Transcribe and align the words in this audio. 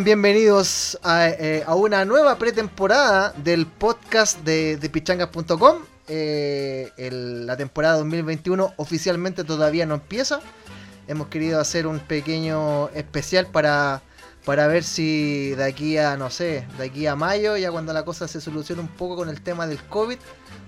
Bienvenidos 0.00 0.98
a, 1.02 1.28
eh, 1.28 1.64
a 1.66 1.74
una 1.74 2.06
nueva 2.06 2.38
pretemporada 2.38 3.34
del 3.36 3.66
podcast 3.66 4.38
de, 4.40 4.78
de 4.78 4.88
pichangas.com. 4.88 5.82
Eh, 6.08 6.90
la 7.10 7.58
temporada 7.58 7.98
2021 7.98 8.72
oficialmente 8.78 9.44
todavía 9.44 9.84
no 9.84 9.94
empieza. 9.94 10.40
Hemos 11.08 11.26
querido 11.28 11.60
hacer 11.60 11.86
un 11.86 12.00
pequeño 12.00 12.88
especial 12.88 13.48
para, 13.48 14.00
para 14.46 14.66
ver 14.66 14.82
si 14.82 15.50
de 15.56 15.64
aquí 15.64 15.98
a, 15.98 16.16
no 16.16 16.30
sé, 16.30 16.66
de 16.78 16.84
aquí 16.86 17.06
a 17.06 17.14
mayo, 17.14 17.58
ya 17.58 17.70
cuando 17.70 17.92
la 17.92 18.02
cosa 18.02 18.26
se 18.26 18.40
solucione 18.40 18.80
un 18.80 18.88
poco 18.88 19.14
con 19.14 19.28
el 19.28 19.42
tema 19.42 19.66
del 19.66 19.84
COVID, 19.84 20.16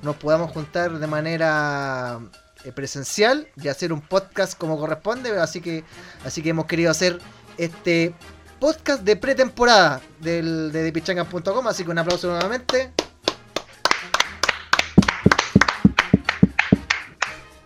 nos 0.03 0.17
podamos 0.17 0.53
juntar 0.53 0.99
de 0.99 1.07
manera 1.07 2.21
eh, 2.63 2.73
presencial 2.73 3.49
y 3.57 3.69
hacer 3.69 3.91
un 3.91 4.03
podcast 4.03 4.57
como 4.59 4.79
corresponde. 4.79 5.31
Así 5.41 5.63
que, 5.63 5.83
así 6.27 6.43
que 6.43 6.51
hemos 6.51 6.67
querido 6.67 6.91
hacer 6.91 7.19
este 7.57 8.15
podcast 8.65 9.03
de 9.03 9.17
pretemporada 9.17 10.01
del, 10.21 10.73
de 10.73 10.85
depichangas.com. 10.85 11.69
Así 11.69 11.85
que 11.85 11.91
un 11.91 11.99
aplauso 11.99 12.29
nuevamente. 12.29 12.93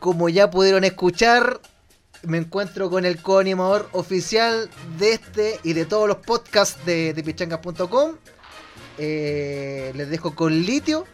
Como 0.01 0.29
ya 0.29 0.51
pudieron 0.51 0.83
escuchar, 0.83 1.61
me 2.25 2.39
encuentro 2.39 2.91
con 2.91 3.05
el 3.05 3.23
coanimador 3.23 3.89
oficial 3.93 4.69
de 4.99 5.13
este 5.13 5.61
y 5.63 5.75
de 5.75 5.85
todos 5.85 6.09
los 6.09 6.17
podcasts 6.17 6.85
de 6.85 7.15
depichangas.com. 7.15 8.17
Eh, 8.99 9.93
les 9.95 10.11
dejo 10.11 10.35
con 10.35 10.53
Litio. 10.53 11.05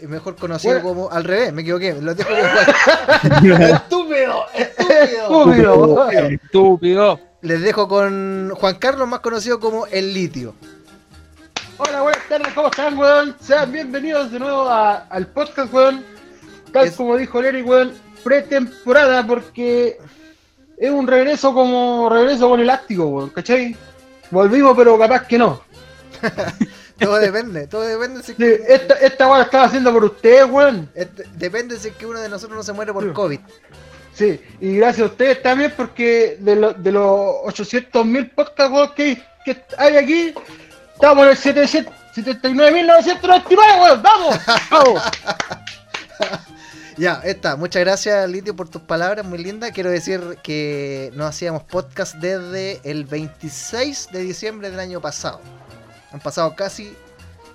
Mejor 0.00 0.36
conocido 0.36 0.74
Bueno. 0.74 0.88
como. 0.88 1.10
Al 1.10 1.24
revés, 1.24 1.52
me 1.52 1.62
equivoqué. 1.62 1.94
Los 2.00 2.16
dejo 2.16 2.30
con. 2.30 3.52
¡Estúpido! 3.62 4.44
¡Estúpido! 4.54 5.52
Estúpido. 5.52 6.10
Estúpido. 6.10 7.33
Les 7.44 7.60
dejo 7.60 7.86
con 7.88 8.50
Juan 8.54 8.74
Carlos, 8.76 9.06
más 9.06 9.20
conocido 9.20 9.60
como 9.60 9.86
El 9.86 10.12
Litio. 10.14 10.54
Hola, 11.76 12.00
buenas 12.02 12.26
tardes, 12.28 12.48
¿cómo 12.54 12.68
están, 12.68 12.96
weón? 12.98 13.36
Sean 13.40 13.70
bienvenidos 13.70 14.30
de 14.32 14.38
nuevo 14.38 14.62
a- 14.68 15.06
al 15.10 15.26
podcast, 15.26 15.72
weón. 15.72 16.04
Tal 16.72 16.86
Es- 16.88 16.96
como 16.96 17.16
dijo 17.16 17.42
Larry, 17.42 17.62
weón, 17.62 17.92
pretemporada, 18.22 19.26
porque 19.26 19.98
es 20.78 20.90
un 20.90 21.06
regreso 21.06 21.52
como 21.52 22.08
regreso 22.08 22.48
con 22.48 22.60
elástico, 22.60 23.06
weón, 23.08 23.28
¿cachai? 23.30 23.76
Volvimos, 24.30 24.74
pero 24.76 24.98
capaz 24.98 25.26
que 25.26 25.36
no. 25.38 25.60
Todo 26.98 27.16
depende, 27.16 27.66
todo 27.66 27.82
depende 27.82 28.22
si, 28.22 28.34
Sí, 28.34 28.44
esta, 28.68 28.94
esta 28.94 29.26
weón 29.28 29.42
estaba 29.42 29.64
haciendo 29.64 29.92
por 29.92 30.04
ustedes, 30.04 30.48
weón. 30.48 30.88
este, 30.94 31.24
depende 31.34 31.76
si 31.78 31.88
es 31.88 31.96
que 31.96 32.06
uno 32.06 32.20
de 32.20 32.28
nosotros 32.30 32.56
no 32.56 32.62
se 32.62 32.72
muere 32.72 32.92
por 32.92 33.02
Sí. 33.04 33.10
COVID. 33.12 33.40
Sí, 34.14 34.40
y 34.60 34.76
gracias 34.76 35.08
a 35.08 35.10
ustedes 35.10 35.42
también, 35.42 35.72
porque 35.76 36.36
de, 36.40 36.54
lo- 36.56 36.72
de 36.72 36.92
los 36.92 37.02
800.000 37.46 38.30
podcasts 38.34 38.72
weón, 38.72 38.92
que, 38.94 39.20
que 39.44 39.60
hay 39.76 39.96
aquí, 39.96 40.34
estamos 40.94 41.24
en 41.24 41.30
el 41.30 41.36
700 41.36 41.92
79.999, 42.14 43.82
weón, 43.82 44.02
¡vamos! 44.02 44.36
¡Vamos! 44.70 45.02
Ya, 46.96 47.20
está. 47.24 47.56
Muchas 47.56 47.80
gracias, 47.82 48.30
Litio, 48.30 48.54
por 48.54 48.68
tus 48.68 48.82
palabras, 48.82 49.26
muy 49.26 49.38
lindas. 49.42 49.72
Quiero 49.72 49.90
decir 49.90 50.38
que 50.44 51.10
no 51.14 51.26
hacíamos 51.26 51.64
podcast 51.64 52.14
desde 52.16 52.80
el 52.84 53.04
26 53.04 54.10
de 54.12 54.20
diciembre 54.20 54.70
del 54.70 54.78
año 54.78 55.00
pasado. 55.00 55.40
Han 56.12 56.20
pasado 56.20 56.54
casi, 56.54 56.96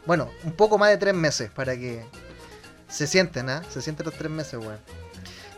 bueno, 0.06 0.30
un 0.44 0.52
poco 0.52 0.78
más 0.78 0.90
de 0.90 0.98
tres 0.98 1.14
meses 1.14 1.50
para 1.52 1.74
que 1.78 2.04
se 2.90 3.08
sienten, 3.08 3.50
¿ah? 3.50 3.64
Se 3.70 3.82
sienten 3.82 4.06
los 4.08 4.16
tres 4.16 4.30
meses, 4.30 4.56
weón. 4.60 4.78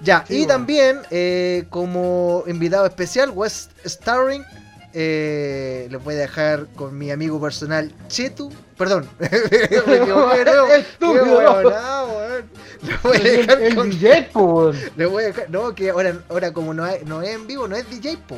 Ya, 0.03 0.25
Sí, 0.27 0.33
y 0.33 0.37
weón. 0.39 0.47
también 0.47 0.99
eh, 1.11 1.65
como 1.69 2.43
invitado 2.47 2.85
especial, 2.85 3.29
West 3.31 3.71
Starring, 3.85 4.43
eh, 4.93 5.87
les 5.91 6.03
voy 6.03 6.15
a 6.15 6.17
dejar 6.19 6.67
con 6.75 6.97
mi 6.97 7.11
amigo 7.11 7.39
personal 7.39 7.91
Chetu. 8.07 8.51
Perdón, 8.77 9.07
me 9.19 9.27
equivoqué, 9.27 10.41
creo. 10.41 10.67
Estúpido. 10.73 11.71
Les 12.83 13.01
voy 13.03 13.17
a 13.17 13.19
dejar 13.19 13.61
el 13.61 13.75
con- 13.75 13.89
DJ, 13.91 14.29
po, 14.33 14.41
weón. 14.43 14.77
le 14.97 15.05
voy 15.05 15.23
a 15.23 15.27
dejar- 15.27 15.49
no, 15.49 15.75
que 15.75 15.91
ahora, 15.91 16.15
ahora 16.29 16.51
como 16.51 16.73
no 16.73 16.85
es, 16.87 17.05
no 17.05 17.21
es 17.21 17.29
en 17.29 17.45
vivo, 17.47 17.67
no 17.67 17.75
es 17.75 17.87
DJ, 17.89 18.17
po. 18.27 18.37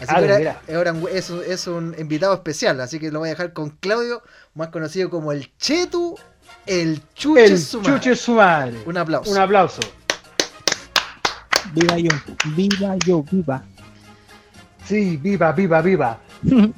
Así 0.00 0.06
Ah, 0.08 0.14
que 0.14 0.20
ahora, 0.20 0.38
mira. 0.38 0.62
ahora 0.72 0.94
es, 1.12 1.28
un- 1.30 1.42
es 1.44 1.66
un 1.66 1.96
invitado 1.98 2.32
especial, 2.34 2.80
así 2.80 3.00
que 3.00 3.10
lo 3.10 3.18
voy 3.18 3.30
a 3.30 3.32
dejar 3.32 3.52
con 3.52 3.70
Claudio, 3.70 4.22
más 4.54 4.68
conocido 4.68 5.10
como 5.10 5.32
el 5.32 5.52
Chetu, 5.58 6.16
el 6.66 7.02
Chuche 7.14 7.44
El 7.46 7.58
Sumar. 7.58 7.94
chuche 7.94 8.14
su 8.14 8.34
madre. 8.34 8.78
Un 8.86 8.96
aplauso. 8.96 9.30
Un 9.32 9.38
aplauso. 9.38 9.80
Viva 11.72 11.98
yo, 11.98 12.10
viva 12.56 12.96
yo, 13.06 13.22
viva. 13.22 13.64
Sí, 14.86 15.16
viva, 15.16 15.52
viva, 15.52 15.80
viva. 15.82 16.18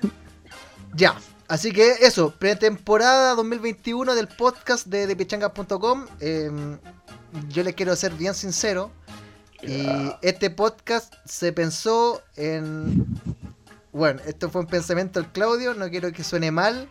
Ya, 0.93 1.15
así 1.47 1.71
que 1.71 1.93
eso, 2.01 2.35
pretemporada 2.37 3.37
2021 3.37 4.17
del 4.17 4.27
podcast 4.27 4.89
de 4.89 5.07
depichangas.com. 5.07 6.07
eh, 6.19 6.51
yo 7.49 7.63
les 7.63 7.75
quiero 7.75 7.95
ser 7.95 8.13
bien 8.15 8.35
sincero. 8.35 8.91
Y 9.63 9.87
este 10.23 10.51
podcast 10.51 11.15
se 11.25 11.53
pensó 11.53 12.23
en. 12.37 13.07
Bueno, 13.93 14.21
esto 14.27 14.49
fue 14.51 14.63
un 14.63 14.67
pensamiento 14.67 15.21
del 15.21 15.31
Claudio, 15.31 15.75
no 15.75 15.89
quiero 15.91 16.13
que 16.13 16.25
suene 16.25 16.51
mal. 16.51 16.89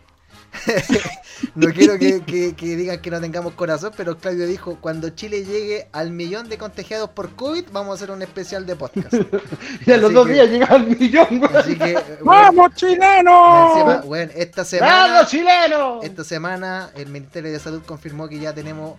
no 1.55 1.67
quiero 1.71 1.97
que, 1.97 2.21
que- 2.23 2.55
que 2.55 2.75
digan 2.75 3.00
que 3.01 3.12
no 3.12 3.21
tengamos 3.21 3.53
corazón, 3.53 3.91
pero 3.95 4.18
Claudio 4.18 4.45
dijo, 4.47 4.77
cuando 4.81 5.09
Chile 5.09 5.45
llegue 5.45 5.88
al 5.91 6.12
millón 6.12 6.50
de 6.50 6.57
contagiados 6.57 7.09
por 7.12 7.29
COVID, 7.35 7.65
vamos 7.71 7.91
a 7.91 7.95
hacer 7.95 8.12
un 8.12 8.21
especial 8.21 8.65
de 8.65 8.75
podcast. 8.75 9.13
Y 9.85 9.91
a 9.91 9.97
los 9.97 10.13
dos 10.13 10.27
que- 10.27 10.33
días 10.33 10.50
llega 10.50 10.65
al 10.68 10.85
millón. 10.88 11.41
Así 11.56 11.77
que, 11.77 11.94
bueno, 12.24 12.24
¡Vamos, 12.24 12.71
encima, 12.71 12.75
chileno! 12.75 14.01
bueno, 14.06 14.31
esta 14.35 14.65
semana... 14.65 14.94
¡Vamos, 15.07 15.29
chileno! 15.29 16.00
Esta 16.03 16.24
semana 16.24 16.89
el 16.95 17.07
Ministerio 17.07 17.51
de 17.51 17.59
Salud 17.59 17.81
confirmó 17.85 18.27
que 18.27 18.39
ya 18.39 18.53
tenemos 18.53 18.97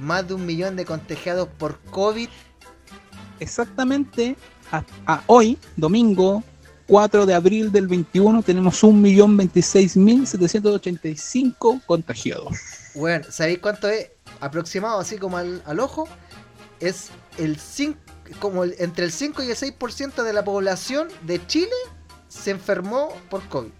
más 0.00 0.26
de 0.28 0.34
un 0.34 0.44
millón 0.44 0.76
de 0.76 0.84
contagiados 0.84 1.48
por 1.58 1.78
COVID. 1.90 2.28
Exactamente, 3.40 4.36
a, 4.72 4.82
a 5.06 5.22
hoy, 5.26 5.58
domingo 5.76 6.42
4 6.88 7.26
de 7.26 7.34
abril 7.34 7.70
del 7.70 7.86
21, 7.86 8.42
tenemos 8.42 8.82
1.026.785 8.82 11.82
contagiados. 11.86 12.56
Bueno, 12.94 13.26
¿sabéis 13.30 13.58
cuánto 13.60 13.88
es? 13.88 14.08
Aproximado, 14.40 14.98
así 15.00 15.18
como 15.18 15.36
al, 15.36 15.62
al 15.66 15.80
ojo, 15.80 16.08
es 16.80 17.08
el 17.38 17.58
5, 17.58 17.98
como 18.40 18.62
el- 18.64 18.74
entre 18.78 19.04
el 19.04 19.12
5 19.12 19.42
y 19.42 19.50
el 19.50 19.56
6% 19.56 20.22
de 20.22 20.32
la 20.32 20.44
población 20.44 21.08
de 21.22 21.44
Chile 21.46 21.68
se 22.28 22.50
enfermó 22.52 23.12
por 23.30 23.46
COVID. 23.48 23.70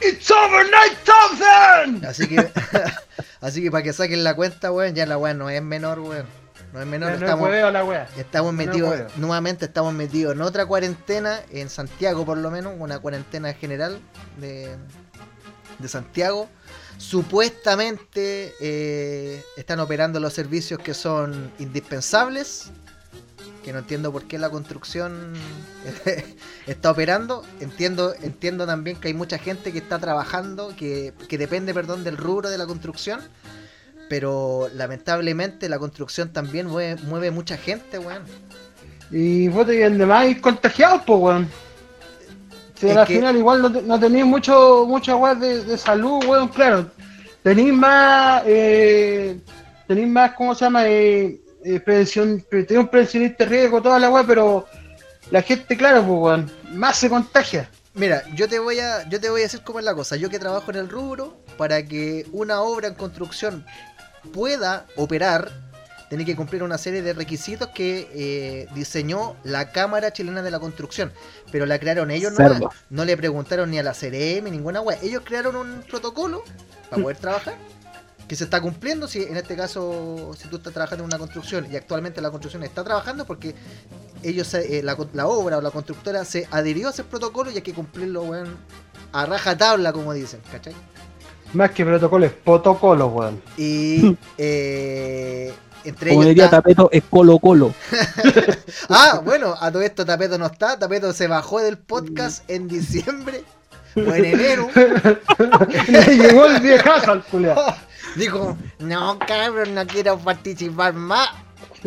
¡It's 0.00 0.30
over 0.30 0.66
Night 0.70 0.96
Thompson! 1.04 2.04
Así 2.06 2.26
que, 2.28 2.50
así 3.40 3.62
que 3.62 3.70
para 3.70 3.82
que 3.84 3.92
saquen 3.92 4.24
la 4.24 4.34
cuenta, 4.34 4.72
weón, 4.72 4.94
ya 4.94 5.04
la 5.06 5.18
weón 5.18 5.38
no 5.38 5.48
es 5.50 5.62
menor, 5.62 6.00
weón. 6.00 6.26
No 6.74 6.80
es 6.80 6.86
menor, 6.88 7.12
No, 7.12 7.18
no 7.18 7.26
estamos, 7.26 7.72
la 7.72 7.84
wea. 7.84 8.08
Estamos 8.16 8.52
metidos, 8.52 9.16
nuevamente 9.16 9.66
estamos 9.66 9.94
metidos 9.94 10.34
en 10.34 10.42
otra 10.42 10.66
cuarentena, 10.66 11.38
en 11.52 11.70
Santiago 11.70 12.26
por 12.26 12.36
lo 12.36 12.50
menos, 12.50 12.74
una 12.76 12.98
cuarentena 12.98 13.52
general 13.52 14.00
de, 14.40 14.74
de 15.78 15.88
Santiago. 15.88 16.48
Supuestamente 16.98 18.54
eh, 18.60 19.44
están 19.56 19.78
operando 19.78 20.18
los 20.18 20.32
servicios 20.32 20.80
que 20.80 20.94
son 20.94 21.52
indispensables, 21.60 22.72
que 23.62 23.72
no 23.72 23.78
entiendo 23.78 24.10
por 24.10 24.24
qué 24.24 24.36
la 24.40 24.50
construcción 24.50 25.32
está 26.66 26.90
operando. 26.90 27.44
Entiendo, 27.60 28.16
entiendo 28.20 28.66
también 28.66 28.96
que 28.96 29.06
hay 29.06 29.14
mucha 29.14 29.38
gente 29.38 29.70
que 29.70 29.78
está 29.78 30.00
trabajando, 30.00 30.74
que, 30.76 31.14
que 31.28 31.38
depende, 31.38 31.72
perdón, 31.72 32.02
del 32.02 32.16
rubro 32.16 32.50
de 32.50 32.58
la 32.58 32.66
construcción. 32.66 33.20
Pero 34.08 34.68
lamentablemente 34.74 35.68
la 35.68 35.78
construcción 35.78 36.32
también 36.32 36.66
mueve, 36.66 37.00
mueve 37.04 37.30
mucha 37.30 37.56
gente, 37.56 37.98
weón. 37.98 38.22
Y 39.10 39.48
vos 39.48 39.66
te 39.66 39.72
de 39.88 40.06
más 40.06 40.26
ir 40.26 40.40
contagiados, 40.40 41.02
pues, 41.06 41.18
weón. 41.20 41.48
Si 42.78 42.90
al 42.90 43.06
que- 43.06 43.16
final 43.16 43.36
igual 43.36 43.62
no, 43.62 43.68
no 43.68 44.00
tenéis 44.00 44.24
mucho, 44.26 44.84
mucha 44.86 45.16
weá 45.16 45.34
de, 45.34 45.64
de 45.64 45.78
salud, 45.78 46.22
weón, 46.26 46.48
claro. 46.48 46.90
Tenéis 47.42 47.72
más, 47.72 48.42
eh, 48.46 49.38
tenéis 49.86 50.08
más, 50.08 50.32
¿cómo 50.32 50.54
se 50.54 50.64
llama? 50.64 50.86
Eh, 50.88 51.40
eh, 51.64 51.80
prevención, 51.80 52.44
pre- 52.48 52.64
tenéis 52.64 52.84
un 52.84 52.90
prevencionista 52.90 53.44
riesgo, 53.44 53.80
toda 53.80 53.98
la 53.98 54.10
weá, 54.10 54.24
pero 54.26 54.66
la 55.30 55.40
gente, 55.42 55.76
claro, 55.76 56.00
pues, 56.04 56.18
weón, 56.20 56.50
más 56.72 56.96
se 56.98 57.08
contagia. 57.08 57.70
Mira, 57.94 58.24
yo 58.34 58.48
te 58.48 58.58
voy 58.58 58.80
a, 58.80 59.08
yo 59.08 59.20
te 59.20 59.30
voy 59.30 59.42
a 59.42 59.44
decir 59.44 59.60
cómo 59.62 59.78
es 59.78 59.84
la 59.84 59.94
cosa. 59.94 60.16
Yo 60.16 60.28
que 60.28 60.40
trabajo 60.40 60.68
en 60.72 60.78
el 60.78 60.88
rubro, 60.88 61.36
para 61.56 61.84
que 61.86 62.26
una 62.32 62.60
obra 62.60 62.88
en 62.88 62.94
construcción 62.94 63.64
pueda 64.32 64.86
operar, 64.96 65.50
tiene 66.08 66.24
que 66.24 66.36
cumplir 66.36 66.62
una 66.62 66.78
serie 66.78 67.02
de 67.02 67.12
requisitos 67.12 67.68
que 67.68 68.08
eh, 68.12 68.68
diseñó 68.74 69.36
la 69.42 69.72
Cámara 69.72 70.12
Chilena 70.12 70.42
de 70.42 70.50
la 70.50 70.60
Construcción. 70.60 71.12
Pero 71.50 71.66
la 71.66 71.78
crearon 71.78 72.10
ellos 72.10 72.32
no, 72.38 72.70
no 72.90 73.04
le 73.04 73.16
preguntaron 73.16 73.70
ni 73.70 73.78
a 73.78 73.82
la 73.82 73.92
CRM, 73.92 74.50
ninguna 74.50 74.80
web. 74.80 74.98
Ellos 75.02 75.22
crearon 75.24 75.56
un 75.56 75.82
protocolo 75.88 76.44
para 76.90 77.02
poder 77.02 77.16
trabajar. 77.16 77.54
Que 78.28 78.36
se 78.36 78.44
está 78.44 78.60
cumpliendo, 78.60 79.06
si 79.06 79.22
en 79.22 79.36
este 79.36 79.54
caso, 79.54 80.34
si 80.38 80.48
tú 80.48 80.56
estás 80.56 80.72
trabajando 80.72 81.04
en 81.04 81.08
una 81.08 81.18
construcción 81.18 81.66
y 81.70 81.76
actualmente 81.76 82.22
la 82.22 82.30
construcción 82.30 82.62
está 82.62 82.82
trabajando 82.82 83.26
porque 83.26 83.54
ellos, 84.22 84.54
eh, 84.54 84.80
la, 84.82 84.96
la 85.12 85.26
obra 85.26 85.58
o 85.58 85.60
la 85.60 85.70
constructora 85.70 86.24
se 86.24 86.48
adhirió 86.50 86.88
a 86.88 86.90
ese 86.90 87.04
protocolo 87.04 87.50
y 87.50 87.56
hay 87.56 87.62
que 87.62 87.74
cumplirlo, 87.74 88.22
weón, 88.22 88.56
a 89.12 89.26
raja 89.26 89.58
tabla, 89.58 89.92
como 89.92 90.14
dicen, 90.14 90.40
¿cachai? 90.50 90.74
Más 91.54 91.70
que 91.70 91.84
protocolo, 91.84 92.26
es 92.26 92.32
protocolo, 92.32 93.06
weón. 93.08 93.42
Y 93.56 94.16
eh, 94.38 95.52
entre 95.84 96.10
Como 96.10 96.22
ellos 96.22 96.30
diría 96.30 96.44
está- 96.46 96.58
Tapeto, 96.58 96.88
es 96.92 97.02
Colo 97.08 97.38
Colo. 97.38 97.72
Ah, 98.90 99.20
bueno, 99.24 99.54
a 99.58 99.70
todo 99.72 99.82
esto 99.82 100.04
Tapeto 100.04 100.36
no 100.38 100.46
está. 100.46 100.78
Tapeto 100.78 101.12
se 101.12 101.26
bajó 101.26 101.60
del 101.60 101.78
podcast 101.78 102.48
en 102.50 102.68
diciembre 102.68 103.42
o 103.96 104.00
en 104.12 104.24
enero. 104.24 104.68
Le 105.88 106.16
llegó 106.16 106.46
el 106.46 106.60
viejazo 106.60 107.12
al 107.12 107.22
culiao. 107.24 107.74
Dijo, 108.16 108.56
no, 108.80 109.18
cabrón, 109.20 109.74
no 109.74 109.86
quiero 109.86 110.18
participar 110.18 110.92
más. 110.92 111.30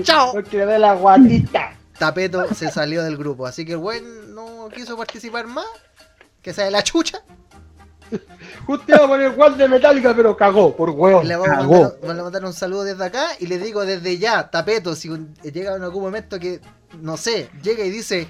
Chao. 0.01 0.31
Porque 0.33 0.57
le 0.57 0.65
dé 0.65 0.79
la 0.79 0.93
guatita. 0.93 1.73
Tapeto 1.97 2.53
se 2.53 2.71
salió 2.71 3.03
del 3.03 3.17
grupo, 3.17 3.45
así 3.47 3.65
que 3.65 3.73
el 3.73 3.77
buen 3.79 4.33
no 4.35 4.69
quiso 4.73 4.95
participar 4.97 5.47
más. 5.47 5.65
Que 6.41 6.53
sea 6.53 6.65
de 6.65 6.71
la 6.71 6.83
chucha. 6.83 7.21
Justo 8.65 8.85
iba 8.87 9.05
a 9.05 9.07
poner 9.07 9.31
guante 9.31 9.63
de 9.63 9.69
metálica, 9.69 10.13
pero 10.15 10.35
cagó, 10.35 10.75
por 10.75 10.89
hueón. 10.89 11.27
Le 11.27 11.35
vamos 11.35 11.49
a 11.49 11.63
mandar, 11.63 11.97
vamos 12.01 12.19
a 12.19 12.23
mandar 12.23 12.45
un 12.45 12.53
saludo 12.53 12.83
desde 12.83 13.05
acá 13.05 13.27
y 13.39 13.47
le 13.47 13.57
digo 13.57 13.85
desde 13.85 14.17
ya, 14.17 14.49
Tapeto, 14.49 14.95
si 14.95 15.09
llega 15.43 15.75
en 15.75 15.83
algún 15.83 16.03
momento 16.03 16.39
que, 16.39 16.61
no 17.01 17.17
sé, 17.17 17.49
llega 17.61 17.83
y 17.83 17.89
dice, 17.89 18.27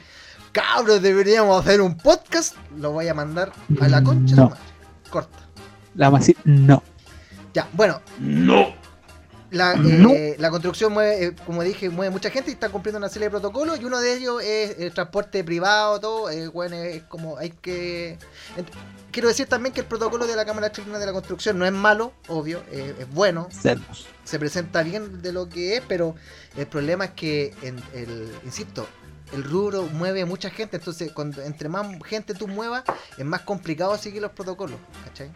cabros, 0.52 1.02
deberíamos 1.02 1.60
hacer 1.64 1.82
un 1.82 1.98
podcast, 1.98 2.56
lo 2.78 2.92
voy 2.92 3.08
a 3.08 3.14
mandar 3.14 3.52
a 3.82 3.88
la 3.88 4.04
concha. 4.04 4.36
de 4.36 4.42
No. 4.42 4.54
Corta. 5.10 5.38
La 5.96 6.08
vamos 6.08 6.20
a 6.20 6.22
decir, 6.22 6.38
no. 6.46 6.84
Ya, 7.54 7.68
bueno, 7.74 8.02
No. 8.20 8.87
La, 9.50 9.76
No. 9.76 10.12
eh, 10.12 10.36
la 10.40 10.50
construcción 10.50 10.92
mueve, 10.92 11.26
eh, 11.26 11.36
como 11.46 11.64
dije, 11.64 11.90
mueve 11.90 12.12
mucha 12.12 12.30
gente 12.30 12.50
y 12.52 12.54
está 12.54 12.70
cumpliendo 12.70 12.98
una 12.98 13.08
serie 13.08 13.28
de 13.28 13.32
protocolos 13.32 13.80
y 13.80 13.86
uno 13.86 14.00
de 14.00 14.14
ellos 14.14 14.44
es 14.44 14.78
el 14.80 14.94
transporte 14.94 15.42
privado, 15.44 16.00
todo, 16.02 16.30
eh, 16.30 16.48
bueno, 16.50 16.76
es 16.76 17.04
como 17.04 17.38
hay 17.38 17.52
que... 17.52 18.18
Quiero 19.12 19.30
decir 19.30 19.48
también 19.48 19.74
que 19.74 19.80
el 19.82 19.88
protocolo 19.88 20.28
de 20.28 20.36
la 20.36 20.46
Cámara 20.46 20.72
Chilena 20.72 21.00
de 21.00 21.06
la 21.06 21.14
Construcción 21.14 21.58
no 21.58 21.66
es 21.66 21.72
malo, 21.72 22.12
obvio, 22.28 22.62
eh, 22.72 22.94
es 23.00 23.10
bueno, 23.10 23.48
se 24.26 24.38
presenta 24.38 24.84
bien 24.84 25.22
de 25.22 25.32
lo 25.32 25.48
que 25.48 25.78
es, 25.78 25.84
pero 25.88 26.16
el 26.58 26.68
problema 26.68 27.06
es 27.06 27.12
que, 27.12 27.56
en 27.62 27.82
el, 27.94 28.30
insisto, 28.44 28.86
el 29.34 29.44
rubro 29.44 29.84
mueve 29.84 30.26
mucha 30.26 30.50
gente, 30.50 30.78
entonces 30.78 31.12
cuando, 31.14 31.42
entre 31.42 31.70
más 31.70 31.88
gente 32.06 32.34
tú 32.34 32.48
muevas, 32.50 32.84
es 33.18 33.26
más 33.26 33.42
complicado 33.42 33.98
seguir 33.98 34.22
los 34.22 34.32
protocolos, 34.32 34.78
¿cachai? 35.06 35.32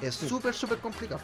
Es 0.00 0.14
súper, 0.14 0.54
súper 0.54 0.78
complicado. 0.78 1.20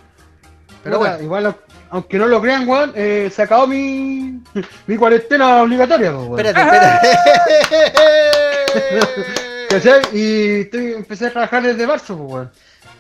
Pero 0.82 0.99
Puta, 0.99 1.11
bueno, 1.11 1.25
Igual, 1.25 1.56
aunque 1.90 2.19
no 2.19 2.26
lo 2.26 2.40
crean, 2.40 2.69
weón, 2.69 2.93
eh, 2.94 3.31
se 3.34 3.43
acabó 3.43 3.67
mi, 3.67 4.40
mi 4.87 4.96
cuarentena 4.96 5.62
obligatoria, 5.62 6.12
pues, 6.12 6.28
weón. 6.28 6.46
espérate, 6.46 7.08
espérate. 9.69 10.17
Y 10.17 10.61
estoy- 10.62 10.94
empecé 10.94 11.26
a 11.26 11.32
trabajar 11.32 11.62
desde 11.62 11.87
marzo, 11.87 12.17
pues, 12.17 12.31
weón. 12.32 12.50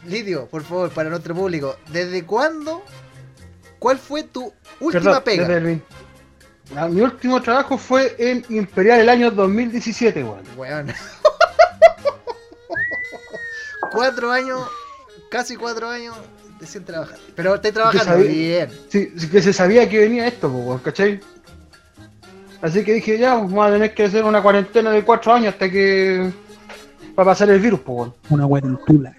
Lidio, 0.06 0.46
por 0.46 0.62
favor, 0.64 0.90
para 0.90 1.10
nuestro 1.10 1.34
público, 1.34 1.76
¿desde 1.88 2.24
cuándo? 2.24 2.82
¿Cuál 3.78 3.98
fue 3.98 4.22
tu 4.24 4.52
última 4.80 5.02
Perdón, 5.04 5.22
pega? 5.24 5.42
desde 5.42 5.56
el 5.58 5.64
20. 5.64 5.86
Mi 6.90 7.00
último 7.00 7.42
trabajo 7.42 7.76
fue 7.76 8.14
en 8.18 8.44
Imperial 8.48 9.00
el 9.00 9.08
año 9.08 9.30
2017, 9.30 10.22
weón. 10.22 10.42
Weón. 10.56 10.92
cuatro 13.92 14.30
años, 14.30 14.68
casi 15.30 15.56
cuatro 15.56 15.88
años 15.88 16.14
trabajar. 16.84 17.18
Pero 17.34 17.54
estoy 17.54 17.72
trabajando 17.72 18.04
sabía- 18.04 18.30
bien. 18.30 18.70
Sí, 18.88 19.12
sí 19.16 19.28
que 19.28 19.42
se 19.42 19.52
sabía 19.52 19.88
que 19.88 19.98
venía 19.98 20.26
esto, 20.26 20.50
pues, 20.50 20.80
¿cachai? 20.82 21.20
Así 22.62 22.84
que 22.84 22.94
dije, 22.94 23.18
ya, 23.18 23.34
vamos 23.34 23.66
a 23.66 23.72
tener 23.72 23.94
que 23.94 24.04
hacer 24.04 24.22
una 24.24 24.42
cuarentena 24.42 24.90
de 24.90 25.02
cuatro 25.04 25.32
años 25.32 25.54
hasta 25.54 25.70
que... 25.70 26.30
para 27.14 27.30
pasar 27.30 27.48
el 27.50 27.58
virus, 27.60 27.80
pues. 27.80 28.10
Una 28.28 28.46
cuarentula. 28.46 29.16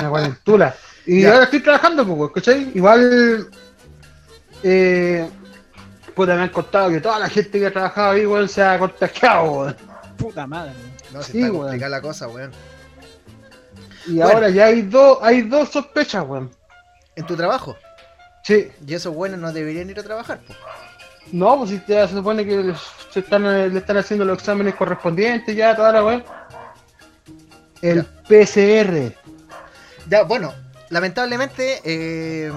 Una 0.00 0.10
cuarentula. 0.10 0.74
Y 1.06 1.22
Ya. 1.22 1.32
ahora 1.32 1.44
estoy 1.44 1.60
trabajando, 1.60 2.04
pues, 2.06 2.30
¿cachai? 2.34 2.70
Igual... 2.74 3.48
Eh... 4.62 5.28
Puta, 6.14 6.34
me 6.36 6.42
han 6.42 6.48
contado 6.50 6.90
que 6.90 7.00
toda 7.00 7.18
la 7.18 7.28
gente 7.28 7.58
que 7.58 7.66
ha 7.66 7.72
trabajado 7.72 8.10
ahí, 8.10 8.26
weón, 8.26 8.48
se 8.48 8.62
ha 8.62 8.78
contagiado, 8.78 9.50
weón. 9.52 9.76
Puta 10.18 10.46
madre. 10.46 10.72
No, 11.12 11.22
Sí, 11.22 11.38
está 11.38 11.50
weón. 11.52 11.62
complicada 11.62 11.88
la 11.90 12.00
cosa, 12.02 12.28
weón. 12.28 12.50
Y 14.06 14.16
Bueno. 14.16 14.30
ahora 14.30 14.50
ya 14.50 14.66
hay 14.66 14.82
dos, 14.82 15.18
hay 15.22 15.42
dos 15.42 15.70
sospechas, 15.70 16.24
weón. 16.26 16.50
En 17.16 17.26
tu 17.26 17.36
trabajo. 17.36 17.76
Sí. 18.42 18.68
Y 18.86 18.94
esos 18.94 19.14
buenos 19.14 19.38
no 19.38 19.52
deberían 19.52 19.88
ir 19.90 19.98
a 20.00 20.02
trabajar. 20.02 20.40
No, 21.30 21.56
pues 21.58 21.70
si 21.70 21.82
ya 21.86 22.08
se 22.08 22.14
supone 22.14 22.44
que 22.44 22.56
les- 22.56 22.78
se 23.10 23.20
están, 23.20 23.46
eh, 23.46 23.68
le 23.68 23.78
están 23.78 23.96
haciendo 23.96 24.24
los 24.24 24.38
exámenes 24.38 24.74
correspondientes 24.74 25.54
ya, 25.54 25.76
toda 25.76 25.92
la 25.92 26.04
weón. 26.04 26.24
El 27.80 28.04
PCR. 28.04 29.12
Ya, 30.08 30.22
bueno, 30.24 30.52
lamentablemente 30.90 31.80
eh, 31.84 32.52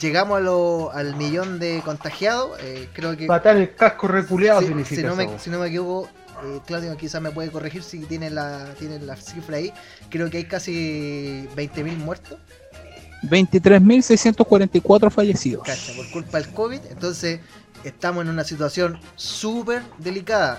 llegamos 0.00 0.38
a 0.38 0.40
lo- 0.40 0.90
al 0.92 1.14
millón 1.16 1.58
de 1.58 1.80
contagiados. 1.84 2.58
eh, 2.62 2.88
creo 2.92 3.16
que. 3.16 3.26
Patar 3.26 3.56
el 3.56 3.74
casco 3.74 4.08
reculeado 4.08 4.60
si, 4.60 4.66
significa 4.68 5.00
si 5.02 5.06
no 5.06 5.14
me, 5.16 5.38
si 5.38 5.50
no 5.50 5.58
me 5.58 5.68
equivoco, 5.68 6.08
eh, 6.44 6.60
Claudio 6.66 6.96
quizás 6.96 7.20
me 7.22 7.30
puede 7.30 7.50
corregir 7.50 7.82
si 7.82 8.00
tiene 8.04 8.30
la, 8.30 8.66
tiene 8.78 8.98
la 9.00 9.16
cifra 9.16 9.56
ahí. 9.58 9.72
Creo 10.10 10.28
que 10.30 10.38
hay 10.38 10.44
casi 10.44 11.48
20.000 11.56 11.96
muertos, 11.98 12.38
23.644 13.22 15.10
fallecidos. 15.10 15.64
cacha, 15.64 15.92
por 15.96 16.10
culpa 16.10 16.38
del 16.40 16.52
COVID. 16.52 16.80
Entonces, 16.90 17.40
estamos 17.84 18.22
en 18.24 18.30
una 18.30 18.44
situación 18.44 18.98
súper 19.16 19.82
delicada. 19.98 20.58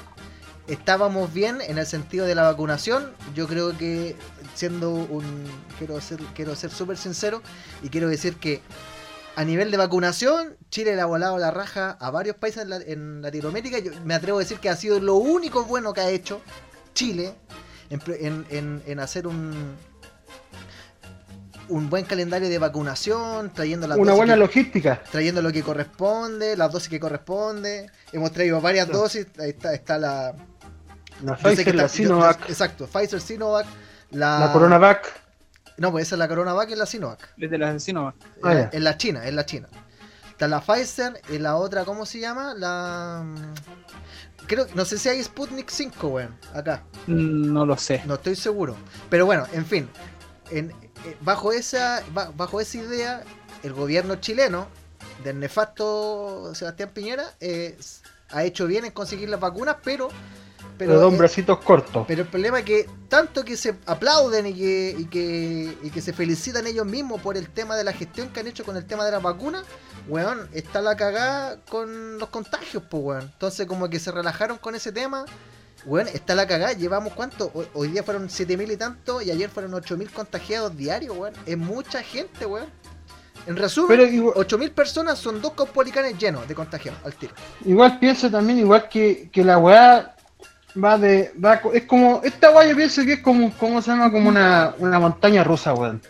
Estábamos 0.68 1.34
bien 1.34 1.60
en 1.62 1.78
el 1.78 1.86
sentido 1.86 2.26
de 2.26 2.36
la 2.36 2.44
vacunación. 2.44 3.12
Yo 3.36 3.48
creo 3.48 3.78
que, 3.78 4.16
siendo 4.56 4.92
un. 4.92 5.24
Quiero 5.78 6.00
ser 6.00 6.20
quiero 6.34 6.56
ser 6.56 6.72
súper 6.72 6.96
sincero 6.98 7.42
y 7.82 7.90
quiero 7.90 8.08
decir 8.08 8.36
que 8.38 8.62
a 9.36 9.44
nivel 9.44 9.72
de 9.72 9.78
vacunación, 9.78 10.56
Chile 10.70 10.96
le 10.96 11.02
ha 11.02 11.06
volado 11.06 11.38
la 11.38 11.52
raja 11.52 11.98
a 12.00 12.12
varios 12.12 12.38
países 12.38 12.62
en, 12.64 12.70
la- 12.70 12.78
en 12.78 13.22
Latinoamérica. 13.22 13.80
Yo 13.80 13.92
me 14.06 14.14
atrevo 14.14 14.38
a 14.38 14.42
decir 14.42 14.60
que 14.60 14.70
ha 14.70 14.76
sido 14.78 15.00
lo 15.02 15.16
único 15.16 15.66
bueno 15.66 15.92
que 15.92 16.00
ha 16.02 16.10
hecho 16.10 16.40
Chile 16.94 17.36
en, 17.90 18.46
en- 18.50 18.84
en 18.86 19.00
hacer 19.02 19.28
un 19.28 19.76
un 21.70 21.90
buen 21.90 22.06
calendario 22.06 22.50
de 22.50 22.58
vacunación, 22.60 23.52
trayendo 23.54 23.88
las 23.88 23.98
Una 23.98 24.14
buena 24.14 24.34
que- 24.34 24.40
logística. 24.40 25.02
trayendo 25.12 25.42
lo 25.42 25.52
que 25.52 25.64
corresponde, 25.64 26.56
las 26.58 26.72
dosis 26.72 26.90
que 26.90 27.00
corresponde. 27.00 27.90
Hemos 28.12 28.32
traído 28.32 28.60
varias 28.62 28.88
dosis. 28.90 29.28
Ahí 29.40 29.50
está, 29.52 29.74
está 29.74 29.98
la. 29.98 30.34
La 31.24 31.36
Pfizer, 31.36 31.74
la 31.76 31.84
está- 31.86 31.98
yo- 31.98 32.04
Sinovac, 32.04 32.40
yo- 32.42 32.46
exacto, 32.50 32.88
Pfizer, 32.88 33.22
Sinovac. 33.22 33.66
La, 34.12 34.40
la 34.40 34.52
Coronavac. 34.52 35.22
No, 35.78 35.92
pues 35.92 36.08
esa 36.08 36.16
es 36.16 36.20
la 36.20 36.28
Coronavac 36.28 36.70
y 36.70 36.76
la 36.76 36.86
Sinovac. 36.86 37.30
Desde 37.38 37.58
la 37.58 37.70
asesino. 37.70 38.14
Ah, 38.44 38.52
en, 38.52 38.58
ya. 38.58 38.70
en 38.74 38.84
la 38.84 38.98
China, 38.98 39.28
en 39.28 39.36
la 39.36 39.46
China. 39.46 39.68
Está 40.30 40.48
la 40.48 40.62
Pfizer 40.62 41.22
y 41.30 41.38
la 41.40 41.56
otra, 41.56 41.86
¿cómo 41.86 42.06
se 42.06 42.20
llama? 42.20 42.54
La. 42.56 43.24
mm, 43.24 43.54
Creo 44.48 44.68
no 44.76 44.84
sé 44.84 44.98
si 44.98 45.08
hay 45.08 45.24
Sputnik 45.24 45.70
5, 45.70 46.08
weón, 46.10 46.36
acá. 46.54 46.84
No 47.08 47.66
lo 47.66 47.78
sé. 47.78 48.02
No 48.06 48.16
estoy 48.16 48.36
seguro. 48.36 48.76
Pero 49.10 49.26
bueno, 49.26 49.48
en 49.54 49.66
fin. 49.66 49.90
En, 50.52 50.72
eh, 50.72 50.83
bajo, 51.22 51.52
esa, 51.52 52.04
ba- 52.14 52.32
bajo 52.36 52.60
esa 52.62 52.78
idea, 52.78 53.24
el 53.64 53.74
gobierno 53.74 54.16
chileno, 54.18 54.68
del 55.24 55.40
nefasto 55.40 56.54
Sebastián 56.56 56.90
Piñera, 56.94 57.26
eh, 57.40 57.78
ha 58.32 58.44
hecho 58.44 58.66
bien 58.68 58.86
en 58.86 58.92
conseguir 58.92 59.30
las 59.30 59.40
vacunas, 59.40 59.78
pero. 59.84 60.10
Pero 60.78 60.94
de 60.98 61.02
eh, 61.02 61.04
hombrecitos 61.06 61.60
cortos. 61.60 62.04
pero 62.08 62.24
el 62.24 62.28
problema 62.28 62.60
es 62.60 62.66
que 62.66 62.90
tanto 63.08 63.46
que 63.46 63.56
se 63.56 63.76
aplauden 63.86 64.48
y 64.48 64.54
que, 64.56 64.96
y 64.98 65.06
que, 65.06 65.78
y 65.84 65.90
que 65.92 66.02
se 66.02 66.14
felicitan 66.14 66.66
ellos 66.66 66.86
mismos 66.88 67.22
por 67.22 67.38
el 67.38 67.48
tema 67.50 67.76
de 67.76 67.84
la 67.84 67.94
gestión 67.94 68.30
que 68.30 68.40
han 68.40 68.48
hecho 68.48 68.64
con 68.66 68.76
el 68.76 68.86
tema 68.86 69.06
de 69.06 69.12
las 69.12 69.22
vacunas, 69.22 69.64
weón, 70.08 70.50
está 70.52 70.82
la 70.82 70.98
cagada 70.98 71.58
con 71.70 72.18
los 72.18 72.30
contagios, 72.30 72.82
pues, 72.90 73.04
weón. 73.04 73.22
Entonces 73.22 73.68
como 73.68 73.88
que 73.90 74.00
se 74.00 74.12
relajaron 74.12 74.58
con 74.58 74.74
ese 74.74 74.92
tema, 74.92 75.26
weón, 75.86 76.08
está 76.08 76.36
la 76.36 76.48
cagada. 76.48 76.74
Llevamos 76.74 77.14
cuánto, 77.14 77.52
hoy, 77.54 77.68
hoy 77.74 77.88
día 77.90 78.04
fueron 78.04 78.30
7000 78.30 78.72
y 78.72 78.78
tanto 78.78 79.22
y 79.22 79.32
ayer 79.32 79.50
fueron 79.50 79.74
8000 79.74 80.12
contagiados 80.12 80.76
diarios, 80.78 81.16
weón. 81.18 81.34
Es 81.46 81.58
mucha 81.58 82.02
gente, 82.04 82.46
weón. 82.46 82.68
En 83.46 83.58
resumen, 83.58 84.14
igual, 84.14 84.34
8000 84.38 84.72
personas 84.72 85.20
son 85.20 85.42
dos 85.42 85.54
caupolicanes 85.54 86.18
llenos 86.18 86.48
de 86.48 86.56
contagiados 86.56 87.00
al 87.04 87.14
tiro. 87.14 87.34
igual 87.66 88.00
pienso 88.00 88.32
también, 88.32 88.60
igual 88.60 88.88
que, 88.88 89.30
que 89.32 89.44
la 89.44 89.58
weá 89.58 90.16
va 90.82 90.98
de. 90.98 91.34
Va, 91.44 91.62
es 91.74 91.84
como. 91.84 92.22
Esta 92.24 92.52
weá 92.52 92.70
yo 92.70 92.76
pienso 92.76 93.04
que 93.04 93.14
es 93.14 93.20
como. 93.22 93.52
¿Cómo 93.58 93.82
se 93.82 93.92
llama? 93.92 94.12
Como 94.12 94.30
una, 94.30 94.74
una 94.80 95.00
montaña 95.00 95.44
rusa, 95.44 95.74
weón. 95.74 96.02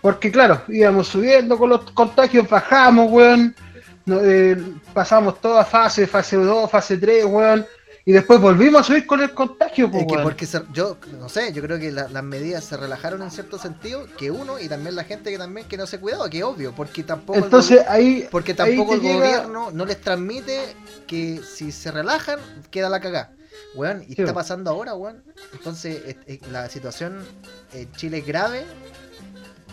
Porque 0.00 0.32
claro, 0.32 0.62
íbamos 0.68 1.08
subiendo 1.08 1.56
con 1.58 1.70
los 1.70 1.90
contagios, 1.92 2.48
bajamos, 2.48 3.10
weón. 3.10 3.54
no, 4.06 4.18
eh, 4.20 4.56
pasamos 4.92 5.40
toda 5.40 5.64
fase, 5.64 6.06
fase 6.06 6.36
2, 6.36 6.70
fase 6.70 6.96
3, 6.96 7.24
weón. 7.26 7.66
Y 8.04 8.12
después 8.12 8.40
volvimos 8.40 8.80
a 8.80 8.84
subir 8.84 9.06
con 9.06 9.20
el 9.20 9.32
contagio, 9.32 9.90
pues, 9.90 10.02
Es 10.04 10.12
que 10.12 10.22
porque 10.22 10.46
se- 10.46 10.62
yo 10.72 10.96
no 11.20 11.28
sé, 11.28 11.52
yo 11.52 11.62
creo 11.62 11.78
que 11.78 11.92
la- 11.92 12.08
las 12.08 12.24
medidas 12.24 12.64
se 12.64 12.76
relajaron 12.76 13.22
en 13.22 13.30
cierto 13.30 13.58
sentido, 13.58 14.06
que 14.18 14.30
uno 14.30 14.58
y 14.58 14.68
también 14.68 14.96
la 14.96 15.04
gente 15.04 15.30
que 15.30 15.38
también 15.38 15.66
que 15.68 15.76
no 15.76 15.86
se 15.86 16.00
cuidaba, 16.00 16.28
que 16.28 16.42
obvio, 16.42 16.72
porque 16.74 17.02
tampoco 17.04 17.38
el 17.38 17.44
Entonces 17.44 17.84
ahí, 17.88 18.26
Porque 18.30 18.54
tampoco 18.54 18.94
el 18.94 19.00
llega- 19.00 19.14
gobierno 19.14 19.70
no 19.70 19.84
les 19.84 20.00
transmite 20.00 20.58
que 21.06 21.40
si 21.48 21.70
se 21.70 21.90
relajan, 21.92 22.40
queda 22.70 22.88
la 22.88 23.00
cagá. 23.00 23.30
Weón, 23.74 24.02
y 24.02 24.06
Sí, 24.06 24.10
está 24.12 24.24
weón. 24.24 24.34
pasando 24.34 24.70
ahora, 24.70 24.94
weón. 24.94 25.22
Entonces, 25.52 26.02
es- 26.06 26.16
es- 26.26 26.48
la 26.50 26.68
situación 26.68 27.18
en 27.74 27.90
Chile 27.92 28.18
es 28.18 28.26
grave 28.26 28.64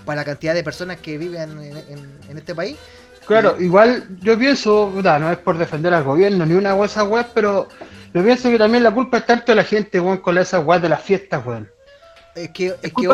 para 0.06 0.22
la 0.22 0.26
cantidad 0.26 0.54
de 0.54 0.64
personas 0.64 0.98
que 0.98 1.18
viven 1.18 1.52
en, 1.62 1.78
en- 1.78 2.20
en 2.30 2.38
este 2.38 2.54
país. 2.56 2.78
Claro, 3.26 3.60
igual 3.62 4.08
yo 4.22 4.38
pienso, 4.40 4.92
puta, 4.94 5.20
no 5.20 5.32
es 5.32 5.38
por 5.38 5.58
defender 5.58 5.94
al 5.94 6.04
gobierno 6.04 6.46
ni 6.46 6.54
una 6.56 6.74
web 6.76 6.90
esa 6.90 7.04
web, 7.04 7.28
pero 7.34 7.68
yo 8.14 8.24
pienso 8.24 8.50
que 8.50 8.58
también 8.58 8.84
la 8.84 8.92
culpa 8.92 9.18
es 9.18 9.26
tanto 9.26 9.52
de 9.52 9.56
la 9.56 9.64
gente, 9.64 10.00
weón, 10.00 10.18
con 10.18 10.38
esas 10.38 10.64
web 10.64 10.82
de 10.82 10.90
las 10.90 11.02
fiestas, 11.02 11.46
weón. 11.46 11.70
Es 12.36 12.52
que, 12.52 12.68
es 12.68 12.94
que, 12.94 13.08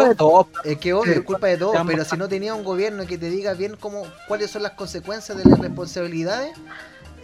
es 0.69 0.79
que 0.79 0.93
obvio, 0.93 1.03
Sí. 1.05 1.11
es 1.19 1.21
culpa 1.21 1.47
de 1.47 1.57
todos, 1.57 1.77
pero 1.87 2.05
si 2.05 2.17
no 2.17 2.27
tenía 2.27 2.53
un 2.53 2.63
gobierno 2.63 3.05
que 3.07 3.17
te 3.17 3.29
diga 3.29 3.53
bien 3.53 3.75
cómo, 3.79 4.03
cuáles 4.27 4.51
son 4.51 4.63
las 4.63 4.73
consecuencias 4.73 5.37
de 5.37 5.49
las 5.49 5.57
responsabilidades, 5.57 6.51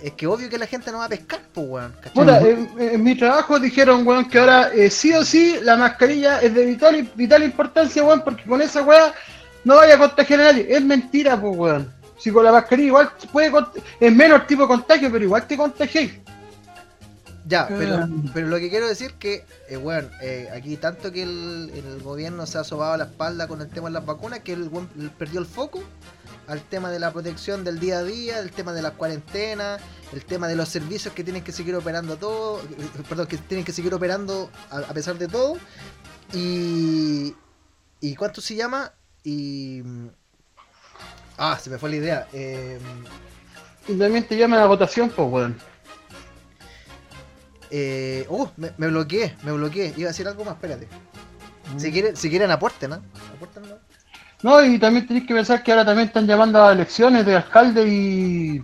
es 0.01 0.13
que 0.13 0.25
obvio 0.25 0.49
que 0.49 0.57
la 0.57 0.65
gente 0.65 0.91
no 0.91 0.99
va 0.99 1.05
a 1.05 1.09
pescar, 1.09 1.41
pues, 1.53 1.67
weón. 1.67 1.93
Puta, 2.13 2.39
en, 2.41 2.69
en 2.79 3.03
mi 3.03 3.15
trabajo 3.15 3.59
dijeron, 3.59 4.07
weón, 4.07 4.27
que 4.29 4.39
ahora 4.39 4.71
eh, 4.73 4.89
sí 4.89 5.13
o 5.13 5.23
sí 5.23 5.59
la 5.61 5.75
mascarilla 5.77 6.39
es 6.41 6.53
de 6.53 6.65
vital, 6.65 7.07
vital 7.15 7.43
importancia, 7.43 8.03
weón, 8.03 8.23
porque 8.23 8.43
con 8.45 8.61
esa 8.61 8.81
weá 8.81 9.13
no 9.63 9.75
vaya 9.75 9.95
a 9.95 9.99
contagiar 9.99 10.41
a 10.41 10.43
nadie. 10.45 10.65
Es 10.69 10.81
mentira, 10.81 11.39
pues, 11.39 11.55
weón. 11.55 11.93
Si 12.17 12.31
con 12.31 12.45
la 12.45 12.51
mascarilla 12.51 12.87
igual 12.87 13.11
puede 13.31 13.51
es 13.99 14.15
menos 14.15 14.47
tipo 14.47 14.63
de 14.63 14.67
contagio, 14.69 15.11
pero 15.11 15.23
igual 15.23 15.45
te 15.45 15.57
contagiáis. 15.57 16.13
Ya, 17.47 17.67
pero, 17.67 18.07
pero 18.33 18.47
lo 18.47 18.57
que 18.59 18.69
quiero 18.69 18.87
decir 18.87 19.13
que, 19.15 19.45
eh, 19.67 19.75
bueno, 19.77 20.09
eh, 20.21 20.47
aquí 20.55 20.77
tanto 20.77 21.11
que 21.11 21.23
el, 21.23 21.71
el 21.73 22.01
gobierno 22.03 22.45
se 22.45 22.59
ha 22.59 22.63
sobado 22.63 22.95
la 22.97 23.05
espalda 23.05 23.47
con 23.47 23.61
el 23.61 23.67
tema 23.69 23.87
de 23.89 23.93
las 23.93 24.05
vacunas, 24.05 24.39
que 24.39 24.53
el, 24.53 24.67
weón 24.67 24.87
perdió 25.17 25.39
el 25.39 25.47
foco 25.47 25.81
al 26.47 26.61
tema 26.61 26.91
de 26.91 26.99
la 26.99 27.11
protección 27.11 27.63
del 27.63 27.79
día 27.79 27.99
a 27.99 28.03
día, 28.03 28.39
el 28.39 28.51
tema 28.51 28.73
de 28.73 28.81
las 28.83 28.91
cuarentenas, 28.93 29.81
el 30.13 30.23
tema 30.25 30.47
de 30.47 30.55
los 30.55 30.69
servicios 30.69 31.13
que 31.13 31.23
tienen 31.23 31.43
que 31.43 31.51
seguir 31.51 31.75
operando 31.75 32.17
todo, 32.17 32.61
eh, 32.61 32.65
perdón, 33.09 33.25
que 33.27 33.37
tienen 33.37 33.65
que 33.65 33.71
seguir 33.71 33.93
operando 33.93 34.51
a, 34.69 34.77
a 34.79 34.93
pesar 34.93 35.17
de 35.17 35.27
todo. 35.27 35.57
Y, 36.33 37.35
y 38.01 38.15
¿cuánto 38.15 38.41
se 38.41 38.55
llama? 38.55 38.93
Y... 39.23 39.81
Ah, 41.37 41.57
se 41.59 41.69
me 41.71 41.79
fue 41.79 41.89
la 41.89 41.95
idea. 41.95 42.27
Eh, 42.33 42.79
Y 43.87 43.97
también 43.97 44.27
te 44.27 44.37
llaman 44.37 44.59
a 44.59 44.67
votación, 44.67 45.09
pues, 45.09 45.27
weón. 45.27 45.70
Eh, 47.71 48.25
uh, 48.29 48.45
me, 48.57 48.71
me 48.77 48.87
bloqueé, 48.87 49.35
me 49.43 49.51
bloqueé. 49.51 49.93
Iba 49.97 50.07
a 50.09 50.11
decir 50.11 50.27
algo 50.27 50.43
más, 50.45 50.55
espérate. 50.55 50.87
Mm. 51.75 51.79
Si 51.79 51.91
quieren, 51.91 52.15
si 52.15 52.29
quieren 52.29 52.51
aporten, 52.51 52.89
¿no? 52.91 53.01
Aporten, 53.35 53.63
¿no? 53.63 53.75
No, 54.43 54.63
y 54.65 54.79
también 54.79 55.05
tenéis 55.07 55.27
que 55.27 55.33
pensar 55.35 55.61
que 55.63 55.71
ahora 55.71 55.85
también 55.85 56.07
están 56.07 56.25
llamando 56.25 56.63
a 56.63 56.73
elecciones 56.73 57.25
de 57.25 57.35
alcalde 57.35 57.87
y. 57.87 58.63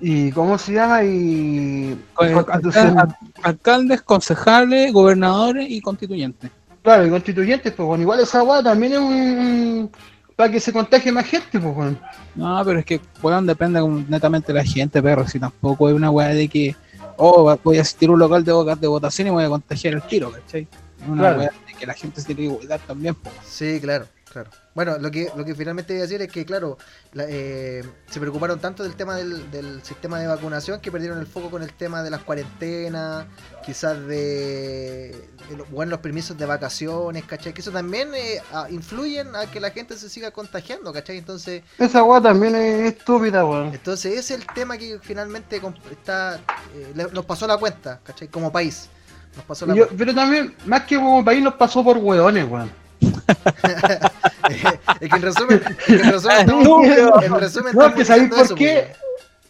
y 0.00 0.30
¿Cómo 0.30 0.56
se 0.58 0.72
llama? 0.74 1.02
Y. 1.02 1.98
Con- 2.14 2.32
constitución- 2.44 2.98
al- 2.98 3.16
Alcaldes, 3.42 4.02
concejales, 4.02 4.92
gobernadores 4.92 5.66
y 5.68 5.80
constituyentes. 5.80 6.50
Claro, 6.82 7.06
y 7.06 7.10
constituyentes, 7.10 7.72
pues 7.72 7.86
bueno, 7.86 8.02
igual 8.02 8.20
esa 8.20 8.42
weá 8.42 8.62
también 8.62 8.92
es 8.92 8.98
un. 8.98 9.90
para 10.36 10.50
que 10.52 10.60
se 10.60 10.72
contagie 10.72 11.10
más 11.12 11.26
gente, 11.26 11.58
pues 11.60 11.74
bueno. 11.74 11.96
No, 12.36 12.62
pero 12.64 12.78
es 12.78 12.84
que, 12.84 13.00
weón, 13.22 13.46
depende 13.46 13.80
como 13.80 14.02
netamente 14.08 14.52
de 14.52 14.58
la 14.60 14.64
gente, 14.64 15.02
perro. 15.02 15.26
Si 15.28 15.38
tampoco 15.40 15.88
es 15.88 15.94
una 15.94 16.10
weá 16.10 16.28
de 16.28 16.48
que, 16.48 16.74
oh, 17.16 17.58
voy 17.62 17.78
a 17.78 17.82
asistir 17.82 18.08
a 18.08 18.12
un 18.12 18.18
local 18.18 18.44
de, 18.44 18.52
voca- 18.52 18.76
de 18.76 18.86
votación 18.86 19.28
y 19.28 19.30
voy 19.30 19.44
a 19.44 19.48
contagiar 19.48 19.94
el 19.94 20.02
tiro, 20.02 20.30
¿cachai? 20.30 20.66
Una 21.08 21.34
Claro. 21.34 21.50
que 21.78 21.86
la 21.86 21.94
gente 21.94 22.20
se 22.20 22.34
tiene 22.34 22.52
que 22.52 22.58
cuidar 22.58 22.80
también, 22.86 23.14
po. 23.14 23.30
Sí, 23.44 23.78
claro, 23.80 24.06
claro. 24.32 24.50
Bueno, 24.74 24.96
lo 24.98 25.10
que, 25.10 25.30
lo 25.36 25.44
que 25.44 25.54
finalmente 25.54 25.92
voy 25.92 26.00
a 26.00 26.02
decir 26.04 26.22
es 26.22 26.32
que, 26.32 26.46
claro, 26.46 26.78
la- 27.12 27.26
eh, 27.28 27.84
se 28.10 28.18
preocuparon 28.18 28.58
tanto 28.58 28.82
del 28.82 28.94
tema 28.94 29.16
del, 29.16 29.50
del 29.50 29.82
sistema 29.84 30.18
de 30.18 30.26
vacunación 30.26 30.80
que 30.80 30.90
perdieron 30.90 31.18
el 31.18 31.26
foco 31.26 31.50
con 31.50 31.62
el 31.62 31.72
tema 31.74 32.02
de 32.02 32.08
las 32.10 32.22
cuarentenas, 32.22 33.26
quizás 33.66 33.98
de, 34.06 35.14
de 35.50 35.56
los, 35.56 35.70
bueno, 35.70 35.90
los 35.90 36.00
permisos 36.00 36.38
de 36.38 36.46
vacaciones, 36.46 37.24
¿cachai? 37.24 37.52
Que 37.52 37.60
eso 37.60 37.70
también 37.70 38.14
eh, 38.14 38.40
a- 38.52 38.70
influyen 38.70 39.36
a 39.36 39.46
que 39.50 39.60
la 39.60 39.70
gente 39.70 39.96
se 39.96 40.08
siga 40.08 40.30
contagiando, 40.30 40.92
¿cachai? 40.92 41.18
Entonces, 41.18 41.62
Esa 41.78 42.02
weá 42.02 42.20
también 42.22 42.54
es 42.56 42.94
estúpida, 42.94 43.44
weón. 43.44 43.74
entonces 43.74 44.12
ese 44.18 44.34
es 44.34 44.40
el 44.40 44.46
tema 44.54 44.78
que 44.78 44.98
finalmente 45.02 45.60
está, 45.90 46.36
eh, 46.74 46.92
le- 46.94 47.12
nos 47.12 47.26
pasó 47.26 47.46
la 47.46 47.58
cuenta, 47.58 48.00
¿cachai? 48.02 48.28
Como 48.28 48.50
país. 48.50 48.88
Nos 49.36 49.44
pasó 49.44 49.66
la 49.66 49.74
Y 49.74 49.78
yo- 49.78 49.84
cuenta. 49.88 49.98
pero 49.98 50.14
también, 50.14 50.54
más 50.66 50.82
que 50.84 50.96
como 50.96 51.24
país, 51.24 51.42
nos 51.42 51.54
pasó 51.54 51.82
por 51.84 51.98
weones, 51.98 52.48
weón. 52.48 52.81
es 55.00 55.08
que 55.10 55.16
en 55.16 55.22
resumen, 55.22 55.62
en 55.88 55.98
resumen, 56.12 56.36
estamos- 56.40 56.62
Estúpido. 56.62 57.22
en 57.22 57.40
resumen 57.40 57.74
No, 57.74 57.94
que 57.94 58.04
sabéis 58.04 58.28
por 58.30 58.38
eso, 58.44 58.54
qué. 58.54 58.92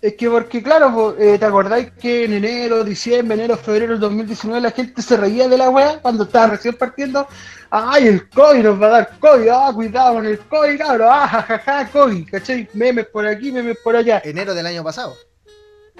Es 0.00 0.14
que 0.14 0.28
porque, 0.28 0.60
claro, 0.64 1.14
eh, 1.16 1.38
¿te 1.38 1.44
acordáis 1.44 1.92
que 1.92 2.24
en 2.24 2.32
enero, 2.32 2.82
diciembre, 2.82 3.36
enero, 3.36 3.56
febrero 3.56 3.92
del 3.92 4.00
2019 4.00 4.60
la 4.60 4.72
gente 4.72 5.00
se 5.00 5.16
reía 5.16 5.46
de 5.46 5.56
la 5.56 5.70
weá 5.70 6.00
cuando 6.02 6.24
estaba 6.24 6.48
recién 6.48 6.74
partiendo? 6.74 7.28
¡Ay, 7.70 8.08
el 8.08 8.28
COVID 8.28 8.64
nos 8.64 8.82
va 8.82 8.86
a 8.86 8.90
dar 8.90 9.10
COVID! 9.20 9.48
¡Ah, 9.48 9.70
cuidado 9.72 10.14
con 10.14 10.26
el 10.26 10.40
COVID, 10.40 10.76
cabrón! 10.78 11.08
¡Ah, 11.08 11.28
jajaja, 11.28 11.88
COVID! 11.92 12.28
¿Cachai? 12.30 12.68
Memes 12.74 13.06
por 13.06 13.26
aquí, 13.28 13.52
memes 13.52 13.78
por 13.84 13.94
allá. 13.94 14.20
enero 14.24 14.54
del 14.54 14.66
año 14.66 14.82
pasado. 14.82 15.14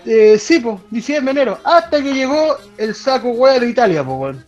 Eh, 0.04 0.37
sí, 0.37 0.59
pues, 0.59 0.78
diciembre, 0.90 1.30
enero. 1.30 1.59
Hasta 1.62 2.02
que 2.02 2.12
llegó 2.12 2.56
el 2.78 2.97
saco 2.97 3.28
weá 3.30 3.61
de 3.61 3.68
Italia, 3.68 4.02
pues, 4.02 4.18
weón. 4.18 4.44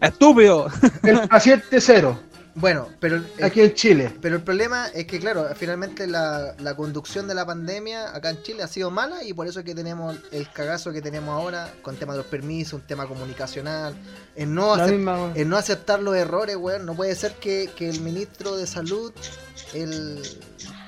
¡Estúpido! 0.00 0.68
El 1.02 1.20
paciente 1.28 1.80
cero, 1.80 2.18
Bueno, 2.54 2.88
pero 3.00 3.16
el, 3.16 3.26
aquí 3.42 3.60
en 3.60 3.74
Chile. 3.74 4.12
pero 4.20 4.36
el 4.36 4.42
problema 4.42 4.88
es 4.88 5.06
que, 5.06 5.18
claro, 5.20 5.46
finalmente 5.56 6.06
la, 6.06 6.54
la 6.58 6.74
conducción 6.76 7.26
de 7.28 7.34
la 7.34 7.44
pandemia 7.46 8.14
acá 8.14 8.30
en 8.30 8.42
Chile 8.42 8.62
ha 8.62 8.68
sido 8.68 8.90
mala 8.90 9.22
y 9.24 9.32
por 9.32 9.46
eso 9.46 9.60
es 9.60 9.64
que 9.64 9.74
tenemos 9.74 10.16
el 10.32 10.50
cagazo 10.52 10.92
que 10.92 11.02
tenemos 11.02 11.30
ahora 11.30 11.72
con 11.82 11.96
tema 11.96 12.12
de 12.14 12.18
los 12.18 12.26
permisos, 12.26 12.80
un 12.80 12.86
tema 12.86 13.06
comunicacional, 13.06 13.94
en 14.36 14.54
no, 14.54 14.76
misma, 14.76 15.32
en 15.34 15.48
no 15.48 15.56
aceptar 15.56 16.00
los 16.00 16.16
errores, 16.16 16.56
weón. 16.56 16.86
No 16.86 16.94
puede 16.94 17.14
ser 17.14 17.32
que, 17.34 17.70
que 17.76 17.88
el 17.88 18.00
ministro 18.00 18.56
de 18.56 18.66
Salud, 18.66 19.12
el, 19.74 20.20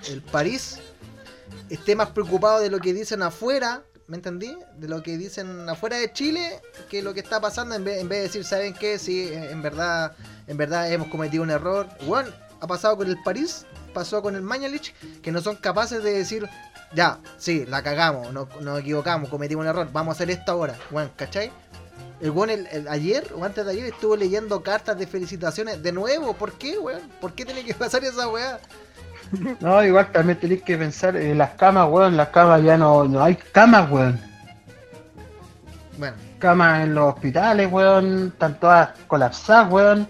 el 0.09 0.23
París, 0.23 0.79
esté 1.69 1.95
más 1.97 2.11
preocupado 2.11 2.61
de 2.61 2.71
lo 2.71 2.79
que 2.81 2.93
dicen 2.93 3.23
afuera, 3.23 3.83
¿me 4.11 4.17
entendí? 4.17 4.55
De 4.77 4.89
lo 4.89 5.03
que 5.03 5.17
dicen 5.17 5.69
afuera 5.69 5.97
de 5.97 6.13
Chile 6.13 6.61
que 6.91 7.01
lo 7.01 7.15
que 7.15 7.21
está 7.21 7.41
pasando 7.41 7.75
en 7.77 7.85
vez, 7.85 8.01
en 8.01 8.09
vez 8.09 8.19
de 8.19 8.23
decir, 8.25 8.45
¿saben 8.45 8.75
qué? 8.75 8.99
Sí, 8.99 9.31
en 9.33 9.63
verdad, 9.63 10.13
en 10.49 10.57
verdad 10.57 10.93
hemos 10.93 11.09
cometido 11.09 11.43
un 11.45 11.51
error. 11.51 11.89
Bueno, 12.07 12.29
ha 12.61 12.67
pasado 12.67 12.97
con 12.97 13.09
el 13.09 13.23
París, 13.23 13.65
pasó 13.95 14.21
con 14.21 14.35
el 14.35 14.43
Mañalich, 14.43 14.93
que 15.23 15.31
no 15.33 15.41
son 15.41 15.57
capaces 15.57 16.03
de 16.03 16.13
decir, 16.13 16.49
ya, 16.93 17.21
sí, 17.39 17.65
la 17.67 17.83
cagamos, 17.83 18.33
no- 18.33 18.49
nos 18.61 18.81
equivocamos, 18.81 19.29
cometimos 19.31 19.63
un 19.63 19.69
error, 19.69 19.89
vamos 19.93 20.13
a 20.13 20.17
hacer 20.17 20.31
esto 20.31 20.53
ahora. 20.53 20.77
Bueno, 20.91 21.11
¿cachai? 21.17 21.53
El 22.21 22.33
weón 22.33 22.51
el, 22.51 22.67
el- 22.67 22.89
ayer 22.89 23.33
o 23.35 23.45
antes 23.45 23.65
de 23.65 23.71
ayer 23.73 23.85
estuvo 23.87 24.17
leyendo 24.17 24.63
cartas 24.63 24.99
de 24.99 25.07
felicitaciones 25.07 25.83
de 25.83 25.93
nuevo. 25.93 26.35
¿Por 26.35 26.53
qué, 26.59 26.79
weón? 26.79 27.01
¿Por 27.21 27.33
qué 27.33 27.45
tiene 27.47 27.65
que 27.65 27.75
pasar 27.85 28.05
esa 28.05 28.29
weá? 28.29 28.59
No, 29.61 29.83
igual 29.85 30.11
también 30.13 30.39
tenéis 30.39 30.63
que 30.63 30.77
pensar 30.77 31.17
en 31.17 31.39
las 31.39 31.51
camas, 31.51 31.89
weón. 31.89 32.17
Las 32.17 32.29
camas 32.29 32.63
ya 32.63 32.77
no, 32.77 33.05
no 33.05 33.23
hay 33.23 33.37
camas, 33.37 33.91
weón. 33.91 34.21
Bueno, 35.99 36.17
Camas 36.39 36.85
en 36.85 36.95
los 36.95 37.15
hospitales, 37.15 37.71
weón. 37.71 38.29
Están 38.29 38.59
todas 38.59 38.91
colapsadas, 39.07 39.71
weón. 39.71 40.09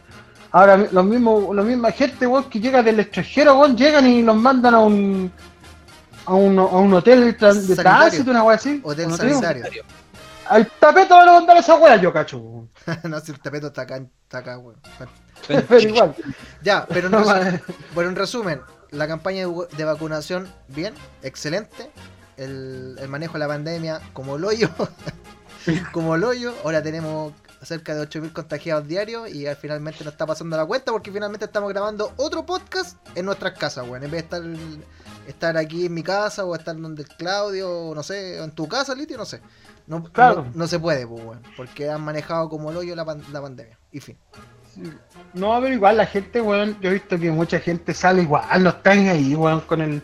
Ahora, 0.52 0.76
los 0.76 1.04
mismos, 1.04 1.54
la 1.54 1.62
misma 1.62 1.92
gente, 1.92 2.26
weón, 2.26 2.48
que 2.48 2.60
llega 2.60 2.82
del 2.82 3.00
extranjero, 3.00 3.58
weón, 3.58 3.76
llegan 3.76 4.06
y 4.06 4.22
los 4.22 4.36
mandan 4.36 4.74
a 4.74 4.80
un 4.80 5.32
a 6.26 6.34
un, 6.34 6.58
a 6.58 6.62
un 6.62 6.94
hotel 6.94 7.24
de 7.24 7.32
tránsito, 7.32 8.30
una 8.30 8.44
weá 8.44 8.56
así. 8.56 8.80
hotel 8.84 9.12
sanitario. 9.12 9.84
Al 10.48 10.66
tapeto 10.66 11.14
van 11.14 11.28
a 11.28 11.32
mandar 11.32 11.56
esa 11.58 11.76
weá, 11.76 11.96
yo 11.96 12.12
cacho, 12.12 12.38
weón. 12.38 12.70
no, 13.04 13.20
si 13.20 13.32
el 13.32 13.40
tapeto 13.40 13.68
está 13.68 13.82
acá, 13.82 13.96
está 13.96 14.38
acá, 14.38 14.58
weón. 14.58 14.76
Pero 15.48 15.78
igual. 15.78 16.14
Ya, 16.62 16.84
pero 16.86 17.08
No, 17.08 17.24
bueno, 17.94 18.10
en 18.10 18.16
resumen, 18.16 18.60
la 18.90 19.06
campaña 19.08 19.46
de, 19.76 19.84
vacunación, 19.84 20.48
bien, 20.68 20.94
excelente. 21.22 21.90
El, 22.36 22.96
el 23.00 23.08
manejo 23.08 23.34
de 23.34 23.38
la 23.40 23.48
pandemia, 23.48 24.00
como 24.12 24.36
el 24.36 24.44
hoyo. 24.44 24.68
como 25.92 26.14
el 26.14 26.24
hoyo. 26.24 26.54
Ahora 26.64 26.82
tenemos 26.82 27.32
cerca 27.62 27.94
de 27.94 28.08
8.000 28.08 28.32
contagiados 28.32 28.88
diarios 28.88 29.28
y 29.28 29.46
al 29.46 29.54
finalmente 29.56 30.02
nos 30.04 30.14
está 30.14 30.24
pasando 30.26 30.56
la 30.56 30.64
cuenta 30.64 30.92
porque 30.92 31.12
finalmente 31.12 31.44
estamos 31.44 31.68
grabando 31.70 32.12
otro 32.16 32.46
podcast 32.46 32.96
en 33.14 33.26
nuestras 33.26 33.58
casas, 33.58 33.86
weón. 33.86 34.02
En 34.02 34.10
vez 34.10 34.22
de 34.30 34.36
estar, 34.38 34.42
estar 35.26 35.56
aquí 35.58 35.86
en 35.86 35.92
mi 35.94 36.02
casa 36.02 36.44
o 36.46 36.54
estar 36.54 36.74
donde 36.80 37.02
el 37.02 37.08
Claudio, 37.08 37.70
o 37.88 37.94
no 37.94 38.02
sé, 38.02 38.40
o 38.40 38.44
en 38.44 38.52
tu 38.52 38.66
casa, 38.66 38.94
Litio, 38.94 39.18
no 39.18 39.26
sé. 39.26 39.42
No, 39.86 40.02
Claro. 40.04 40.44
no, 40.46 40.52
no 40.54 40.66
se 40.66 40.78
puede, 40.78 41.06
pues, 41.06 41.22
weón, 41.22 41.42
porque 41.56 41.90
han 41.90 42.00
manejado 42.00 42.48
como 42.48 42.70
el 42.70 42.76
hoyo 42.78 42.96
la, 42.96 43.04
pan- 43.04 43.22
la 43.32 43.42
pandemia. 43.42 43.78
Y 43.92 44.00
fin. 44.00 44.16
No, 45.34 45.60
pero 45.60 45.74
igual 45.74 45.96
la 45.96 46.06
gente, 46.06 46.40
weón, 46.40 46.76
yo 46.80 46.90
he 46.90 46.94
visto 46.94 47.18
que 47.18 47.30
mucha 47.30 47.60
gente 47.60 47.94
sale 47.94 48.22
igual, 48.22 48.62
no 48.62 48.70
están 48.70 49.08
ahí, 49.08 49.34
weón, 49.34 49.60
con 49.60 49.80
el 49.80 50.02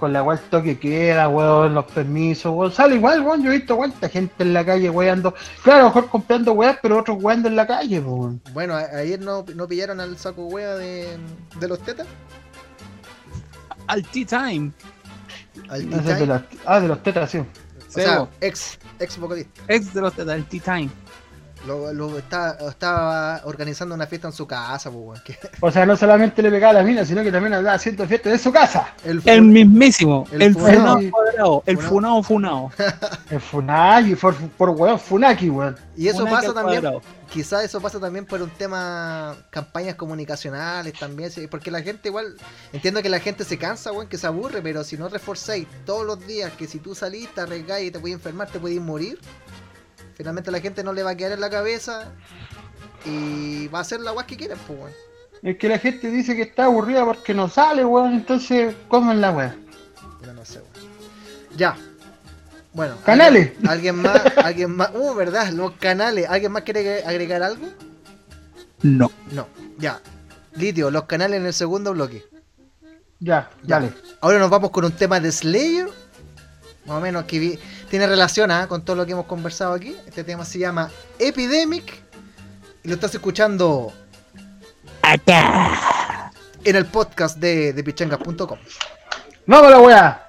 con 0.00 0.12
la 0.12 0.22
cual 0.24 0.40
toque 0.50 0.78
queda, 0.78 1.28
weón, 1.28 1.72
los 1.74 1.84
permisos, 1.86 2.52
weón. 2.54 2.72
Sale 2.72 2.96
igual, 2.96 3.22
weón. 3.22 3.42
Yo 3.42 3.52
he 3.52 3.56
visto 3.58 3.76
cuánta 3.76 4.08
gente 4.08 4.34
en 4.42 4.52
la 4.52 4.64
calle 4.64 4.90
weando. 4.90 5.32
Claro, 5.62 5.78
a 5.78 5.82
lo 5.82 5.86
mejor 5.88 6.08
comprando 6.10 6.52
weas, 6.52 6.76
pero 6.82 6.98
otros 6.98 7.22
weando 7.22 7.48
en 7.48 7.56
la 7.56 7.66
calle, 7.66 8.00
weón. 8.00 8.40
Bueno, 8.52 8.74
ayer 8.74 9.20
no, 9.20 9.44
no 9.54 9.66
pillaron 9.68 10.00
al 10.00 10.18
saco 10.18 10.46
wea 10.46 10.74
de, 10.74 11.16
de 11.58 11.68
los 11.68 11.78
tetas. 11.80 12.06
Al 13.86 14.02
Tea 14.08 14.26
Time. 14.26 14.72
Al 15.68 15.88
No 15.88 15.96
sé, 15.98 16.02
T-Time. 16.02 16.18
de 16.20 16.26
las- 16.26 16.42
ah, 16.66 16.80
de 16.80 16.88
los 16.88 17.02
tetas, 17.02 17.30
sí. 17.30 17.38
O 17.38 17.44
sea, 17.88 18.28
ex, 18.40 18.78
ex 18.98 19.16
vocalista. 19.18 19.62
ex 19.68 19.94
de 19.94 20.00
los 20.00 20.12
tetas, 20.12 20.34
el 20.34 20.44
Tea 20.46 20.60
Time. 20.60 20.90
Lo, 21.66 21.92
lo 21.92 22.18
está, 22.18 22.58
estaba 22.68 23.40
organizando 23.44 23.94
una 23.94 24.06
fiesta 24.06 24.28
en 24.28 24.32
su 24.34 24.46
casa, 24.46 24.90
pues, 24.90 25.20
que 25.22 25.38
O 25.60 25.70
sea, 25.70 25.86
no 25.86 25.96
solamente 25.96 26.42
le 26.42 26.50
pegaba 26.50 26.70
a 26.72 26.74
la 26.74 26.82
mina, 26.82 27.04
sino 27.04 27.22
que 27.22 27.32
también 27.32 27.54
andaba 27.54 27.76
haciendo 27.76 28.06
fiestas 28.06 28.32
en 28.34 28.38
su 28.38 28.52
casa. 28.52 28.94
el, 29.04 29.22
El 29.24 29.42
mismísimo, 29.42 30.26
El 30.30 30.42
el, 30.42 30.54
funao. 30.54 30.96
funao 30.98 31.10
cuadrado, 31.10 31.62
el 31.66 31.78
Funao. 31.78 32.22
funao 32.22 32.22
funao. 32.22 32.72
El 33.30 33.40
Funaki, 33.40 34.14
por, 34.16 34.34
por 34.50 34.70
weón, 34.70 34.98
Funaki, 34.98 35.48
weón. 35.50 35.76
y 35.96 36.08
eso 36.08 36.26
Funaki 36.26 36.34
pasa 36.48 36.54
también, 36.54 36.82
quizás 37.30 37.64
eso 37.64 37.80
pasa 37.80 37.98
también 37.98 38.26
por 38.26 38.40
un 38.42 38.50
tema, 38.50 39.34
campañas 39.50 39.94
comunicacionales 39.96 40.92
también, 40.98 41.30
porque 41.50 41.70
la 41.70 41.82
gente 41.82 42.08
igual, 42.08 42.36
entiendo 42.72 43.02
que 43.02 43.08
la 43.08 43.20
gente 43.20 43.44
se 43.44 43.58
cansa, 43.58 43.90
weón, 43.92 44.08
que 44.08 44.18
se 44.18 44.26
aburre, 44.26 44.60
pero 44.62 44.84
si 44.84 44.96
no 44.98 45.08
reforzáis 45.08 45.66
todos 45.84 46.04
los 46.06 46.24
días 46.26 46.52
que 46.52 46.66
si 46.66 46.78
tú 46.78 46.94
salís, 46.94 47.32
te 47.34 47.40
arriesgáis 47.40 47.88
y 47.88 47.90
te 47.90 47.98
puedes 47.98 48.14
enfermar, 48.16 48.48
te 48.50 48.60
puedes 48.60 48.80
morir, 48.80 49.18
finalmente 50.16 50.50
la 50.50 50.60
gente 50.60 50.82
no 50.84 50.92
le 50.92 51.02
va 51.02 51.10
a 51.10 51.16
quedar 51.16 51.32
en 51.32 51.40
la 51.40 51.50
cabeza 51.50 52.12
y 53.04 53.68
va 53.68 53.78
a 53.78 53.82
hacer 53.82 54.00
la 54.00 54.12
guas 54.12 54.26
que 54.26 54.36
quieren, 54.36 54.58
pues, 54.66 54.78
weón. 54.78 54.92
Es 55.42 55.58
que 55.58 55.68
la 55.68 55.78
gente 55.78 56.10
dice 56.10 56.34
que 56.34 56.42
está 56.42 56.64
aburrida 56.64 57.04
porque 57.04 57.34
no 57.34 57.48
sale, 57.48 57.84
weón. 57.84 58.14
Entonces, 58.14 58.74
comen 58.88 59.20
la 59.20 59.30
no 60.34 60.44
sé, 60.44 60.58
weón. 60.60 60.90
Ya. 61.56 61.76
Bueno. 62.72 62.96
Canales. 63.04 63.52
¿Alguien, 63.68 63.70
alguien 63.70 63.96
más? 64.02 64.22
¿Alguien 64.38 64.76
más? 64.76 64.90
Uh, 64.94 65.14
¿verdad? 65.14 65.50
Los 65.50 65.72
canales. 65.72 66.26
¿Alguien 66.28 66.50
más 66.52 66.62
quiere 66.62 67.04
agregar 67.04 67.42
algo? 67.42 67.66
No. 68.82 69.10
No. 69.30 69.46
Ya. 69.78 70.00
Litio, 70.54 70.90
los 70.90 71.04
canales 71.04 71.40
en 71.40 71.46
el 71.46 71.52
segundo 71.52 71.92
bloque. 71.92 72.24
Ya, 73.20 73.50
Ya. 73.62 73.80
dale. 73.80 73.92
Ahora 74.20 74.38
nos 74.38 74.50
vamos 74.50 74.70
con 74.70 74.84
un 74.84 74.92
tema 74.92 75.20
de 75.20 75.30
Slayer. 75.32 75.88
Más 76.86 76.98
o 76.98 77.00
menos 77.00 77.24
que 77.24 77.38
vi- 77.38 77.58
tiene 77.94 78.08
relación 78.08 78.50
¿ah? 78.50 78.66
con 78.66 78.84
todo 78.84 78.96
lo 78.96 79.06
que 79.06 79.12
hemos 79.12 79.26
conversado 79.26 79.72
aquí. 79.72 79.96
Este 80.04 80.24
tema 80.24 80.44
se 80.44 80.58
llama 80.58 80.90
Epidemic. 81.16 82.02
Y 82.82 82.88
lo 82.88 82.94
estás 82.94 83.14
escuchando 83.14 83.92
Acá. 85.00 86.32
en 86.64 86.74
el 86.74 86.86
podcast 86.86 87.38
de, 87.38 87.72
de 87.72 87.84
pichangas.com. 87.84 88.58
¡Vamos 89.46 89.68
a 89.68 89.70
la 89.70 89.78
weá! 89.78 90.23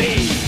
Be. 0.00 0.39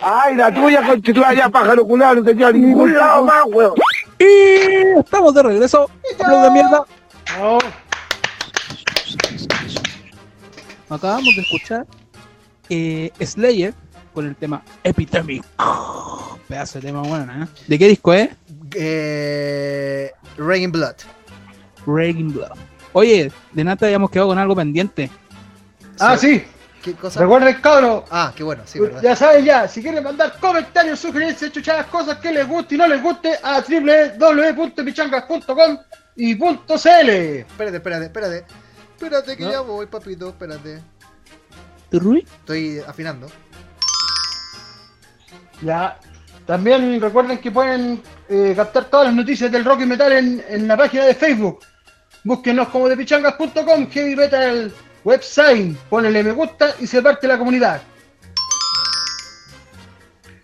Ay, 0.00 0.36
la 0.36 0.54
tuya 0.54 0.86
constituye 0.86 1.36
ya 1.36 1.48
pájaro 1.48 1.84
culado, 1.86 2.16
no 2.16 2.24
tenía 2.24 2.52
ningún 2.52 2.94
lado 2.94 3.24
más, 3.24 3.44
weón. 3.46 3.74
Y 4.18 4.98
estamos 4.98 5.34
de 5.34 5.42
regreso. 5.42 5.90
Aplausos 6.14 6.42
de 6.42 6.50
mierda. 6.50 6.84
Acabamos 10.88 11.34
de 11.36 11.42
escuchar 11.42 11.86
eh, 12.68 13.12
Slayer 13.20 13.74
con 14.12 14.26
el 14.26 14.36
tema 14.36 14.62
Epidemic. 14.82 15.44
Pedazo 16.48 16.80
de 16.80 16.86
tema 16.86 17.02
bueno, 17.02 17.44
¿eh? 17.44 17.46
¿De 17.68 17.78
qué 17.78 17.88
disco 17.88 18.12
es? 18.12 18.30
Eh, 18.74 20.10
Rain 20.36 20.72
Blood. 20.72 20.96
Breaking 21.86 22.32
Blood. 22.32 22.52
Oye, 22.92 23.30
de 23.52 23.64
nada 23.64 23.86
habíamos 23.86 24.10
quedado 24.10 24.28
con 24.28 24.38
algo 24.38 24.56
pendiente. 24.56 25.10
Ah, 25.98 26.16
sí. 26.16 26.42
¿Qué 26.82 26.94
cosa? 26.94 27.20
Recuerden, 27.20 27.60
cabros. 27.60 28.04
Ah, 28.10 28.32
qué 28.34 28.42
bueno, 28.42 28.62
sí, 28.64 28.80
verdad. 28.80 29.02
Ya 29.02 29.14
saben 29.14 29.44
ya, 29.44 29.68
si 29.68 29.82
quieren 29.82 30.02
mandar 30.02 30.38
comentarios, 30.40 30.98
sugerencias, 30.98 31.52
chuchadas, 31.52 31.84
cosas 31.86 32.16
que 32.18 32.32
les 32.32 32.48
guste 32.48 32.74
y 32.74 32.78
no 32.78 32.88
les 32.88 33.02
guste, 33.02 33.38
a 33.42 33.60
www.pichangas.com 33.60 35.78
y 36.16 36.34
punto 36.36 36.78
.cl. 36.78 37.10
Espérate, 37.10 37.76
espérate, 37.76 38.06
espérate. 38.06 38.46
Espérate 38.94 39.36
que 39.36 39.44
¿No? 39.44 39.50
ya 39.50 39.60
voy, 39.60 39.84
papito, 39.86 40.30
espérate. 40.30 40.80
¿Rui? 41.92 42.20
Estoy 42.20 42.80
afinando. 42.86 43.26
Ya. 45.62 45.98
También 46.46 47.00
recuerden 47.00 47.38
que 47.38 47.50
pueden 47.50 48.02
eh, 48.28 48.54
captar 48.56 48.86
todas 48.86 49.06
las 49.06 49.14
noticias 49.14 49.52
del 49.52 49.64
rock 49.64 49.82
y 49.82 49.86
metal 49.86 50.12
en, 50.12 50.44
en 50.48 50.66
la 50.66 50.76
página 50.76 51.04
de 51.04 51.14
Facebook. 51.14 51.60
Búsquenos 52.24 52.68
como 52.68 52.88
depichangas.com, 52.88 53.88
heavy 53.90 54.16
metal 54.16 54.72
website. 55.04 55.76
Ponele 55.88 56.22
me 56.22 56.32
gusta 56.32 56.74
y 56.80 56.86
se 56.86 57.00
parte 57.02 57.26
la 57.28 57.38
comunidad. 57.38 57.80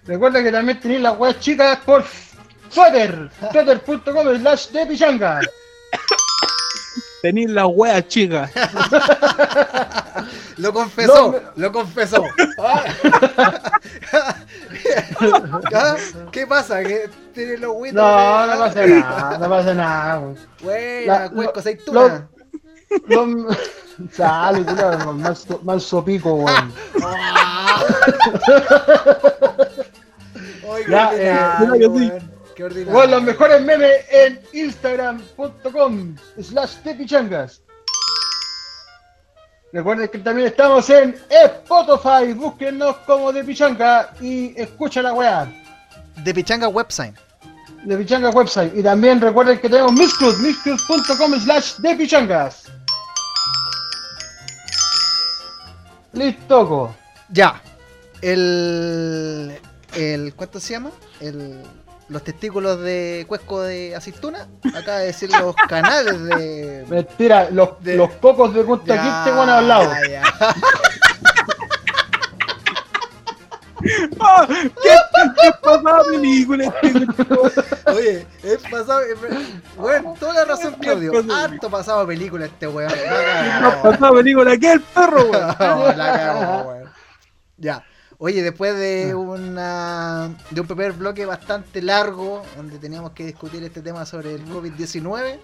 Recuerda 0.07 0.43
que 0.43 0.53
también 0.53 0.79
tenéis 0.81 1.01
las 1.01 1.19
weas 1.19 1.39
chicas 1.41 1.79
por 1.85 2.05
Twitter, 2.73 3.29
twitter.com 3.53 4.39
slash 4.41 4.69
de 4.69 4.87
pichanga. 4.87 5.41
Tenéis 7.23 7.51
la 7.51 7.67
wea 7.67 8.07
chica. 8.07 8.49
Lo 10.59 10.73
confesó, 10.73 11.33
No, 11.33 11.41
lo 11.57 11.73
confesó. 11.73 12.25
Ah. 15.75 15.97
¿Qué 16.33 16.47
pasa? 16.47 16.83
¿Que 16.83 17.11
tiene 17.35 17.57
los 17.59 17.73
huitos? 17.75 17.97
No, 17.97 18.47
no 18.47 18.59
pasa 18.59 18.87
nada, 18.87 19.39
no 19.39 19.49
pasa 19.49 19.75
nada. 19.75 20.19
weón. 20.21 20.39
Buena. 20.63 21.31
Los- 21.93 22.23
Sale, 24.13 24.65
culiao, 24.65 25.13
manso, 25.15 25.61
manso 25.65 26.05
pico, 26.05 26.35
weón. 26.35 26.73
Ay, 30.73 30.85
qué 30.85 30.91
Ya, 30.91 31.11
eh. 31.15 32.19
Qué 32.55 32.65
ordinario. 32.65 32.95
Weón, 32.99 33.11
los 33.11 33.23
mejores 33.23 33.63
memes 33.63 34.05
en 34.11 34.41
instagram.com 34.53 36.17
slash 36.41 36.77
de 36.85 36.95
pichangas. 36.95 37.61
Recuerden 39.73 40.09
que 40.09 40.19
también 40.19 40.49
estamos 40.49 40.89
en 40.89 41.15
Spotify, 41.29 42.33
búsquennos 42.33 42.97
como 42.99 43.33
de 43.33 43.45
pichanga 43.45 44.11
y 44.21 44.59
escucha 44.59 45.03
la 45.03 45.13
weá. 45.13 45.53
De 46.25 46.33
Pichanga 46.33 46.69
Website. 46.69 47.15
de 47.85 47.97
Pichangas 47.99 48.35
website. 48.35 48.75
Y 48.75 48.83
también 48.83 49.21
recuerden 49.21 49.59
que 49.59 49.69
tenemos 49.69 49.93
Miscruz, 49.93 50.39
miscruz.com 50.39 51.39
slash 51.41 51.77
de 51.77 51.95
pichangas. 51.95 52.66
Listo. 56.17 56.95
Ya. 57.29 57.61
El. 58.23 59.59
el 59.95 60.35
¿Cuánto 60.35 60.59
se 60.61 60.73
llama? 60.73 60.91
El, 61.21 61.63
los 62.09 62.23
testículos 62.25 62.81
de 62.81 63.25
cuesco 63.29 63.63
de 63.63 63.95
aceituna. 63.95 64.49
Acaba 64.75 64.99
de 64.99 65.07
decir 65.07 65.31
los 65.31 65.55
canales 65.69 66.23
de. 66.25 66.85
Mentira, 66.89 67.49
los, 67.51 67.83
De- 67.83 67.97
los 67.97 68.11
cocos 68.13 68.53
de 68.55 68.65
Punta 68.65 68.95
Quinte 68.95 69.31
van 69.37 69.49
a 69.49 69.59
hablado. 69.59 69.91
ya. 70.11 70.23
¡Ah! 74.21 74.47
¿Qué, 74.49 74.69
¿Qué 74.83 75.51
pasaba 75.63 76.03
película? 76.11 76.65
este, 76.83 77.91
Oye, 77.91 78.27
es 78.43 78.59
pasado. 78.71 79.03
Bueno, 79.77 80.15
toda 80.19 80.35
la 80.35 80.45
razón, 80.45 80.75
Claudio. 80.81 81.13
Harto 81.33 81.71
pasado 81.71 82.07
película 82.07 82.47
este 82.47 82.67
weón. 82.69 82.91
La 82.91 82.97
¿Qué 82.97 83.61
cagó. 83.61 83.83
pasaba 83.83 84.17
película? 84.17 84.57
¿Qué 84.57 84.73
el 84.73 84.81
perro, 84.81 85.23
weón? 85.31 85.57
No, 85.59 85.93
la 85.97 86.13
cagó, 86.13 86.69
weón. 86.69 86.91
Ya. 87.59 87.85
Oye, 88.19 88.43
después 88.43 88.77
de 88.79 89.15
una 89.15 90.35
de 90.51 90.61
un 90.61 90.67
primer 90.67 90.93
bloque 90.93 91.27
bastante 91.27 91.83
largo, 91.83 92.43
donde 92.57 92.79
teníamos 92.79 93.13
que 93.13 93.27
discutir 93.27 93.63
este 93.63 93.83
tema 93.83 94.07
sobre 94.07 94.35
el 94.35 94.45
COVID-19, 94.47 95.39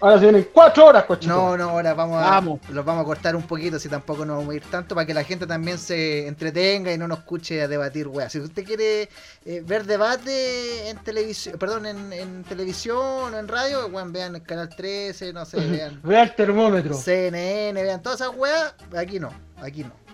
Ahora 0.00 0.18
se 0.18 0.26
vienen 0.26 0.48
cuatro 0.52 0.86
horas, 0.86 1.04
cochito. 1.06 1.34
no, 1.34 1.56
no, 1.56 1.70
ahora 1.70 1.92
vamos 1.92 2.22
a, 2.22 2.30
Vamos. 2.30 2.60
los 2.70 2.84
vamos 2.84 3.02
a 3.02 3.04
cortar 3.04 3.34
un 3.34 3.42
poquito, 3.42 3.80
si 3.80 3.88
tampoco 3.88 4.24
nos 4.24 4.36
vamos 4.36 4.52
a 4.52 4.56
ir 4.56 4.62
tanto, 4.70 4.94
para 4.94 5.04
que 5.04 5.12
la 5.12 5.24
gente 5.24 5.44
también 5.44 5.76
se 5.76 6.28
entretenga 6.28 6.92
y 6.92 6.98
no 6.98 7.08
nos 7.08 7.18
escuche 7.18 7.62
a 7.62 7.66
debatir, 7.66 8.06
weá. 8.06 8.30
Si 8.30 8.38
usted 8.38 8.62
quiere 8.64 9.08
eh, 9.44 9.60
ver 9.66 9.86
debate 9.86 10.88
en 10.88 10.98
televisión, 10.98 11.58
perdón, 11.58 11.86
en, 11.86 12.12
en 12.12 12.44
televisión 12.44 13.34
o 13.34 13.38
en 13.38 13.48
radio, 13.48 13.88
weón, 13.88 14.12
vean 14.12 14.36
el 14.36 14.42
canal 14.44 14.68
13, 14.68 15.32
no 15.32 15.44
sé, 15.44 15.56
vean 15.68 16.00
Vea 16.04 16.22
el 16.22 16.34
termómetro. 16.36 16.94
CNN, 16.94 17.82
vean 17.82 18.00
todas 18.00 18.20
esas 18.20 18.36
weas, 18.36 18.74
aquí 18.96 19.18
no, 19.18 19.30
aquí 19.60 19.82
no. 19.82 20.07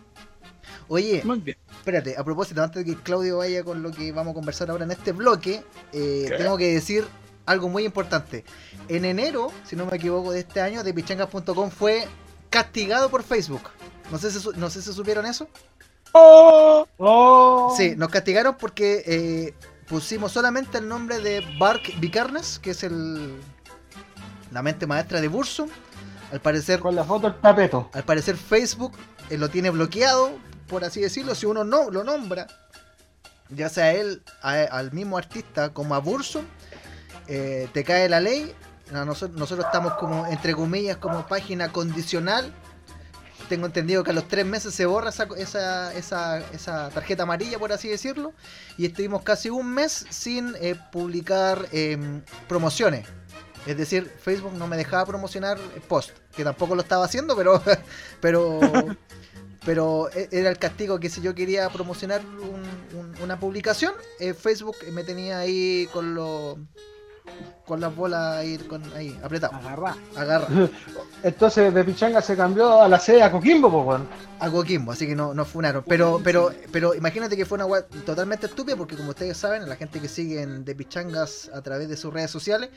Oye, 0.88 1.22
Muy 1.24 1.38
bien. 1.38 1.56
espérate, 1.78 2.16
a 2.16 2.24
propósito, 2.24 2.62
antes 2.62 2.84
de 2.84 2.94
que 2.94 3.00
Claudio 3.02 3.38
vaya 3.38 3.64
con 3.64 3.82
lo 3.82 3.90
que 3.90 4.12
vamos 4.12 4.32
a 4.32 4.34
conversar 4.34 4.70
ahora 4.70 4.84
en 4.84 4.90
este 4.90 5.12
bloque, 5.12 5.64
eh, 5.92 6.30
tengo 6.36 6.56
que 6.56 6.74
decir 6.74 7.06
algo 7.46 7.68
muy 7.68 7.84
importante. 7.84 8.44
En 8.88 9.04
enero, 9.04 9.50
si 9.64 9.76
no 9.76 9.86
me 9.86 9.96
equivoco, 9.96 10.32
de 10.32 10.40
este 10.40 10.60
año, 10.60 10.82
Depichangas.com 10.82 11.70
fue 11.70 12.06
castigado 12.50 13.10
por 13.10 13.22
Facebook. 13.22 13.62
No 14.10 14.18
sé 14.18 14.30
si, 14.30 14.40
su- 14.40 14.52
no 14.52 14.68
sé 14.70 14.82
si 14.82 14.92
supieron 14.92 15.26
eso. 15.26 15.48
¡Oh! 16.12 16.86
¡Oh! 16.98 17.74
Sí, 17.76 17.94
nos 17.96 18.08
castigaron 18.08 18.56
porque 18.58 19.02
eh, 19.06 19.54
pusimos 19.88 20.32
solamente 20.32 20.78
el 20.78 20.88
nombre 20.88 21.18
de 21.18 21.42
Bark 21.58 21.82
Vicarnes, 21.98 22.58
que 22.60 22.70
es 22.70 22.82
el 22.84 23.34
la 24.52 24.62
mente 24.62 24.86
maestra 24.86 25.20
de 25.20 25.28
Bursum. 25.28 25.68
Al 26.32 26.40
parecer 26.40 26.80
Con 26.80 26.94
la 26.96 27.04
foto 27.04 27.28
del 27.30 27.40
tapeto. 27.40 27.90
Al 27.92 28.02
parecer 28.04 28.36
Facebook 28.36 28.92
eh, 29.30 29.38
lo 29.38 29.48
tiene 29.50 29.70
bloqueado, 29.70 30.30
por 30.68 30.85
así 30.85 31.00
decirlo, 31.00 31.35
si 31.35 31.46
uno 31.46 31.64
no 31.64 31.90
lo 31.90 32.05
nombra, 32.05 32.46
ya 33.50 33.68
sea 33.68 33.92
él, 33.92 34.22
al 34.42 34.92
mismo 34.92 35.18
artista 35.18 35.72
como 35.72 35.94
a 35.94 35.98
Bursum, 35.98 36.44
eh, 37.27 37.68
te 37.72 37.85
cae 37.85 38.09
la 38.09 38.20
ley. 38.20 38.55
No, 38.92 39.05
Nosotros, 39.05 39.59
estamos 39.64 39.94
como, 39.94 40.27
entre 40.27 40.55
comillas, 40.55 40.98
como 40.98 41.27
página 41.27 41.72
condicional. 41.72 42.53
Tengo 43.48 43.66
entendido 43.66 44.05
que 44.05 44.11
a 44.11 44.14
los 44.14 44.29
tres 44.29 44.46
meses 44.46 44.74
se 44.74 44.87
borra 44.87 45.11
esa, 45.11 45.92
esa, 45.94 46.40
esa, 46.50 46.90
tarjeta 46.90 47.24
amarilla, 47.24 47.59
por 47.59 47.72
así 47.72 47.88
decirlo. 47.88 48.33
Y 48.79 48.87
estuvimos 48.87 49.22
casi 49.22 49.50
un 49.50 49.72
mes 49.72 50.07
sin 50.11 50.55
eh, 50.61 50.77
publicar 50.92 51.66
em, 51.72 52.22
promociones. 52.48 53.07
Es 53.66 53.77
decir, 53.77 54.11
Facebook 54.20 54.53
no 54.55 54.66
me 54.66 54.77
dejaba 54.77 55.07
promocionar 55.07 55.59
post, 55.88 56.11
que 56.37 56.44
tampoco 56.44 56.74
lo 56.74 56.83
estaba 56.83 57.05
haciendo, 57.05 57.35
pero 57.35 57.62
pero 58.20 58.61
pero 59.64 60.09
e- 60.14 60.29
era 60.33 60.50
el 60.50 60.59
castigo 60.59 60.98
que 61.00 61.09
si 61.11 61.20
yo 61.20 61.35
quería 61.35 61.68
promocionar 61.70 62.20
un- 62.24 62.98
un- 62.98 63.14
una 63.22 63.38
publicación, 63.38 63.92
eh, 64.20 64.35
Facebook 64.35 64.77
me 64.92 65.05
tenía 65.05 65.38
ahí 65.38 65.88
con 65.92 66.14
los 66.14 66.57
con 67.64 67.81
las 67.81 67.96
bolas 67.96 68.37
ahí, 68.37 68.59
con, 68.59 68.83
ahí 68.92 69.18
apretado, 69.22 69.55
Agarrá. 69.55 69.96
agarra 70.14 70.46
Entonces 71.22 71.72
de 71.72 71.83
Pichanga 71.83 72.20
se 72.20 72.37
cambió 72.37 72.83
a 72.83 72.87
la 72.88 72.98
sede 72.98 73.22
a 73.22 73.33
Coquimbo, 73.33 73.70
pues, 73.70 73.87
weón. 73.87 74.09
a 74.38 74.50
Coquimbo, 74.50 74.92
así 74.92 75.07
que 75.07 75.14
no, 75.16 75.33
no 75.33 75.46
funaron. 75.46 75.83
Pero, 75.88 76.20
pero, 76.22 76.53
pero 76.70 76.94
imagínate 76.94 77.35
que 77.35 77.46
fue 77.46 77.57
una 77.57 77.64
weá 77.64 77.87
totalmente 78.05 78.44
estúpida, 78.44 78.77
porque 78.77 78.94
como 78.96 79.09
ustedes 79.11 79.38
saben, 79.38 79.66
la 79.66 79.77
gente 79.77 79.98
que 80.03 80.09
sigue 80.09 80.42
en 80.42 80.66
De 80.66 80.74
Pichangas 80.74 81.50
a 81.55 81.62
través 81.62 81.88
de 81.88 81.96
sus 81.96 82.12
redes 82.12 82.31
sociales, 82.31 82.68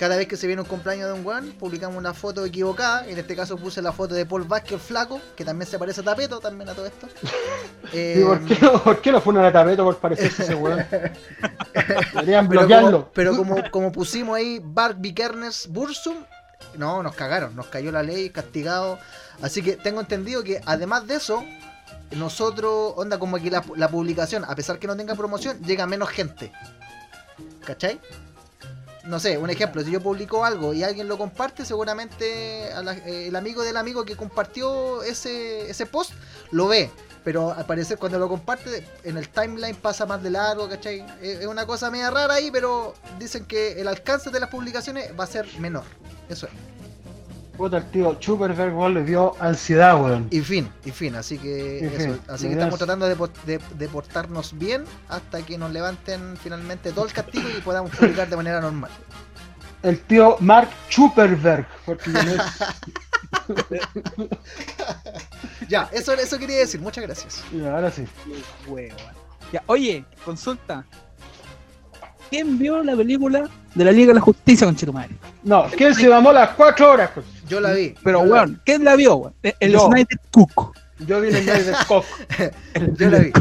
cada 0.00 0.16
vez 0.16 0.28
que 0.28 0.38
se 0.38 0.46
viene 0.46 0.62
un 0.62 0.66
cumpleaños 0.66 1.08
de 1.08 1.12
un 1.12 1.26
weón, 1.26 1.52
publicamos 1.58 1.98
una 1.98 2.14
foto 2.14 2.46
equivocada. 2.46 3.06
En 3.06 3.18
este 3.18 3.36
caso 3.36 3.58
puse 3.58 3.82
la 3.82 3.92
foto 3.92 4.14
de 4.14 4.24
Paul 4.24 4.44
Vázquez, 4.44 4.72
el 4.72 4.80
flaco, 4.80 5.20
que 5.36 5.44
también 5.44 5.70
se 5.70 5.78
parece 5.78 6.00
a 6.00 6.04
Tapeto, 6.04 6.40
también 6.40 6.70
a 6.70 6.74
todo 6.74 6.86
esto. 6.86 7.06
¿Y 7.92 8.24
por 8.24 8.42
qué 8.46 8.58
no, 8.62 8.82
por 8.82 9.02
qué 9.02 9.12
no 9.12 9.20
fue 9.20 9.34
una 9.34 9.52
tapeto 9.52 9.84
por 9.84 9.98
parecerse 9.98 10.44
ese 10.44 10.54
weón? 10.54 10.86
Deberían 12.14 12.48
Pero 12.48 12.60
bloquearlo. 12.60 12.90
como, 12.90 13.12
pero 13.12 13.36
como, 13.36 13.70
como 13.70 13.92
pusimos 13.92 14.38
ahí 14.38 14.58
Bart 14.64 14.96
Vikernes 14.98 15.66
Bursum, 15.68 16.16
no, 16.78 17.02
nos 17.02 17.14
cagaron, 17.14 17.54
nos 17.54 17.66
cayó 17.66 17.92
la 17.92 18.02
ley, 18.02 18.30
castigado. 18.30 18.98
Así 19.42 19.60
que 19.60 19.76
tengo 19.76 20.00
entendido 20.00 20.42
que 20.42 20.62
además 20.64 21.06
de 21.06 21.16
eso, 21.16 21.44
nosotros, 22.16 22.94
onda 22.96 23.18
como 23.18 23.36
que 23.36 23.50
la, 23.50 23.62
la 23.76 23.88
publicación, 23.90 24.46
a 24.46 24.54
pesar 24.54 24.78
que 24.78 24.86
no 24.86 24.96
tenga 24.96 25.14
promoción, 25.14 25.62
llega 25.62 25.86
menos 25.86 26.08
gente. 26.08 26.52
¿Cachai? 27.66 28.00
No 29.04 29.18
sé, 29.18 29.38
un 29.38 29.48
ejemplo, 29.48 29.82
si 29.82 29.90
yo 29.90 30.00
publico 30.00 30.44
algo 30.44 30.74
y 30.74 30.82
alguien 30.82 31.08
lo 31.08 31.16
comparte, 31.16 31.64
seguramente 31.64 32.68
eh, 32.68 33.28
el 33.28 33.36
amigo 33.36 33.62
del 33.62 33.76
amigo 33.76 34.04
que 34.04 34.14
compartió 34.14 35.02
ese, 35.02 35.70
ese 35.70 35.86
post 35.86 36.12
lo 36.50 36.68
ve. 36.68 36.90
Pero 37.24 37.52
al 37.52 37.66
parecer 37.66 37.98
cuando 37.98 38.18
lo 38.18 38.28
comparte 38.28 38.86
en 39.04 39.18
el 39.18 39.28
timeline 39.28 39.76
pasa 39.76 40.06
más 40.06 40.22
de 40.22 40.30
largo, 40.30 40.68
¿cachai? 40.68 41.04
Es 41.20 41.46
una 41.46 41.66
cosa 41.66 41.90
media 41.90 42.10
rara 42.10 42.34
ahí, 42.34 42.50
pero 42.50 42.94
dicen 43.18 43.44
que 43.44 43.80
el 43.80 43.88
alcance 43.88 44.30
de 44.30 44.40
las 44.40 44.48
publicaciones 44.48 45.12
va 45.18 45.24
a 45.24 45.26
ser 45.26 45.46
menor. 45.58 45.84
Eso 46.30 46.46
es. 46.46 46.79
Puta, 47.60 47.76
el 47.76 47.84
tío 47.90 48.14
Chuperberg, 48.14 48.74
weón, 48.74 48.94
le 48.94 49.04
dio 49.04 49.34
ansiedad, 49.38 50.00
weón. 50.02 50.28
Y 50.30 50.40
fin, 50.40 50.66
y 50.86 50.90
fin. 50.92 51.14
Así 51.14 51.36
que 51.36 51.80
Y 51.82 51.84
eso. 51.94 51.96
fin. 52.14 52.20
Así 52.26 52.46
que 52.46 52.52
estamos 52.54 52.78
tratando 52.78 53.06
de, 53.06 53.14
de- 53.44 53.60
de 53.76 53.88
portarnos 53.88 54.56
bien 54.58 54.84
hasta 55.10 55.42
que 55.42 55.58
nos 55.58 55.70
levanten 55.70 56.38
finalmente 56.38 56.90
todo 56.90 57.04
el 57.04 57.12
castigo 57.12 57.46
y 57.54 57.60
podamos 57.60 57.90
publicar 57.94 58.30
de 58.30 58.36
manera 58.36 58.62
normal. 58.62 58.90
El 59.82 60.00
tío 60.00 60.38
Mark 60.40 60.70
Chuperberg, 60.88 61.66
porque 61.84 62.10
ya 62.10 62.22
no 62.22 62.30
es- 62.32 62.40
Ya, 65.68 65.86
eso, 65.92 66.14
eso 66.14 66.38
quería 66.38 66.60
decir. 66.60 66.80
Muchas 66.80 67.04
gracias. 67.04 67.44
Ahora 67.62 67.90
sí. 67.90 68.06
Huevo. 68.66 68.96
Ya, 69.52 69.62
oye, 69.66 70.02
consulta. 70.24 70.82
¿Quién 72.30 72.58
vio 72.58 72.82
la 72.82 72.96
película 72.96 73.50
de 73.74 73.84
la 73.84 73.92
Liga 73.92 74.08
de 74.08 74.14
la 74.14 74.20
Justicia 74.22 74.66
con 74.66 74.76
Chetumare? 74.76 75.10
No, 75.42 75.66
¿quién 75.76 75.94
se 75.94 76.08
mamó 76.08 76.32
las 76.32 76.50
cuatro 76.50 76.92
horas? 76.92 77.10
pues? 77.12 77.26
Yo 77.50 77.60
la 77.60 77.72
vi. 77.72 77.94
Pero, 78.04 78.24
la- 78.24 78.32
weón, 78.32 78.60
¿quién 78.64 78.84
la 78.84 78.94
vio, 78.96 79.16
weón? 79.16 79.34
El 79.42 79.72
Yo. 79.72 79.86
Snyder 79.88 80.18
Cook. 80.30 80.78
Yo 81.06 81.20
vi 81.20 81.28
en 81.30 81.36
el 81.36 81.46
de 81.66 81.74
Cock. 81.88 82.04
Yo 82.96 83.08
la 83.10 83.18
vi. 83.18 83.32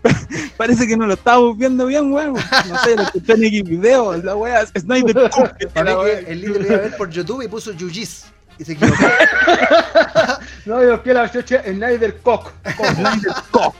Parece 0.56 0.86
que 0.86 0.96
no 0.96 1.06
lo 1.06 1.14
estábamos 1.14 1.56
viendo 1.58 1.86
bien, 1.86 2.12
weón. 2.12 2.34
No 2.34 2.78
sé, 2.84 2.96
lo 2.96 3.02
escuché 3.02 3.32
en 3.32 3.44
X 3.44 3.64
video, 3.64 4.16
la 4.18 4.36
weá, 4.36 4.64
Snyder 4.66 5.30
Cook. 5.30 5.56
Que 5.56 6.24
el 6.32 6.40
líder 6.40 6.60
lo 6.60 6.66
iba 6.66 6.76
a 6.76 6.80
ver 6.80 6.96
por 6.96 7.10
YouTube 7.10 7.42
y 7.42 7.48
puso 7.48 7.72
Yujis. 7.72 8.26
Y 8.58 8.64
se 8.64 8.72
equivocó. 8.72 9.04
No, 10.66 10.82
yo 10.82 11.02
que 11.02 11.14
la 11.14 11.30
choche 11.30 11.62
Snyder 11.62 12.18
Cock. 12.20 12.52
Cock. 12.76 12.86
Snyder 12.94 13.32
Cook. 13.50 13.74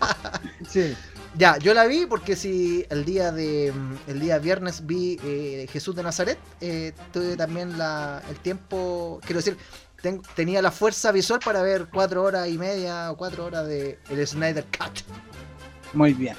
Sí. 0.68 0.96
Ya, 1.38 1.56
yo 1.58 1.72
la 1.72 1.86
vi 1.86 2.04
porque 2.06 2.34
si 2.34 2.84
el 2.90 3.04
día 3.04 3.30
de 3.30 3.72
mm, 3.72 4.10
el 4.10 4.18
día 4.20 4.38
viernes 4.38 4.84
vi 4.86 5.18
eh, 5.22 5.68
Jesús 5.70 5.94
de 5.94 6.02
Nazaret, 6.02 6.38
eh, 6.60 6.92
tuve 7.12 7.36
también 7.36 7.78
la, 7.78 8.20
el 8.28 8.36
tiempo, 8.40 9.20
quiero 9.24 9.38
decir, 9.38 9.56
ten- 10.02 10.20
tenía 10.34 10.60
la 10.60 10.72
fuerza 10.72 11.12
visual 11.12 11.38
para 11.44 11.62
ver 11.62 11.86
cuatro 11.92 12.24
horas 12.24 12.48
y 12.48 12.58
media 12.58 13.12
o 13.12 13.16
cuatro 13.16 13.44
horas 13.44 13.68
de 13.68 13.98
el 14.10 14.26
Snyder 14.26 14.64
Cut. 14.64 15.00
Muy 15.92 16.12
bien. 16.12 16.34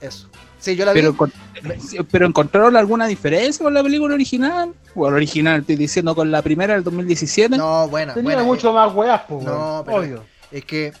Eso. 0.00 0.28
Sí, 0.60 0.76
yo 0.76 0.84
la 0.84 0.92
Pero, 0.92 1.12
vi. 1.12 1.98
pero 2.10 2.26
encontraron 2.26 2.76
alguna 2.76 3.06
diferencia 3.06 3.64
con 3.64 3.74
la 3.74 3.82
película 3.82 4.14
original? 4.14 4.72
Bueno, 4.94 5.16
original, 5.16 5.60
estoy 5.60 5.76
diciendo 5.76 6.14
con 6.14 6.30
la 6.30 6.42
primera 6.42 6.74
del 6.74 6.84
2017. 6.84 7.56
No, 7.56 7.88
buena, 7.88 8.14
Tenía 8.14 8.34
buena. 8.34 8.42
mucho 8.44 8.72
más 8.72 8.92
weas, 8.94 9.22
pues, 9.28 9.44
No, 9.44 9.82
pero- 9.84 9.98
Obvio. 9.98 10.24
Es 10.52 10.64
que, 10.64 10.92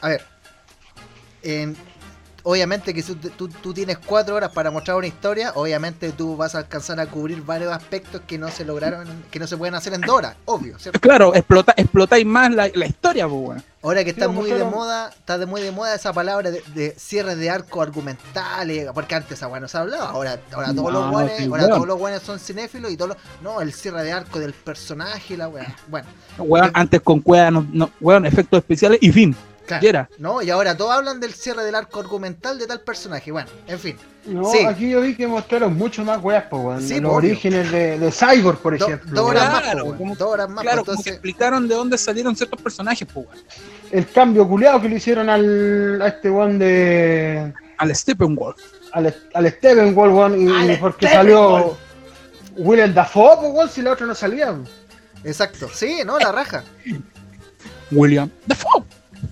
a 0.00 0.08
ver, 0.08 0.22
en- 1.42 1.76
obviamente 2.48 2.94
que 2.94 3.02
si 3.02 3.14
tú, 3.16 3.48
tú- 3.48 3.74
tienes 3.74 3.98
cuatro 3.98 4.36
horas 4.36 4.52
para 4.52 4.70
mostrar 4.70 4.96
una 4.96 5.08
historia, 5.08 5.50
obviamente 5.56 6.12
tú 6.12 6.36
vas 6.36 6.54
a 6.54 6.58
alcanzar 6.58 7.00
a 7.00 7.06
cubrir 7.06 7.42
varios 7.42 7.72
aspectos 7.72 8.22
que 8.24 8.38
no 8.38 8.48
se 8.52 8.64
lograron, 8.64 9.04
que 9.32 9.40
no 9.40 9.48
se 9.48 9.56
pueden 9.56 9.74
hacer 9.74 9.94
en 9.94 10.00
dos 10.02 10.16
horas, 10.16 10.36
obvio, 10.44 10.78
¿cierto? 10.78 11.00
Claro, 11.00 11.34
explota, 11.34 11.74
explotáis 11.76 12.24
más 12.24 12.54
la, 12.54 12.70
la 12.72 12.86
historia, 12.86 13.26
pues, 13.28 13.40
weón. 13.48 13.64
Ahora 13.82 14.02
que 14.04 14.10
está 14.10 14.26
Sí, 14.26 14.32
muy 14.32 14.50
de 14.50 14.64
moda, 14.64 15.10
está 15.10 15.38
de 15.38 15.46
muy 15.46 15.60
de 15.60 15.70
moda 15.72 15.94
esa 15.94 16.12
palabra 16.12 16.50
de, 16.52 16.62
de 16.74 16.94
cierre 16.98 17.34
de 17.36 17.50
arco 17.50 17.82
argumentales, 17.82 18.88
porque 18.94 19.14
antes 19.16 19.32
esa 19.32 19.48
weá 19.48 19.60
no 19.60 19.68
se 19.68 19.78
hablaba, 19.78 20.10
ahora, 20.10 20.38
ahora 20.52 20.72
todos 20.74 20.92
los 20.92 21.10
guanes, 21.10 21.32
sí, 21.38 21.44
ahora 21.46 21.68
todos 21.68 21.86
los 21.86 21.98
guanes 21.98 22.22
son 22.22 22.38
cinéfilos 22.38 22.90
y 22.92 22.96
todos 22.96 23.10
los, 23.10 23.18
no, 23.42 23.60
el 23.60 23.72
cierre 23.72 24.02
de 24.04 24.12
arco 24.12 24.38
del 24.38 24.52
personaje, 24.52 25.36
la 25.36 25.48
weá, 25.48 25.74
bueno, 25.88 26.06
Weón, 26.38 26.70
antes 26.74 27.00
con 27.00 27.20
cueva, 27.20 27.50
no, 27.50 27.66
no- 27.72 27.90
weón, 28.00 28.24
efectos 28.24 28.58
especiales 28.58 28.98
y 29.02 29.10
fin. 29.10 29.34
Claro. 29.66 29.84
Y 29.84 29.88
era. 29.88 30.08
No, 30.18 30.40
y 30.42 30.50
ahora 30.50 30.76
todos 30.76 30.92
hablan 30.92 31.20
del 31.20 31.34
cierre 31.34 31.64
del 31.64 31.74
arco 31.74 32.00
argumental 32.00 32.58
de 32.58 32.66
tal 32.66 32.80
personaje. 32.80 33.30
Bueno, 33.32 33.48
en 33.66 33.78
fin. 33.78 33.96
No, 34.24 34.50
Sí. 34.50 34.64
aquí 34.64 34.90
yo 34.90 35.00
vi 35.02 35.14
que 35.14 35.26
mostraron 35.26 35.76
mucho 35.76 36.04
más 36.04 36.22
weas, 36.22 36.44
weón. 36.50 36.80
Sí, 36.82 36.94
Los 37.00 37.10
obvio. 37.12 37.30
orígenes 37.30 37.70
de, 37.70 37.98
de 37.98 38.10
Cyborg, 38.10 38.58
por 38.58 38.76
Do- 38.78 38.84
ejemplo. 38.86 39.12
dos 39.12 39.30
horas 39.30 39.52
más, 39.52 39.62
Claro, 39.62 39.84
po, 39.84 40.04
dos 40.18 40.28
horas 40.32 40.48
más. 40.48 40.62
claro, 40.62 40.78
po, 40.82 40.84
como 40.84 40.84
que 40.84 40.90
entonces, 40.92 41.12
explicaron 41.12 41.68
de 41.68 41.74
dónde 41.74 41.98
salieron 41.98 42.34
ciertos 42.34 42.60
personajes, 42.60 43.06
weón. 43.14 43.28
El 43.92 44.08
cambio 44.10 44.48
culiado 44.48 44.80
que 44.80 44.88
le 44.88 44.96
hicieron 44.96 45.28
al, 45.30 46.00
a 46.02 46.08
este 46.08 46.30
weón 46.30 46.58
de. 46.58 47.52
Al 47.78 47.94
Steppenwolf. 47.94 48.56
al, 48.92 49.14
al 49.34 49.50
Steppenwolf, 49.52 50.12
weón, 50.14 50.40
y, 50.40 50.48
Al 50.52 50.70
y 50.72 50.76
porque 50.78 51.06
salió 51.08 51.76
Willem 52.56 52.94
Dafoe, 52.94 53.48
weón, 53.50 53.68
si 53.70 53.82
la 53.82 53.92
otra 53.92 54.06
no 54.06 54.14
salía. 54.14 54.54
exacto. 55.22 55.68
Sí, 55.72 56.00
no, 56.04 56.18
la 56.18 56.32
raja. 56.32 56.64
William 57.92 58.28
Dafoe. 58.46 58.82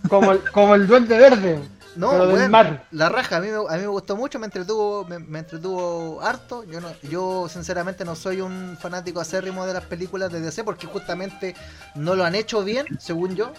Como 0.09 0.33
el, 0.33 0.51
como 0.51 0.75
el 0.75 0.87
Duende 0.87 1.17
Verde. 1.19 1.61
No, 1.97 2.11
Pero 2.11 2.27
del 2.27 2.37
weón, 2.37 2.51
mar. 2.51 2.85
la 2.90 3.09
raja. 3.09 3.37
A 3.37 3.40
mí, 3.40 3.49
me, 3.49 3.57
a 3.57 3.77
mí 3.77 3.83
me 3.83 3.87
gustó 3.87 4.17
mucho, 4.17 4.38
me 4.38 4.47
entretuvo, 4.47 5.05
me, 5.05 5.19
me 5.19 5.38
entretuvo 5.38 6.21
harto. 6.23 6.64
Yo, 6.64 6.81
no, 6.81 6.88
yo, 7.03 7.49
sinceramente, 7.49 8.05
no 8.05 8.17
soy 8.17 8.40
un 8.40 8.77
fanático 8.81 9.21
acérrimo 9.21 9.64
de 9.67 9.75
las 9.75 9.85
películas 9.85 10.33
de 10.33 10.40
DC 10.40 10.64
porque 10.64 10.87
justamente 10.87 11.55
no 11.95 12.14
lo 12.17 12.25
han 12.25 12.35
hecho 12.35 12.64
bien, 12.64 12.87
según 12.99 13.37
yo. 13.37 13.53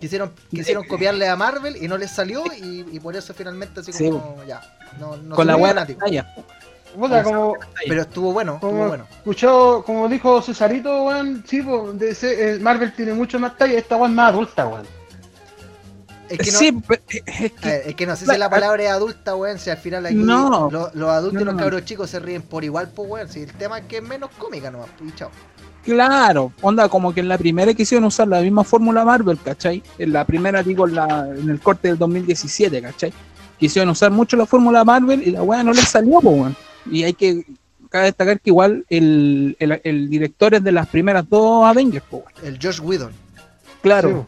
Quisieron, 0.00 0.32
quisieron 0.50 0.84
copiarle 0.86 1.26
a 1.28 1.36
Marvel 1.36 1.82
y 1.82 1.88
no 1.88 1.96
les 1.96 2.10
salió 2.10 2.44
y, 2.60 2.84
y 2.92 3.00
por 3.00 3.16
eso 3.16 3.32
finalmente 3.32 3.80
así 3.80 3.92
Sí, 3.92 4.10
como 4.10 4.42
ya. 4.46 4.60
No, 4.98 5.16
no 5.16 5.34
con 5.36 5.46
la 5.46 5.84
de. 5.84 5.96
Puta, 6.94 7.22
como, 7.22 7.54
Pero 7.86 8.02
estuvo 8.02 8.32
bueno, 8.32 8.54
estuvo 8.54 8.70
como 8.70 8.88
bueno. 8.88 9.06
escuchó, 9.10 9.82
como 9.84 10.08
dijo 10.08 10.40
Cesarito, 10.40 11.04
weón, 11.04 11.44
sí, 11.46 11.60
pues, 11.60 11.98
DC, 11.98 12.54
eh, 12.54 12.58
Marvel 12.58 12.94
tiene 12.94 13.12
mucho 13.12 13.38
más 13.38 13.56
talla, 13.58 13.78
esta 13.78 13.96
weón 13.96 14.12
es 14.12 14.16
más 14.16 14.32
adulta, 14.32 14.66
weón. 14.66 14.86
Es 16.28 16.38
que 16.38 16.50
no, 16.52 16.58
Sí, 16.58 16.82
es 17.08 17.52
A 17.52 17.60
que 17.60 17.68
ver, 17.68 17.82
es 17.86 17.94
que 17.94 18.06
no 18.06 18.16
sé 18.16 18.26
si 18.26 18.36
la 18.38 18.50
palabra 18.50 18.82
es 18.82 18.90
adulta, 18.90 19.36
weón, 19.36 19.58
si 19.58 19.70
al 19.70 19.76
final 19.78 20.06
aquí 20.06 20.14
No. 20.16 20.68
lo- 20.70 20.90
los 20.92 21.08
adultos 21.10 21.42
y 21.42 21.44
No, 21.44 21.52
los 21.52 21.60
cabros 21.60 21.84
chicos 21.84 22.10
se 22.10 22.18
ríen 22.18 22.42
por 22.42 22.64
igual, 22.64 22.88
pues 22.94 23.08
weón, 23.08 23.28
si 23.28 23.42
el 23.42 23.52
tema 23.52 23.78
es 23.78 23.84
que 23.86 23.98
es 23.98 24.02
menos 24.02 24.30
cómica 24.38 24.70
nomás, 24.70 24.88
pues, 24.98 25.10
y 25.12 25.14
chao. 25.16 25.30
Claro, 25.84 26.52
onda 26.62 26.88
como 26.88 27.14
que 27.14 27.20
en 27.20 27.28
la 27.28 27.38
primera 27.38 27.72
quisieron 27.72 28.04
usar 28.06 28.26
la 28.26 28.40
misma 28.40 28.64
fórmula 28.64 29.04
Marvel, 29.04 29.38
¿cachai? 29.40 29.82
En 29.98 30.12
la 30.12 30.24
primera, 30.24 30.62
digo, 30.62 30.88
en, 30.88 30.96
la, 30.96 31.28
en 31.38 31.48
el 31.48 31.60
corte 31.60 31.86
del 31.88 31.96
2017, 31.98 32.82
¿cachai? 32.82 33.12
Quisieron 33.58 33.90
usar 33.90 34.10
mucho 34.10 34.36
la 34.36 34.46
fórmula 34.46 34.84
Marvel 34.84 35.22
y 35.26 35.30
la 35.30 35.42
weá 35.44 35.62
no 35.62 35.72
les 35.72 35.88
salió, 35.88 36.20
po, 36.20 36.30
weón. 36.30 36.56
Y 36.90 37.04
hay 37.04 37.14
que 37.14 37.44
cabe 37.88 38.06
destacar 38.06 38.40
que 38.40 38.50
igual 38.50 38.84
el, 38.90 39.56
el, 39.60 39.80
el 39.84 40.10
director 40.10 40.54
es 40.54 40.64
de 40.64 40.72
las 40.72 40.88
primeras 40.88 41.28
dos 41.28 41.64
Avengers, 41.64 42.04
po, 42.10 42.16
weón. 42.16 42.32
El 42.54 42.58
Josh 42.60 42.80
Whedon. 42.80 43.12
Claro. 43.80 44.26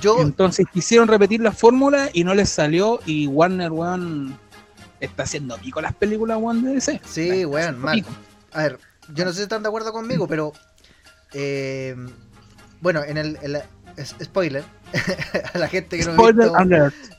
Yo, 0.00 0.20
Entonces 0.20 0.66
quisieron 0.72 1.08
repetir 1.08 1.40
la 1.40 1.52
fórmula 1.52 2.08
y 2.12 2.24
no 2.24 2.34
les 2.34 2.48
salió 2.48 3.00
y 3.06 3.26
Warner, 3.26 3.70
weón, 3.72 4.38
está 5.00 5.24
haciendo 5.24 5.56
pico 5.58 5.80
las 5.80 5.94
películas, 5.94 6.38
weón, 6.40 6.64
de 6.64 6.74
DC. 6.74 7.00
sí, 7.04 7.44
weón, 7.44 7.78
mal. 7.78 7.94
pico. 7.96 8.10
A 8.52 8.62
ver, 8.62 8.78
yo 9.14 9.24
no 9.24 9.30
sé 9.32 9.38
si 9.38 9.42
están 9.42 9.62
de 9.62 9.68
acuerdo 9.68 9.92
conmigo, 9.92 10.26
pero. 10.26 10.52
eh, 11.32 11.94
bueno, 12.80 13.02
en 13.04 13.16
el. 13.18 13.38
en 13.42 13.52
la- 13.52 13.66
es- 13.96 14.16
spoiler. 14.22 14.64
a 15.54 15.58
la 15.58 15.68
gente 15.68 15.98
que 15.98 16.04
no, 16.04 16.12
ha 16.12 16.32
visto, 16.32 16.52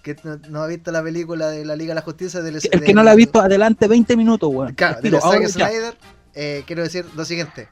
que 0.03 0.15
no, 0.23 0.39
no 0.49 0.61
ha 0.63 0.67
visto 0.67 0.91
la 0.91 1.01
película 1.03 1.49
de 1.49 1.65
la 1.65 1.75
Liga 1.75 1.91
de 1.91 1.95
la 1.95 2.01
Justicia 2.01 2.41
del 2.41 2.59
El 2.71 2.83
que 2.83 2.93
no 2.93 3.03
la 3.03 3.11
ha 3.11 3.15
visto, 3.15 3.41
adelante 3.41 3.87
20 3.87 4.15
minutos, 4.15 4.49
weón. 4.53 4.73
Claro, 4.73 4.99
Zack. 5.21 5.47
Snyder, 5.47 5.97
eh, 6.35 6.63
quiero 6.67 6.83
decir 6.83 7.05
lo 7.15 7.25
siguiente. 7.25 7.69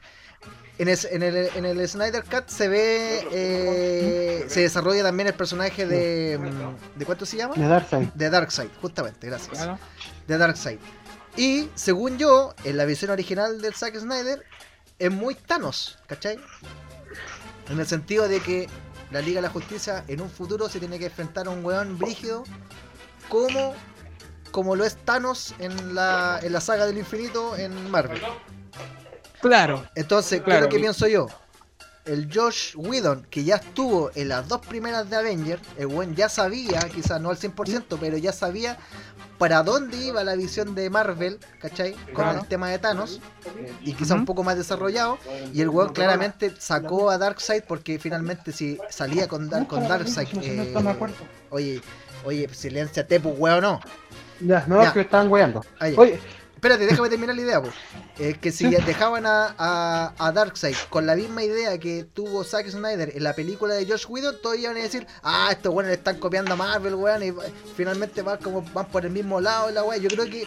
En, 0.78 0.88
es- 0.88 1.04
en 1.04 1.22
el, 1.22 1.36
en 1.54 1.64
el 1.64 1.86
Snyder 1.88 2.24
Cut 2.24 2.48
se 2.48 2.66
ve, 2.68 3.26
eh, 3.30 4.44
se 4.48 4.60
desarrolla 4.60 5.02
también 5.02 5.26
el 5.28 5.34
personaje 5.34 5.86
de, 5.86 6.38
mm, 6.38 6.98
¿de 6.98 7.04
cuánto 7.06 7.26
se 7.26 7.36
llama? 7.36 7.54
De 7.54 7.66
Darkseid. 7.68 8.08
De 8.14 8.30
Darkseid, 8.30 8.68
justamente, 8.80 9.26
gracias. 9.26 9.58
Claro. 9.58 9.78
De 10.26 10.38
Darkseid. 10.38 10.78
Y 11.36 11.68
según 11.74 12.18
yo, 12.18 12.54
en 12.64 12.76
la 12.76 12.84
visión 12.84 13.10
original 13.10 13.60
del 13.60 13.74
Zack 13.74 13.96
Snyder, 13.98 14.42
es 14.98 15.10
muy 15.10 15.34
Thanos, 15.34 15.98
¿cachai? 16.06 16.38
En 17.70 17.78
el 17.78 17.86
sentido 17.86 18.26
de 18.28 18.40
que 18.40 18.66
la 19.10 19.20
Liga 19.20 19.36
de 19.40 19.42
la 19.42 19.50
Justicia 19.50 20.04
en 20.08 20.20
un 20.20 20.30
futuro 20.30 20.68
se 20.68 20.78
tiene 20.78 20.98
que 20.98 21.06
enfrentar 21.06 21.46
a 21.46 21.50
un 21.50 21.64
weón 21.64 21.98
brígido 21.98 22.44
como, 23.28 23.74
como 24.50 24.74
lo 24.74 24.84
es 24.84 24.96
Thanos 24.96 25.54
en 25.58 25.94
la, 25.94 26.40
en 26.42 26.52
la 26.52 26.60
saga 26.60 26.86
del 26.86 26.98
infinito 26.98 27.56
en 27.56 27.90
Marvel. 27.90 28.20
Claro. 29.42 29.84
Entonces, 29.94 30.38
¿qué 30.38 30.44
Claro. 30.44 30.58
es 30.60 30.64
lo 30.64 30.68
que 30.70 30.78
pienso 30.80 31.06
yo? 31.08 31.26
El 32.04 32.28
Josh 32.34 32.74
Whedon, 32.74 33.26
que 33.30 33.44
ya 33.44 33.56
estuvo 33.56 34.10
en 34.16 34.28
las 34.28 34.48
dos 34.48 34.60
primeras 34.66 35.08
de 35.08 35.14
Avengers, 35.16 35.62
el 35.78 35.86
buen 35.86 36.16
ya 36.16 36.28
sabía, 36.28 36.80
quizás 36.92 37.20
no 37.20 37.30
al 37.30 37.36
100%, 37.36 37.96
pero 38.00 38.16
ya 38.16 38.32
sabía 38.32 38.76
para 39.38 39.62
dónde 39.62 39.96
iba 39.98 40.24
la 40.24 40.34
visión 40.34 40.74
de 40.74 40.90
Marvel, 40.90 41.38
¿cachai? 41.60 41.92
Con 41.92 42.14
Claro. 42.24 42.40
el 42.40 42.46
tema 42.48 42.70
de 42.70 42.78
Thanos, 42.80 43.20
y 43.82 43.92
quizá 43.92 44.14
un 44.14 44.20
Ujú. 44.20 44.26
poco 44.26 44.42
más 44.42 44.56
desarrollado, 44.56 45.18
y 45.52 45.60
el 45.60 45.68
weón 45.68 45.92
claramente 45.92 46.52
sacó 46.58 47.08
a 47.10 47.18
Darkseid 47.18 47.62
porque 47.68 48.00
finalmente 48.00 48.50
si 48.50 48.78
salía 48.90 49.28
con, 49.28 49.48
Dar- 49.48 49.68
con 49.68 49.86
Darkseid, 49.86 50.28
eh, 50.42 50.74
oye, 51.50 51.80
oye, 52.24 52.48
silenciate, 52.52 53.20
pues 53.20 53.34
weón, 53.38 53.62
no. 53.62 53.80
Ya, 54.40 54.64
no, 54.66 54.82
Ya. 54.82 54.92
que 54.92 55.02
estaban 55.02 55.30
weando. 55.30 55.64
Oye, 55.96 56.18
Espérate, 56.62 56.86
déjame 56.86 57.08
terminar 57.08 57.34
la 57.34 57.42
idea, 57.42 57.60
pues. 57.60 57.74
Es 58.20 58.38
que 58.38 58.52
si 58.52 58.70
dejaban 58.70 59.26
a, 59.26 59.52
a, 59.58 60.14
a 60.16 60.30
Darkseid 60.30 60.76
con 60.90 61.06
la 61.06 61.16
misma 61.16 61.42
idea 61.42 61.76
que 61.76 62.04
tuvo 62.04 62.44
Zack 62.44 62.68
Snyder 62.70 63.10
en 63.16 63.24
la 63.24 63.34
película 63.34 63.74
de 63.74 63.84
Josh 63.84 64.04
Whedon, 64.08 64.36
todos 64.40 64.56
iban 64.58 64.76
a 64.76 64.80
decir, 64.80 65.04
ah, 65.24 65.48
estos 65.50 65.74
weones 65.74 65.88
le 65.90 65.94
están 65.96 66.20
copiando 66.20 66.52
a 66.52 66.56
Marvel, 66.56 66.94
weón, 66.94 67.20
y 67.24 67.32
finalmente 67.76 68.22
van 68.22 68.38
como 68.38 68.62
van 68.72 68.86
por 68.86 69.04
el 69.04 69.10
mismo 69.10 69.40
lado 69.40 69.72
la 69.72 69.82
weá. 69.82 69.96
Yo 69.98 70.08
creo 70.08 70.26
que, 70.26 70.46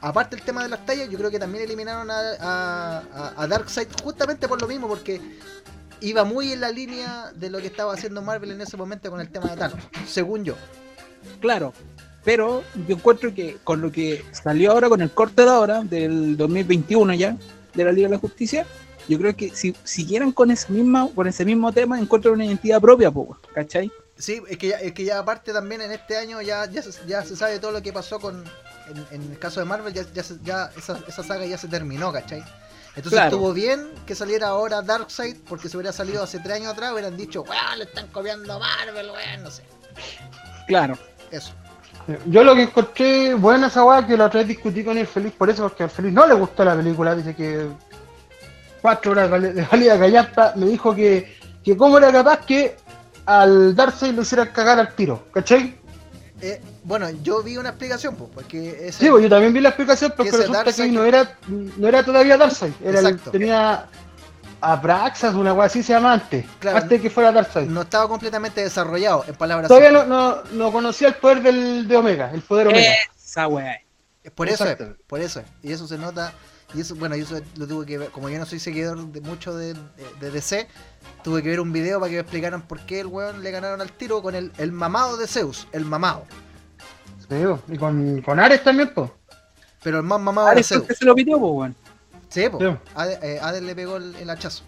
aparte 0.00 0.36
del 0.36 0.44
tema 0.44 0.62
de 0.62 0.68
las 0.68 0.86
tallas, 0.86 1.08
yo 1.10 1.18
creo 1.18 1.28
que 1.32 1.40
también 1.40 1.64
eliminaron 1.64 2.08
a, 2.08 2.20
a, 2.38 2.98
a- 3.12 3.34
a 3.42 3.46
Darkseid 3.48 3.88
justamente 4.04 4.46
por 4.46 4.60
lo 4.62 4.68
mismo, 4.68 4.86
porque 4.86 5.20
iba 6.00 6.22
muy 6.22 6.52
en 6.52 6.60
la 6.60 6.70
línea 6.70 7.32
de 7.34 7.50
lo 7.50 7.58
que 7.58 7.66
estaba 7.66 7.94
haciendo 7.94 8.22
Marvel 8.22 8.52
en 8.52 8.60
ese 8.60 8.76
momento 8.76 9.10
con 9.10 9.20
el 9.20 9.28
tema 9.28 9.50
de 9.50 9.56
Thanos, 9.56 9.80
según 10.06 10.44
yo. 10.44 10.54
Claro, 11.40 11.72
pero 12.28 12.62
yo 12.86 12.96
encuentro 12.96 13.32
que 13.32 13.56
con 13.64 13.80
lo 13.80 13.90
que 13.90 14.22
salió 14.32 14.72
ahora, 14.72 14.90
con 14.90 15.00
el 15.00 15.10
corte 15.10 15.44
de 15.44 15.48
ahora, 15.48 15.80
del 15.82 16.36
2021 16.36 17.14
ya, 17.14 17.34
de 17.72 17.84
la 17.84 17.90
Liga 17.90 18.06
de 18.06 18.16
la 18.16 18.20
Justicia, 18.20 18.66
yo 19.08 19.18
creo 19.18 19.34
que 19.34 19.48
si 19.56 19.74
siguieran 19.82 20.32
con 20.32 20.50
ese 20.50 20.70
mismo, 20.70 21.10
con 21.14 21.26
ese 21.26 21.46
mismo 21.46 21.72
tema, 21.72 21.98
encuentran 21.98 22.34
una 22.34 22.44
identidad 22.44 22.82
propia, 22.82 23.10
po, 23.10 23.38
¿cachai? 23.54 23.90
Sí, 24.18 24.42
es 24.46 24.58
que, 24.58 24.68
ya, 24.68 24.76
es 24.76 24.92
que 24.92 25.04
ya 25.04 25.20
aparte 25.20 25.54
también 25.54 25.80
en 25.80 25.90
este 25.90 26.18
año 26.18 26.42
ya, 26.42 26.70
ya, 26.70 26.82
se, 26.82 26.92
ya 27.06 27.24
se 27.24 27.34
sabe 27.34 27.60
todo 27.60 27.70
lo 27.72 27.80
que 27.80 27.94
pasó 27.94 28.20
con 28.20 28.44
en, 28.90 29.06
en 29.22 29.32
el 29.32 29.38
caso 29.38 29.60
de 29.60 29.64
Marvel, 29.64 29.94
ya, 29.94 30.02
ya, 30.12 30.22
ya 30.44 30.70
esa, 30.76 31.00
esa 31.08 31.22
saga 31.22 31.46
ya 31.46 31.56
se 31.56 31.66
terminó, 31.66 32.12
¿cachai? 32.12 32.44
Entonces 32.88 33.12
Claro. 33.12 33.28
estuvo 33.28 33.54
bien 33.54 33.88
que 34.04 34.14
saliera 34.14 34.48
ahora 34.48 34.82
Darkseid, 34.82 35.38
porque 35.48 35.70
si 35.70 35.78
hubiera 35.78 35.94
salido 35.94 36.22
hace 36.22 36.40
tres 36.40 36.56
años 36.56 36.74
atrás 36.74 36.92
hubieran 36.92 37.16
dicho, 37.16 37.40
weón, 37.40 37.78
le 37.78 37.84
están 37.84 38.08
copiando 38.08 38.52
a 38.52 38.58
Marvel, 38.58 39.12
weón, 39.12 39.44
no 39.44 39.50
sé. 39.50 39.62
Claro. 40.66 40.98
Eso. 41.30 41.54
Yo 42.26 42.42
lo 42.44 42.54
que 42.54 42.62
encontré 42.62 43.34
buena 43.34 43.66
esa 43.66 43.84
weá 43.84 44.06
que 44.06 44.16
la 44.16 44.26
otra 44.26 44.40
vez 44.40 44.48
discutí 44.48 44.82
con 44.84 44.96
el 44.96 45.06
Feliz 45.06 45.32
por 45.36 45.50
eso, 45.50 45.62
porque 45.62 45.82
al 45.84 45.90
Feliz 45.90 46.12
no 46.12 46.26
le 46.26 46.34
gustó 46.34 46.64
la 46.64 46.74
película, 46.76 47.14
dice 47.14 47.34
que 47.34 47.66
cuatro 48.80 49.12
horas 49.12 49.30
de 49.42 49.62
valida 49.70 49.98
callasta, 49.98 50.52
me 50.56 50.66
dijo 50.66 50.94
que, 50.94 51.36
que 51.64 51.76
cómo 51.76 51.98
era 51.98 52.10
capaz 52.12 52.44
que 52.46 52.76
al 53.26 53.74
Darkseid 53.76 54.14
lo 54.14 54.22
hicieran 54.22 54.48
cagar 54.52 54.78
al 54.78 54.94
tiro, 54.94 55.24
¿cachai? 55.32 55.76
Eh, 56.40 56.60
bueno, 56.84 57.10
yo 57.22 57.42
vi 57.42 57.56
una 57.56 57.70
explicación, 57.70 58.14
pues, 58.14 58.30
porque 58.32 58.88
ese- 58.88 59.04
Sí, 59.04 59.10
pues 59.10 59.24
yo 59.24 59.28
también 59.28 59.52
vi 59.52 59.60
la 59.60 59.70
explicación, 59.70 60.12
pero 60.16 60.22
que 60.22 60.28
ese 60.30 60.38
resulta 60.38 60.72
que 60.72 60.88
no 60.88 61.04
era, 61.04 61.36
no 61.48 61.88
era 61.88 62.02
todavía 62.04 62.36
Darkseid. 62.38 62.72
Era 62.82 63.00
el- 63.00 63.18
tenía 63.18 63.86
Abraxas, 64.60 65.34
una 65.34 65.52
weá 65.52 65.66
así 65.66 65.82
se 65.82 65.92
llama 65.92 66.12
antes. 66.14 66.44
Claro. 66.58 66.78
antes 66.78 66.90
de 66.90 67.00
que 67.00 67.10
fuera 67.10 67.30
Darkseid. 67.32 67.68
no 67.68 67.82
estaba 67.82 68.08
completamente 68.08 68.60
desarrollado, 68.62 69.24
en 69.28 69.34
palabras 69.34 69.68
Todavía 69.68 69.92
no, 69.92 70.04
no, 70.04 70.42
no 70.52 70.72
conocía 70.72 71.08
el 71.08 71.14
poder 71.14 71.42
del, 71.42 71.86
de 71.86 71.96
Omega, 71.96 72.30
el 72.32 72.42
poder 72.42 72.68
Omega. 72.68 72.92
Esa 73.16 73.46
weá. 73.48 73.80
Por 74.34 74.48
eso 74.48 74.64
es, 74.66 74.76
por 75.06 75.20
eso 75.20 75.40
es. 75.40 75.46
Y 75.62 75.72
eso 75.72 75.86
se 75.86 75.96
nota. 75.96 76.32
Y 76.74 76.82
eso, 76.82 76.94
bueno, 76.96 77.16
y 77.16 77.20
eso 77.20 77.40
lo 77.56 77.66
tuve 77.66 77.86
que 77.86 77.96
ver. 77.96 78.10
Como 78.10 78.28
yo 78.28 78.38
no 78.38 78.44
soy 78.44 78.58
seguidor 78.58 78.98
de 79.06 79.20
mucho 79.22 79.56
de, 79.56 79.72
de- 79.72 79.80
de 80.20 80.30
DC, 80.30 80.68
tuve 81.24 81.42
que 81.42 81.48
ver 81.48 81.60
un 81.60 81.72
video 81.72 81.98
para 81.98 82.10
que 82.10 82.16
me 82.16 82.20
explicaran 82.20 82.60
por 82.60 82.80
qué 82.80 83.00
el 83.00 83.06
weón 83.06 83.42
le 83.42 83.50
ganaron 83.50 83.80
al 83.80 83.90
tiro 83.92 84.20
con 84.20 84.34
el, 84.34 84.52
el 84.58 84.70
mamado 84.72 85.16
de 85.16 85.26
Zeus. 85.26 85.66
El 85.72 85.86
mamado. 85.86 86.26
Sí, 87.20 87.36
po. 87.44 87.60
y 87.68 87.78
con, 87.78 88.20
con 88.22 88.38
Ares 88.38 88.62
también, 88.62 88.92
pues. 88.94 89.10
Pero 89.82 89.98
el 89.98 90.02
más 90.02 90.20
mamado 90.20 90.46
de 90.48 90.52
Ares 90.52 90.66
Zeus. 90.68 90.82
que 90.82 90.94
se 90.94 91.04
lo 91.06 91.14
pidió, 91.14 91.38
pues, 91.38 91.52
weón. 91.54 91.76
Sí, 92.28 92.48
po. 92.48 92.58
Sí. 92.58 92.66
Ade- 92.94 93.18
eh, 93.22 93.60
le 93.60 93.74
pegó 93.74 93.96
el, 93.96 94.14
el 94.16 94.28
hachazo. 94.30 94.64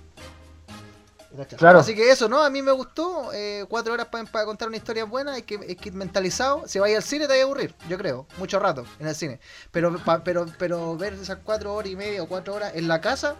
El 1.34 1.40
hachazo. 1.42 1.56
Claro. 1.58 1.78
Así 1.80 1.94
que 1.94 2.10
eso, 2.10 2.28
¿no? 2.28 2.42
A 2.42 2.50
mí 2.50 2.62
me 2.62 2.72
gustó. 2.72 3.30
eh, 3.32 3.64
cuatro 3.68 3.92
horas 3.92 4.06
para 4.08 4.44
contar 4.44 4.68
una 4.68 4.76
historia 4.76 5.04
buena. 5.04 5.34
Hay 5.34 5.42
que, 5.42 5.56
hay 5.56 5.76
que 5.76 5.90
ir 5.90 5.94
mentalizado. 5.94 6.64
Si 6.66 6.78
vais 6.78 6.96
al 6.96 7.02
cine 7.02 7.26
te 7.26 7.34
va 7.34 7.40
a 7.40 7.42
aburrir, 7.44 7.74
yo 7.88 7.96
creo. 7.98 8.26
Mucho 8.38 8.58
rato 8.58 8.84
en 8.98 9.06
el 9.08 9.14
cine. 9.14 9.38
Pero, 9.70 9.96
pa- 9.98 10.24
pero, 10.24 10.46
pero 10.58 10.96
ver 10.96 11.12
esas 11.14 11.38
cuatro 11.44 11.74
horas 11.74 11.90
y 11.92 11.96
media 11.96 12.22
o 12.22 12.26
cuatro 12.28 12.54
horas 12.54 12.72
en 12.74 12.88
la 12.88 13.00
casa, 13.00 13.36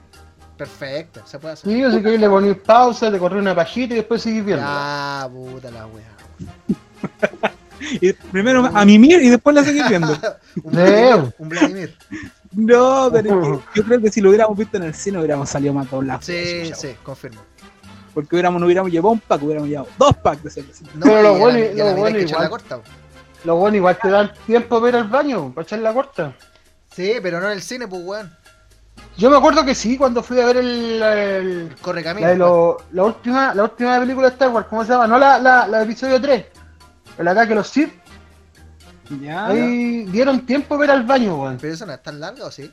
perfecto. 0.56 1.22
Se 1.26 1.38
puede 1.38 1.54
hacer. 1.54 1.72
Sí, 1.72 1.82
así 1.82 2.02
que 2.02 2.16
le 2.18 2.28
ponís 2.28 2.56
pausa, 2.58 3.10
te 3.10 3.18
corrí 3.18 3.38
una 3.38 3.54
pajita 3.54 3.94
y 3.94 3.96
después 3.98 4.22
seguís 4.22 4.44
viendo. 4.44 4.64
Ah, 4.66 5.28
puta 5.32 5.70
la 5.70 5.86
wea. 5.86 6.04
Y 8.02 8.12
primero 8.12 8.66
a 8.74 8.84
mimir 8.84 9.22
y 9.22 9.30
después 9.30 9.56
la 9.56 9.64
seguís 9.64 9.88
viendo. 9.88 10.12
Un 10.62 10.72
Vladimir. 10.72 11.34
Un 11.38 11.48
Vladimir. 11.48 11.96
No, 12.52 13.08
pero 13.12 13.42
es 13.54 13.60
que 13.60 13.64
yo 13.80 13.84
creo 13.84 14.00
que 14.00 14.10
si 14.10 14.20
lo 14.20 14.30
hubiéramos 14.30 14.56
visto 14.58 14.76
en 14.76 14.82
el 14.84 14.94
cine 14.94 15.18
hubiéramos 15.18 15.48
salido 15.48 15.72
más 15.72 15.88
doblados. 15.90 16.24
Sí, 16.24 16.72
sí, 16.74 16.94
confirmo. 17.02 17.40
Porque 18.12 18.34
hubiéramos, 18.34 18.60
no 18.60 18.66
hubiéramos 18.66 18.90
llevado 18.90 19.12
un 19.12 19.20
pack, 19.20 19.42
hubiéramos 19.42 19.68
llevado 19.68 19.88
dos 19.96 20.16
packs 20.16 20.42
de 20.42 20.50
cerveza. 20.50 20.84
No, 20.94 21.06
Pero 21.06 21.22
lo 21.22 21.34
bueno- 21.38 21.58
la- 21.74 21.84
lo 21.90 21.96
bueno 21.96 22.16
que 22.18 22.22
igual. 22.24 22.42
la 22.42 22.50
corta. 22.50 22.80
Lo 23.44 23.56
bueno, 23.56 23.76
igual 23.76 23.98
te 24.02 24.10
dan 24.10 24.32
tiempo 24.46 24.78
para 24.80 24.88
ir 24.90 24.96
al 24.96 25.08
baño, 25.08 25.52
para 25.54 25.64
echar 25.64 25.78
la 25.78 25.94
corta. 25.94 26.34
Sí, 26.94 27.14
pero 27.22 27.40
no 27.40 27.46
en 27.46 27.52
el 27.52 27.62
cine, 27.62 27.86
pues 27.86 28.02
weón. 28.04 28.30
Yo 29.16 29.30
me 29.30 29.36
acuerdo 29.36 29.64
que 29.64 29.74
sí, 29.74 29.96
cuando 29.96 30.22
fui 30.22 30.40
a 30.40 30.46
ver 30.46 30.56
el, 30.58 31.02
el- 31.02 31.76
Corre 31.80 32.00
la, 32.00 32.04
camino. 32.04 32.26
de 32.28 32.36
lo- 32.36 32.76
la 32.92 33.04
última 33.04 33.54
la 33.54 33.62
última 33.62 33.98
película 34.00 34.26
de 34.28 34.32
Star 34.32 34.48
Wars, 34.50 34.66
¿cómo 34.68 34.84
se 34.84 34.90
llama? 34.92 35.06
No 35.06 35.18
la, 35.18 35.38
la, 35.38 35.66
la 35.68 35.78
de 35.78 35.84
episodio 35.84 36.20
3, 36.20 36.44
el 37.18 37.28
ataque 37.28 37.52
a 37.52 37.56
los 37.56 37.68
Sith. 37.68 37.92
Ya. 39.20 39.46
Ahí 39.48 40.04
dieron 40.04 40.46
tiempo 40.46 40.76
para 40.78 40.84
ir 40.84 40.90
al 41.00 41.06
baño, 41.06 41.36
weón. 41.42 41.58
Pero 41.60 41.74
eso 41.74 41.86
no 41.86 41.92
es 41.92 42.02
tan 42.02 42.20
largo, 42.20 42.46
¿o 42.46 42.50
sí? 42.50 42.70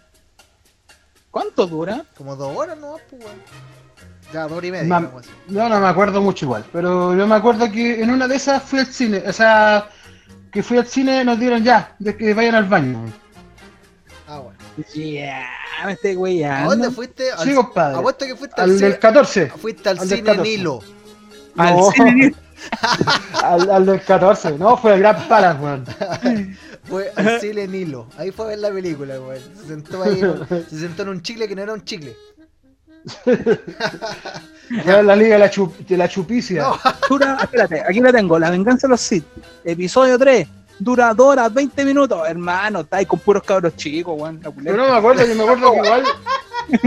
¿Cuánto 1.31 1.65
dura? 1.67 2.03
Como 2.15 2.35
dos 2.35 2.55
horas 2.55 2.77
no, 2.77 2.95
pues 3.09 3.23
weón. 3.23 3.37
Ya, 4.33 4.43
dos 4.43 4.51
horas 4.53 4.65
y 4.67 4.71
media. 4.71 4.87
Ma- 4.87 5.11
así. 5.19 5.29
No, 5.47 5.69
no 5.69 5.79
me 5.79 5.87
acuerdo 5.87 6.21
mucho 6.21 6.45
igual, 6.45 6.65
pero 6.71 7.15
yo 7.15 7.25
me 7.27 7.35
acuerdo 7.35 7.71
que 7.71 8.01
en 8.03 8.09
una 8.11 8.27
de 8.27 8.35
esas 8.35 8.61
fui 8.61 8.79
al 8.79 8.87
cine, 8.87 9.23
o 9.25 9.33
sea, 9.33 9.89
que 10.51 10.61
fui 10.63 10.77
al 10.77 10.87
cine 10.87 11.23
nos 11.23 11.39
dieron 11.39 11.63
ya, 11.63 11.95
de 11.99 12.15
que 12.15 12.33
vayan 12.33 12.55
al 12.55 12.65
baño. 12.65 13.05
Ah, 14.27 14.39
bueno. 14.39 14.57
Ya, 14.93 15.47
me 15.85 15.93
estoy 15.93 16.13
güey 16.15 16.43
¿A 16.43 16.65
dónde 16.65 16.91
fuiste? 16.91 17.31
Al, 17.31 17.47
Sí, 17.47 17.53
compadre. 17.55 17.97
Apuesto 17.97 18.25
que 18.25 18.35
fuiste 18.35 18.61
al, 18.61 18.69
Al 18.71 18.75
cine. 18.77 18.89
del 18.89 18.99
14. 18.99 19.47
Fuiste 19.49 19.89
al 19.89 19.99
al 19.99 20.07
del 20.09 20.17
cine 20.19 20.29
14. 20.29 20.49
Nilo. 20.57 20.79
Al 21.57 21.75
No. 21.77 21.91
cine. 21.91 22.35
Al, 23.43 23.69
al 23.69 23.85
del 23.85 24.01
14, 24.01 24.57
no, 24.57 24.77
fue 24.77 24.93
el 24.95 24.99
Gran 24.99 25.27
Palace, 25.27 25.59
weón. 25.63 25.85
Fue 26.87 27.11
al 27.17 27.41
cine 27.41 27.67
Nilo. 27.67 28.07
Ahí 28.17 28.31
fue 28.31 28.45
a 28.45 28.47
ver 28.49 28.59
la 28.59 28.71
película, 28.71 29.19
weón. 29.19 29.41
Se 29.59 29.67
sentó 29.67 30.03
ahí, 30.03 30.21
se 30.69 30.79
sentó 30.79 31.01
en 31.03 31.09
un 31.09 31.21
chicle 31.21 31.45
que 31.47 31.53
no 31.55 31.61
era 31.63 31.73
un 31.73 31.83
chicle. 31.83 32.15
En 34.69 35.07
la 35.07 35.15
liga 35.15 35.35
de 35.35 35.39
la, 35.39 35.51
chup- 35.51 35.77
de 35.85 35.97
la 35.97 36.09
chupicia. 36.09 36.61
No. 36.63 36.77
Dura, 37.09 37.37
espérate, 37.41 37.81
aquí 37.81 37.99
la 38.01 38.11
tengo, 38.11 38.37
La 38.37 38.49
venganza 38.49 38.87
de 38.87 38.91
los 38.91 39.01
Sith, 39.01 39.23
episodio 39.63 40.17
3, 40.19 40.45
dura 40.79 41.13
2 41.13 41.25
horas 41.25 41.53
20 41.53 41.85
minutos, 41.85 42.27
hermano, 42.27 42.81
está 42.81 42.97
ahí 42.97 43.05
con 43.05 43.19
puros 43.19 43.43
cabros 43.43 43.75
chicos, 43.77 44.13
weón. 44.19 44.41
Yo 44.41 44.75
no 44.75 44.89
me 44.89 44.97
acuerdo, 44.97 45.25
yo 45.25 45.35
me 45.35 45.43
acuerdo 45.43 45.71
que 45.71 45.77
igual. 45.77 46.03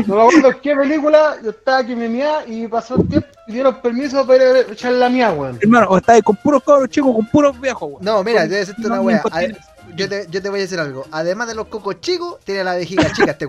No 0.06 0.16
me 0.16 0.22
acuerdo 0.22 0.60
qué 0.60 0.76
película, 0.76 1.36
yo 1.42 1.50
estaba 1.50 1.78
aquí 1.78 1.94
me 1.96 2.08
mía 2.08 2.44
y 2.46 2.66
pasó 2.68 2.96
el 2.96 3.08
tiempo 3.08 3.28
y 3.46 3.52
dieron 3.52 3.80
permiso 3.80 4.26
para 4.26 4.44
ir 4.50 4.56
a 4.68 4.72
echar 4.72 4.92
la 4.92 5.08
mía, 5.08 5.32
weón. 5.32 5.58
Hermano, 5.60 5.86
o 5.88 5.96
está 5.98 6.12
ahí 6.14 6.22
con 6.22 6.36
puros 6.36 6.62
cabros 6.62 6.88
chicos, 6.90 7.14
con 7.14 7.26
puros 7.26 7.60
viejos, 7.60 7.88
weón. 7.92 8.04
No, 8.04 8.22
mira, 8.22 8.42
debe 8.42 8.56
decirte 8.56 8.86
una 8.86 9.00
Ade- 9.32 9.56
Yo 9.96 10.08
te, 10.08 10.26
yo 10.30 10.40
te 10.40 10.48
voy 10.50 10.60
a 10.60 10.62
decir 10.62 10.78
algo. 10.78 11.06
Además 11.10 11.48
de 11.48 11.54
los 11.54 11.66
cocos 11.66 12.00
chicos, 12.00 12.38
tiene 12.44 12.62
la 12.62 12.74
vejiga 12.74 13.10
chica 13.12 13.32
este 13.32 13.46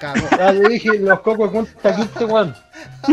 cago. 0.00 0.26
Ya 0.30 0.52
te 0.52 0.68
dije, 0.68 0.98
los 0.98 1.20
cocos 1.20 1.50
con 1.50 1.66
taquiste, 1.82 2.24
weón. 2.24 2.54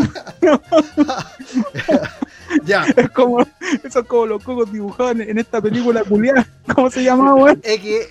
Ya. 2.63 2.85
Es 2.97 3.09
como, 3.11 3.41
eso 3.41 3.99
es 3.99 4.05
como 4.07 4.25
los 4.25 4.43
cocos 4.43 4.71
dibujados 4.71 5.13
en, 5.13 5.21
en 5.21 5.37
esta 5.37 5.61
película 5.61 6.03
culiada. 6.03 6.47
¿Cómo 6.75 6.89
se 6.89 7.03
llamaba, 7.03 7.35
weón? 7.35 7.61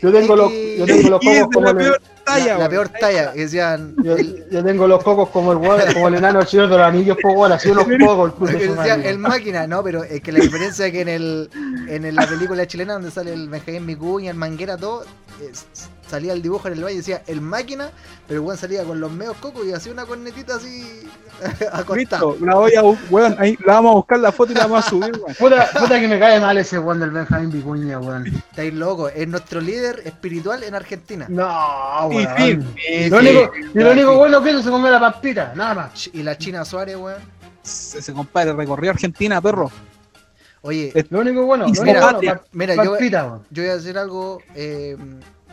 Yo 0.03 0.13
tengo 0.13 0.37
los- 0.37 0.53
yo 0.79 0.87
tengo 0.87 1.11
los 1.11 1.21
cocos 1.21 1.49
como 1.53 1.65
la 1.67 1.71
el- 1.71 1.77
peor 1.77 2.03
talla, 2.25 2.59
la, 2.59 2.69
peor 2.69 2.89
talla. 2.89 3.33
Que 3.33 3.41
decían. 3.41 3.95
Yo, 4.03 4.17
el- 4.17 4.45
yo 4.51 4.65
tengo 4.65 4.87
los 4.87 5.03
cocos 5.03 5.29
como 5.31 5.53
el 5.53 5.59
weón, 5.59 5.81
como 5.95 6.09
el 6.09 6.15
enano 6.17 6.45
señor 6.45 6.69
de 6.69 6.77
los 6.79 6.87
anillos, 6.87 7.17
pues 7.21 7.35
weón, 7.37 7.53
así 7.53 7.69
unos 7.71 7.85
cocos, 7.85 8.51
el 8.51 8.59
decían 8.77 9.03
el 9.05 9.19
máquina, 9.19 9.67
no, 9.67 9.83
pero 9.83 10.05
es 10.05 10.21
que 10.21 10.33
la 10.33 10.41
diferencia 10.41 10.87
es 10.87 10.93
que 10.93 11.01
en 11.03 11.09
el 11.09 11.51
en 11.89 12.05
el- 12.05 12.15
la 12.15 12.27
película 12.27 12.67
chilena 12.67 12.95
donde 12.95 13.11
sale 13.11 13.33
el 13.33 13.49
Benjamín 13.49 13.87
Micuña, 13.87 14.31
el 14.31 14.37
Manguera, 14.37 14.77
todo, 14.77 15.05
es- 15.41 15.67
salía 16.09 16.33
el 16.33 16.43
dibujo 16.43 16.69
en 16.69 16.75
el 16.75 16.83
baño 16.83 16.95
y 16.95 16.99
decía 16.99 17.23
el 17.27 17.41
máquina, 17.41 17.91
pero 18.27 18.41
el 18.41 18.47
weón 18.47 18.59
salía 18.59 18.83
con 18.85 18.99
los 19.01 19.11
medios 19.13 19.37
cocos 19.37 19.67
y 19.67 19.73
hacía 19.73 19.93
una 19.93 20.05
cornetita 20.07 20.57
así. 20.57 21.07
Listo, 21.95 22.37
la 22.41 22.55
voy 22.55 22.75
a, 22.75 22.83
weón, 22.83 23.37
ahí 23.39 23.57
la 23.65 23.75
vamos 23.75 23.91
a 23.93 23.95
buscar 23.97 24.19
la 24.21 24.33
foto 24.33 24.53
y 24.53 24.55
la 24.55 24.63
vamos 24.67 24.87
a 24.87 24.91
subir, 24.91 25.13
weón. 25.17 25.35
Puta, 25.39 25.69
puta 25.79 26.01
que 26.01 26.09
me 26.09 26.19
cae 26.19 26.41
mal 26.41 26.57
ese 26.59 26.79
weón 26.79 27.01
del 27.01 27.11
Benjamín 27.11 27.51
Vicuña, 27.51 27.99
weón. 27.99 28.27
Estáis 28.27 28.75
loco, 28.75 29.09
es 29.09 29.27
nuestro 29.29 29.61
líder 29.61 30.03
espiritual 30.05 30.63
en 30.63 30.75
Argentina. 30.75 31.27
No, 31.29 32.09
Y 32.11 32.17
weón. 32.17 32.67
lo 33.11 33.19
único, 33.19 33.53
y 33.75 33.79
lo 33.79 33.91
único 33.93 34.17
bueno 34.17 34.43
que 34.43 34.51
hizo 34.51 34.63
se 34.63 34.71
comió 34.71 34.91
la 34.91 35.01
pampita, 35.01 35.53
nada 35.55 35.75
más. 35.75 36.11
Y 36.13 36.23
la 36.23 36.37
China 36.39 36.65
Suárez, 36.65 36.97
weón. 36.97 37.23
Ese 37.65 38.13
compadre 38.13 38.53
recorrió 38.55 38.91
Argentina, 38.91 39.41
perro. 39.41 39.71
Oye, 40.63 40.91
Es- 40.95 41.07
Lo 41.11 41.21
único 41.21 41.45
bueno, 41.47 41.67
lo 41.67 41.83
mira, 41.85 42.01
bueno, 42.13 42.21
pa- 42.35 42.43
mira, 42.53 42.75
yo- 42.75 42.91
voy 42.97 43.67
a 43.67 43.77
decir 43.77 43.97
algo. 43.99 44.43
eh, 44.55 44.97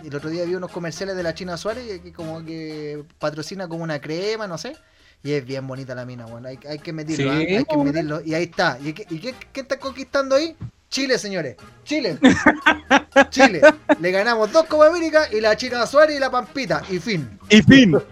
el 0.03 0.15
otro 0.15 0.29
día 0.29 0.45
vi 0.45 0.55
unos 0.55 0.71
comerciales 0.71 1.15
de 1.15 1.23
la 1.23 1.33
China 1.33 1.57
Suárez 1.57 1.99
que 2.01 2.11
como 2.13 2.43
que 2.43 3.03
patrocina 3.19 3.67
como 3.67 3.83
una 3.83 3.99
crema, 3.99 4.47
no 4.47 4.57
sé. 4.57 4.75
Y 5.23 5.31
es 5.33 5.45
bien 5.45 5.65
bonita 5.67 5.95
la 5.95 6.05
mina, 6.05 6.25
bueno. 6.25 6.47
Hay, 6.47 6.59
hay 6.69 6.79
que 6.79 6.93
medirlo, 6.93 7.31
Sí, 7.33 7.37
¿ah? 7.55 7.57
hay 7.57 7.65
que 7.65 7.77
medirlo. 7.77 8.21
Y 8.23 8.33
ahí 8.35 8.43
está. 8.43 8.77
¿Y, 8.83 8.93
qué, 8.93 9.05
y 9.09 9.19
qué- 9.19 9.33
qué 9.51 9.61
está 9.61 9.79
conquistando 9.79 10.35
ahí? 10.35 10.55
Chile, 10.89 11.17
señores. 11.17 11.55
Chile. 11.83 12.17
Chile. 13.29 13.61
Le 13.99 14.11
ganamos 14.11 14.51
dos 14.51 14.65
Copa 14.65 14.87
América 14.87 15.27
y 15.31 15.41
la 15.41 15.55
China 15.57 15.85
Suárez 15.87 16.15
y 16.17 16.19
la 16.19 16.29
Pampita. 16.29 16.83
Y 16.89 16.99
fin. 16.99 17.37
Y 17.49 17.61
fin. 17.61 17.97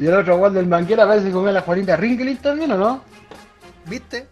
Y 0.00 0.06
el 0.06 0.14
otro 0.14 0.36
weón 0.36 0.54
del 0.54 0.66
Manguera 0.68 1.08
parece 1.08 1.26
que 1.26 1.32
comió 1.32 1.50
la 1.50 1.62
Juanita 1.62 1.96
Ringelin 1.96 2.36
también, 2.36 2.70
¿o 2.70 2.78
no? 2.78 3.02
¿Viste? 3.86 4.28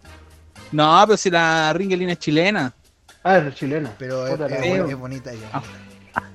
No, 0.71 1.03
pero 1.05 1.17
si 1.17 1.29
la 1.29 1.73
Ringelina 1.73 2.13
es 2.13 2.19
chilena. 2.19 2.73
Ah, 3.21 3.39
es 3.39 3.53
chilena. 3.53 3.91
Pero 3.99 4.25
es, 4.27 4.39
es- 4.39 4.95
bonita 4.97 5.33
ella. 5.33 5.49
Ah. 5.51 5.61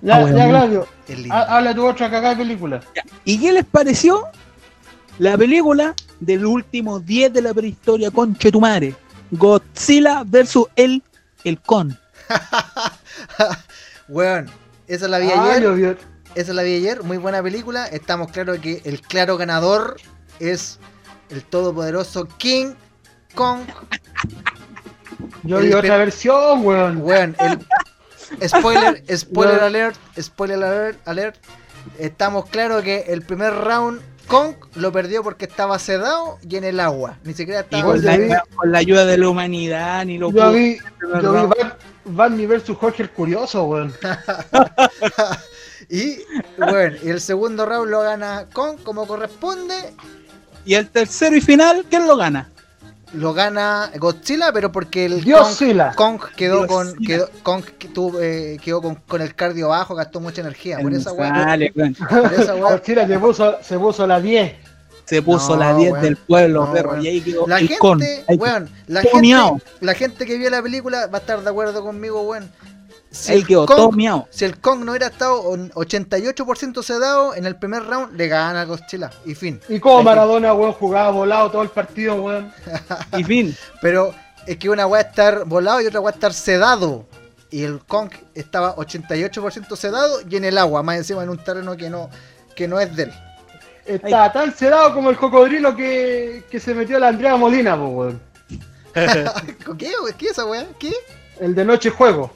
Ya, 0.03 0.17
Ah, 0.17 0.21
bueno. 0.21 0.37
ya, 0.37 0.49
Claudio, 0.51 0.89
habla 1.31 1.75
tu 1.75 1.87
otra 1.89 2.11
cagada 2.11 2.35
de 2.35 2.43
película. 2.45 2.81
¿Y 3.25 3.41
qué 3.41 3.53
les 3.53 3.65
pareció 3.65 4.27
la 5.19 5.37
película 5.37 5.95
del 6.21 6.47
último 6.47 7.01
10 7.01 7.33
de 7.33 7.43
la 7.43 7.55
prehistoria 7.55 8.11
con 8.11 8.37
Chetumare? 8.37 8.95
Godzilla 9.33 10.25
versus 10.27 10.67
el, 10.77 11.03
el 11.45 11.61
con. 11.61 11.99
Weón, 14.09 14.51
esa 14.87 15.09
la 15.09 15.19
vi 15.19 15.29
Ah, 15.31 15.55
ayer. 15.55 15.99
Esa 16.35 16.53
la 16.53 16.63
vi 16.63 16.77
ayer, 16.77 17.03
muy 17.03 17.19
buena 17.19 17.43
película. 17.43 17.87
Estamos 17.87 18.31
claros 18.31 18.59
que 18.59 18.83
el 18.85 19.01
claro 19.01 19.37
ganador 19.37 19.97
es 20.39 20.79
el 21.31 21.43
todopoderoso 21.45 22.27
King 22.39 22.75
Kong. 23.35 23.63
Yo 25.45 25.59
El 25.59 25.67
vi 25.67 25.73
otra 25.73 25.97
versión, 25.97 26.65
weón. 26.65 26.99
Weón, 26.99 27.37
el 27.39 28.49
spoiler, 28.49 29.03
spoiler 29.17 29.61
alert, 29.61 29.97
spoiler 30.21 30.63
alert, 30.63 31.09
alert. 31.09 31.37
Estamos 31.99 32.49
claros 32.49 32.83
que 32.83 33.01
el 33.09 33.23
primer 33.23 33.53
round 33.53 34.01
Kong 34.27 34.55
lo 34.77 34.93
perdió 34.93 35.23
porque 35.23 35.45
estaba 35.45 35.79
sedado 35.79 36.39
y 36.49 36.57
en 36.57 36.65
el 36.65 36.81
agua. 36.81 37.19
Ni 37.25 37.35
siquiera 37.35 37.61
Y 37.61 37.65
estaba. 37.65 37.81
Igual 37.97 38.03
con 38.03 38.21
vi- 38.23 38.29
la, 38.29 38.45
con 38.55 38.73
la 38.73 38.79
ayuda 38.79 39.05
de 39.07 39.19
la 39.19 39.29
humanidad, 39.29 40.05
ni 40.05 40.19
lo 40.19 40.31
Yo 40.31 40.37
pudo- 40.37 40.53
vi, 40.53 40.79
yo 41.23 41.33
vi 41.33 41.55
Van, 41.61 41.75
Van 42.05 42.49
versus 42.49 42.77
Jorge 42.79 43.03
el 43.05 43.11
Curioso, 43.11 43.65
weón. 43.65 43.93
y 45.89 46.19
bueno, 46.59 46.97
y 47.03 47.09
el 47.11 47.21
segundo 47.21 47.67
round 47.67 47.91
lo 47.91 48.01
gana 48.03 48.47
Kong 48.53 48.79
como 48.83 49.07
corresponde. 49.07 49.75
Y 50.65 50.75
el 50.75 50.89
tercero 50.89 51.37
y 51.37 51.41
final, 51.41 51.85
¿quién 51.91 52.07
lo 52.07 52.17
gana? 52.17 52.49
Lo 53.15 53.35
gana 53.35 53.91
Godzilla, 53.99 54.53
pero 54.53 54.73
porque 54.73 55.07
el 55.07 55.25
Kong, 55.97 56.21
quedó 56.37 56.67
con 56.67 56.95
quedó, 56.97 57.29
Kong 57.43 57.65
tuvo, 57.93 58.21
eh, 58.21 58.59
quedó 58.63 58.81
con, 58.81 58.95
con 58.95 59.21
el 59.21 59.35
cardio 59.35 59.69
bajo, 59.69 59.95
gastó 59.95 60.21
mucha 60.21 60.41
energía. 60.41 60.79
Por 60.81 60.93
esa 60.95 61.13
weá, 61.13 61.45
Sale, 61.45 61.73
weón. 61.75 61.95
por 62.11 62.33
esa 62.33 62.55
weá, 62.55 62.73
Godzilla 62.73 63.07
se 63.07 63.19
puso, 63.19 63.57
se 63.63 63.79
puso 63.79 64.07
la 64.07 64.21
10. 64.21 64.53
Se 65.05 65.21
puso 65.21 65.55
No, 65.55 65.61
la 65.61 65.75
10 65.75 65.93
weón. 65.93 66.03
del 66.05 66.17
pueblo, 66.17 66.67
No, 66.67 66.73
perro. 66.73 67.03
Y 67.03 67.09
ahí 67.09 67.21
quedó 67.21 67.47
La 67.47 67.59
el 67.59 67.69
gente, 67.69 67.79
con. 67.79 68.03
Ahí 68.03 68.37
weón, 68.37 68.71
la 68.87 69.03
gente, 69.03 69.63
la 69.81 69.95
gente 69.95 70.27
que 70.27 70.39
vio 70.39 70.49
la 70.49 70.63
película 70.63 71.07
va 71.09 71.19
a 71.19 71.21
estar 71.21 71.43
de 71.43 71.51
acuerdo 71.51 71.83
conmigo, 71.83 72.23
weón. 72.23 72.51
Si 73.13 73.33
el 73.33 73.47
quedó 73.47 73.67
Kong- 73.67 73.95
miau. 73.95 74.27
Si 74.31 74.45
el 74.45 74.59
Kong 74.59 74.85
no 74.85 74.93
hubiera 74.93 75.07
estado 75.09 75.43
un 75.43 75.71
88% 75.73 76.83
sedado 76.83 77.35
en 77.35 77.45
el 77.47 77.57
primer 77.57 77.85
round, 77.85 78.17
le 78.17 78.27
gana 78.29 78.63
a 78.63 78.65
Godzilla. 78.65 79.11
Y 79.25 79.35
fin. 79.35 79.61
Y 79.69 79.79
como 79.81 80.03
Maradona, 80.03 80.55
weón, 80.55 80.73
jugaba 80.73 81.11
volado 81.11 81.51
todo 81.51 81.63
el 81.63 81.69
partido, 81.69 82.15
weón. 82.23 82.53
Y 83.19 83.23
fin. 83.25 83.57
Pero 83.81 84.15
es 84.47 84.57
que 84.57 84.69
una 84.71 84.87
weá 84.87 85.03
es 85.03 85.09
estar 85.09 85.45
volado 85.45 85.81
y 85.81 85.87
otra 85.87 86.01
weá 86.01 86.11
es 86.11 86.17
estar 86.17 86.33
sedado. 86.33 87.05
Y 87.51 87.65
el 87.65 87.81
Kong 87.85 88.11
estaba 88.35 88.75
88% 88.77 89.77
sedado 89.77 90.21
y 90.29 90.37
en 90.37 90.45
el 90.47 90.57
agua, 90.57 90.83
más 90.83 90.97
encima 90.97 91.23
en 91.23 91.29
un 91.29 91.37
terreno 91.39 91.77
que 91.77 91.91
no, 91.91 92.09
que 92.57 92.67
no 92.67 92.81
es 92.81 92.97
de 92.97 93.05
él. 93.05 93.13
Está 93.85 94.33
tan 94.33 94.57
sedado 94.57 94.95
como 94.95 95.11
el 95.11 95.19
cocodrilo 95.19 95.77
que, 95.77 96.45
que 96.51 96.59
se 96.59 96.73
metió 96.73 96.99
la 96.99 97.09
Andrea 97.09 97.37
Molina, 97.37 97.77
po, 97.77 97.89
weón. 97.89 98.23
¿Qué? 99.79 99.93
¿Qué 100.19 100.27
esa 100.29 100.45
weá? 100.47 100.67
¿Qué? 100.79 100.93
El 101.41 101.55
de 101.55 101.65
Noche 101.65 101.91
Juego. 101.91 102.31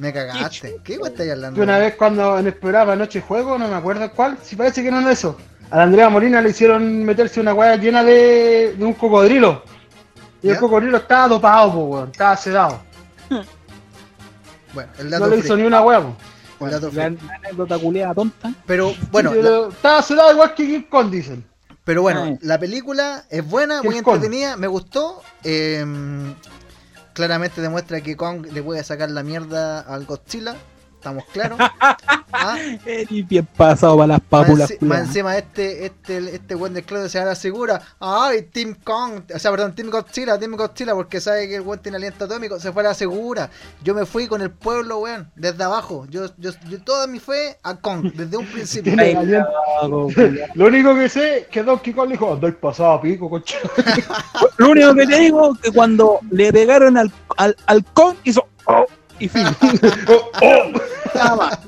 Me 0.00 0.12
cagaste. 0.14 0.80
¿Qué 0.82 0.94
estáis 1.04 1.30
hablando? 1.32 1.62
Una 1.62 1.78
vez 1.78 1.94
cuando 1.96 2.38
en 2.38 2.46
el 2.46 2.54
programa 2.54 2.96
Noche 2.96 3.20
Juego, 3.20 3.58
no 3.58 3.68
me 3.68 3.74
acuerdo 3.74 4.10
cuál, 4.12 4.38
si 4.42 4.56
parece 4.56 4.82
que 4.82 4.90
no 4.90 5.00
es 5.00 5.18
eso. 5.18 5.36
A 5.70 5.76
la 5.76 5.82
Andrea 5.82 6.08
Molina 6.08 6.40
le 6.40 6.50
hicieron 6.50 7.04
meterse 7.04 7.38
una 7.38 7.52
weá 7.52 7.76
llena 7.76 8.02
de, 8.02 8.74
de 8.78 8.84
un 8.84 8.94
cocodrilo. 8.94 9.62
Y 10.42 10.48
el 10.48 10.56
cocodrilo 10.56 10.96
estaba 10.96 11.28
dopado, 11.28 11.72
po, 11.72 11.78
weón. 11.84 12.10
Estaba 12.10 12.34
sedado. 12.36 12.80
Bueno, 14.72 14.90
el 14.98 15.04
No 15.06 15.10
dato 15.10 15.24
le 15.26 15.30
freak, 15.32 15.44
hizo 15.44 15.56
ni 15.58 15.62
una 15.64 15.82
weá, 15.82 16.00
po. 16.00 16.64
el 16.66 16.70
dato 16.70 16.90
La, 16.94 17.04
anécdota 17.04 17.78
culiada 17.78 18.14
tonta. 18.14 18.52
Pero 18.66 18.94
bueno, 19.12 19.34
la- 19.34 19.68
Estaba 19.68 20.00
sedado 20.02 20.32
igual 20.32 20.54
que 20.54 20.66
King 20.66 20.82
Kong, 20.88 21.10
dicen. 21.10 21.44
pero 21.84 22.02
bueno, 22.02 22.22
Ay. 22.22 22.38
la 22.40 22.58
película 22.58 23.24
es 23.28 23.46
buena, 23.46 23.80
¿Qué 23.82 23.88
muy 23.88 23.98
entretenida, 23.98 24.56
me 24.56 24.66
gustó. 24.66 25.22
eh, 25.44 25.84
claramente 27.20 27.60
demuestra 27.60 28.00
que 28.00 28.16
Kong 28.16 28.46
le 28.50 28.62
puede 28.62 28.82
sacar 28.82 29.10
la 29.10 29.22
mierda 29.22 29.80
al 29.80 30.06
Godzilla. 30.06 30.56
Estamos 31.00 31.24
claros. 31.32 31.58
¿Ah? 32.32 32.58
Y 33.08 33.22
bien 33.22 33.46
pasado 33.56 33.96
para 33.96 34.06
las 34.08 34.20
pápulas. 34.20 34.70
Más, 34.80 35.00
encima 35.00 35.36
este, 35.38 35.86
este, 35.86 36.18
este 36.36 36.54
buen 36.54 36.74
del 36.74 36.84
Claudio 36.84 37.08
se 37.08 37.18
ahora 37.18 37.32
asegura, 37.32 37.80
ay, 37.98 38.42
Team 38.52 38.76
Kong, 38.84 39.22
o 39.34 39.38
sea, 39.38 39.50
perdón, 39.50 39.74
Team 39.74 39.88
Godzilla, 39.88 40.38
Team 40.38 40.56
Godzilla, 40.56 40.94
porque 40.94 41.18
sabe 41.18 41.48
que 41.48 41.56
el 41.56 41.62
weón 41.62 41.80
tiene 41.80 41.96
aliento 41.96 42.26
atómico, 42.26 42.60
se 42.60 42.70
fue 42.70 42.82
a 42.82 42.88
la 42.88 42.94
segura. 42.94 43.48
Yo 43.82 43.94
me 43.94 44.04
fui 44.04 44.26
con 44.26 44.42
el 44.42 44.50
pueblo, 44.50 44.98
weón, 44.98 45.30
desde 45.36 45.64
abajo. 45.64 46.04
Yo, 46.10 46.26
yo, 46.36 46.50
yo 46.68 46.82
toda 46.82 47.06
mi 47.06 47.18
fe 47.18 47.56
a 47.62 47.76
Kong, 47.76 48.12
desde 48.12 48.36
un 48.36 48.46
principio. 48.46 48.94
Lo 50.54 50.66
único 50.66 50.94
que 50.94 51.08
sé 51.08 51.38
es 51.38 51.46
que 51.46 51.62
Donkey 51.62 51.94
Kong 51.94 52.08
le 52.08 52.12
dijo, 52.12 52.36
doy 52.36 52.52
pasado 52.52 52.92
a 52.92 53.00
pico, 53.00 53.30
concha. 53.30 53.56
Lo 54.58 54.68
único 54.70 54.94
que 54.94 55.06
te 55.06 55.18
digo 55.18 55.54
es 55.54 55.60
que 55.60 55.72
cuando 55.72 56.20
le 56.30 56.52
pegaron 56.52 56.98
al, 56.98 57.10
al, 57.38 57.56
al 57.66 57.84
con, 57.86 58.16
hizo. 58.24 58.46
"Oh", 58.66 58.84
y 59.20 59.28
fin. 59.28 59.44
Nada 61.14 61.36
más. 61.36 61.58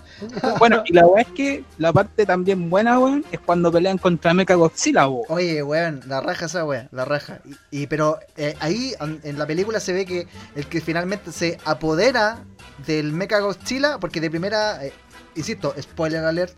Bueno, 0.58 0.82
y 0.86 0.92
la 0.92 1.04
weá 1.06 1.22
es 1.22 1.28
que 1.32 1.64
la 1.78 1.92
parte 1.92 2.24
también 2.24 2.70
buena, 2.70 2.98
weón, 2.98 3.24
es 3.32 3.40
cuando 3.40 3.72
pelean 3.72 3.98
contra 3.98 4.32
Mecha 4.32 4.54
Godzilla, 4.54 5.08
weón. 5.08 5.24
Oye, 5.28 5.62
weón, 5.62 6.00
la 6.06 6.20
raja 6.20 6.46
esa 6.46 6.64
weón, 6.64 6.88
la 6.92 7.04
raja. 7.04 7.40
Y, 7.70 7.82
y- 7.82 7.86
pero 7.88 8.18
eh, 8.36 8.54
ahí 8.60 8.94
en, 9.00 9.20
en 9.24 9.38
la 9.38 9.46
película 9.46 9.80
se 9.80 9.92
ve 9.92 10.06
que 10.06 10.26
el 10.54 10.66
que 10.66 10.80
finalmente 10.80 11.32
se 11.32 11.58
apodera 11.64 12.38
del 12.86 13.12
Mecha 13.12 13.40
Godzilla, 13.40 13.98
porque 13.98 14.20
de 14.20 14.30
primera, 14.30 14.84
eh, 14.84 14.92
insisto, 15.34 15.74
spoiler 15.80 16.24
alert, 16.24 16.54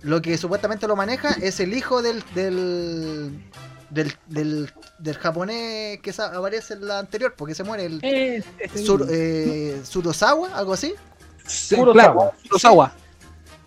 lo 0.00 0.20
que 0.22 0.36
supuestamente 0.38 0.88
lo 0.88 0.96
maneja 0.96 1.32
es 1.40 1.60
el 1.60 1.74
hijo 1.74 2.02
del 2.02 2.24
del 2.34 3.30
del, 3.92 4.12
del, 4.26 4.72
del 4.98 5.16
japonés 5.18 6.00
que 6.00 6.12
aparece 6.18 6.74
en 6.74 6.86
la 6.88 6.98
anterior, 6.98 7.34
porque 7.36 7.54
se 7.54 7.62
muere 7.64 7.84
el 7.86 8.00
Eh, 8.02 8.42
Sur- 8.84 9.06
eh, 9.10 9.80
Surosawa, 9.84 10.48
algo 10.56 10.72
así. 10.72 10.94
sí, 11.46 11.76
Kurosawa. 11.76 12.92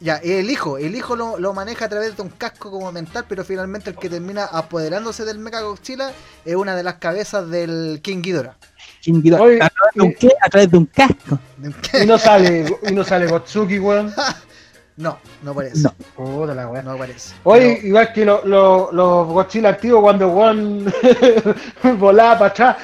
Ya, 0.01 0.17
el 0.17 0.49
hijo, 0.49 0.77
el 0.77 0.93
hijo 0.93 1.15
lo, 1.15 1.39
lo 1.39 1.53
maneja 1.53 1.85
a 1.85 1.89
través 1.89 2.17
de 2.17 2.21
un 2.21 2.29
casco 2.29 2.69
como 2.69 2.91
mental, 2.91 3.25
pero 3.29 3.45
finalmente 3.45 3.89
el 3.91 3.95
que 3.95 4.09
termina 4.09 4.43
apoderándose 4.45 5.23
del 5.23 5.39
Mecha 5.39 5.61
Godzilla 5.61 6.11
es 6.43 6.55
una 6.55 6.75
de 6.75 6.83
las 6.83 6.95
cabezas 6.95 7.49
del 7.49 8.01
King 8.03 8.21
Ghidorah. 8.21 8.57
King 9.01 9.21
Ghidorah. 9.21 9.43
Oye, 9.43 9.59
¿A 9.61 9.69
través 9.69 9.93
de 9.95 10.01
un 10.01 10.09
y- 10.11 10.15
qué? 10.15 10.29
A 10.41 10.49
través 10.49 10.71
de 10.71 10.77
un 10.77 10.85
casco. 10.87 11.39
Y 12.03 12.05
no 12.05 12.17
sale, 12.19 12.77
y 12.87 12.91
no 12.91 13.03
sale 13.05 13.27
Gotsuki, 13.27 13.79
weón. 13.79 14.13
No, 14.97 15.19
no 15.43 15.53
parece. 15.53 15.79
No. 15.81 15.93
Puta 16.15 16.55
la 16.55 16.67
weá. 16.69 16.81
No 16.81 16.91
aparece. 16.91 17.35
Oye, 17.43 17.81
igual 17.83 18.13
que 18.13 18.23
lo- 18.23 18.45
lo- 18.45 18.89
los 18.93 19.27
Godzilla 19.27 19.69
activos 19.69 20.01
cuando 20.01 20.29
Juan 20.31 20.85
volaba 21.99 22.39
para 22.39 22.51
atrás. 22.51 22.77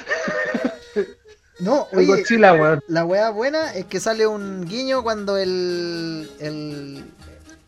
No, 1.59 1.87
oye, 1.93 2.07
Godzilla, 2.07 2.53
weón. 2.53 2.83
la 2.87 3.05
weá 3.05 3.29
buena 3.29 3.73
es 3.75 3.85
que 3.85 3.99
sale 3.99 4.25
un 4.27 4.65
guiño 4.65 5.03
cuando 5.03 5.37
el, 5.37 6.29
el, 6.39 7.05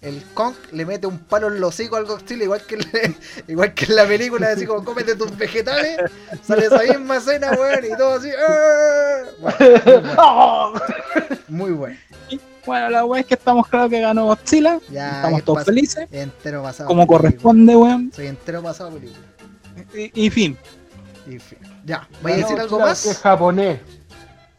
el 0.02 0.24
Kong 0.34 0.56
le 0.72 0.84
mete 0.86 1.06
un 1.08 1.20
palo 1.20 1.48
en 1.48 1.62
los 1.62 1.70
hocico 1.76 1.96
al 1.96 2.06
Godzilla, 2.06 2.44
igual 2.44 2.62
que, 2.66 2.76
en- 2.76 3.18
igual 3.48 3.74
que 3.74 3.86
en 3.86 3.96
la 3.96 4.06
película, 4.08 4.50
así 4.52 4.66
como 4.66 4.84
cómete 4.84 5.16
tus 5.16 5.38
vegetales, 5.38 6.00
sale 6.42 6.66
esa 6.66 6.82
misma 6.82 7.18
escena, 7.18 7.52
weón, 7.52 7.86
y 7.86 7.96
todo 7.96 8.16
así. 8.16 8.30
¡ah! 8.38 9.22
Bueno, 9.40 10.74
muy 11.48 11.72
bueno. 11.72 11.98
Bueno, 12.66 12.90
la 12.90 13.06
weá 13.06 13.22
es 13.22 13.28
que 13.28 13.34
estamos 13.34 13.68
claros 13.68 13.90
que 13.90 14.00
ganó 14.00 14.26
Godzilla. 14.26 14.80
Ya, 14.90 15.18
Estamos 15.18 15.44
todos 15.44 15.64
felices. 15.66 16.08
Entero 16.12 16.64
pasado. 16.64 16.88
Como 16.88 17.02
película. 17.02 17.20
corresponde, 17.30 17.76
weón. 17.76 18.12
Soy 18.16 18.28
entero 18.28 18.62
pasado 18.64 18.92
película. 18.92 19.20
Y, 19.94 20.26
y 20.26 20.30
fin. 20.30 20.58
Y 21.28 21.40
fin. 21.40 21.60
Ya, 21.86 22.08
¿vais 22.22 22.36
a 22.36 22.40
decir 22.40 22.60
algo 22.60 22.80
más? 22.80 23.06
Es 23.06 23.18
japonés. 23.20 23.80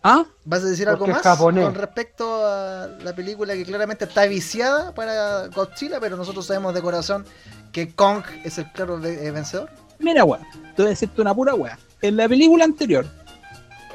¿Ah? 0.02 0.24
¿Vas 0.44 0.62
a 0.62 0.66
decir 0.66 0.86
algo 0.86 0.98
Porque 1.00 1.14
más 1.14 1.22
japonés. 1.22 1.64
con 1.64 1.74
respecto 1.74 2.46
a 2.46 2.88
la 3.02 3.14
película 3.14 3.54
que 3.54 3.64
claramente 3.64 4.04
está 4.04 4.26
viciada 4.26 4.94
para 4.94 5.46
Godzilla, 5.46 5.98
pero 5.98 6.18
nosotros 6.18 6.44
sabemos 6.44 6.74
de 6.74 6.82
corazón 6.82 7.24
que 7.72 7.94
Kong 7.94 8.22
es 8.44 8.58
el 8.58 8.70
claro 8.72 9.02
eh, 9.02 9.30
vencedor? 9.30 9.70
Mira, 9.98 10.24
weón. 10.24 10.44
Te 10.76 10.82
voy 10.82 10.86
a 10.86 10.90
decirte 10.90 11.22
una 11.22 11.34
pura 11.34 11.54
weá. 11.54 11.78
En 12.02 12.18
la 12.18 12.28
película 12.28 12.64
anterior, 12.64 13.06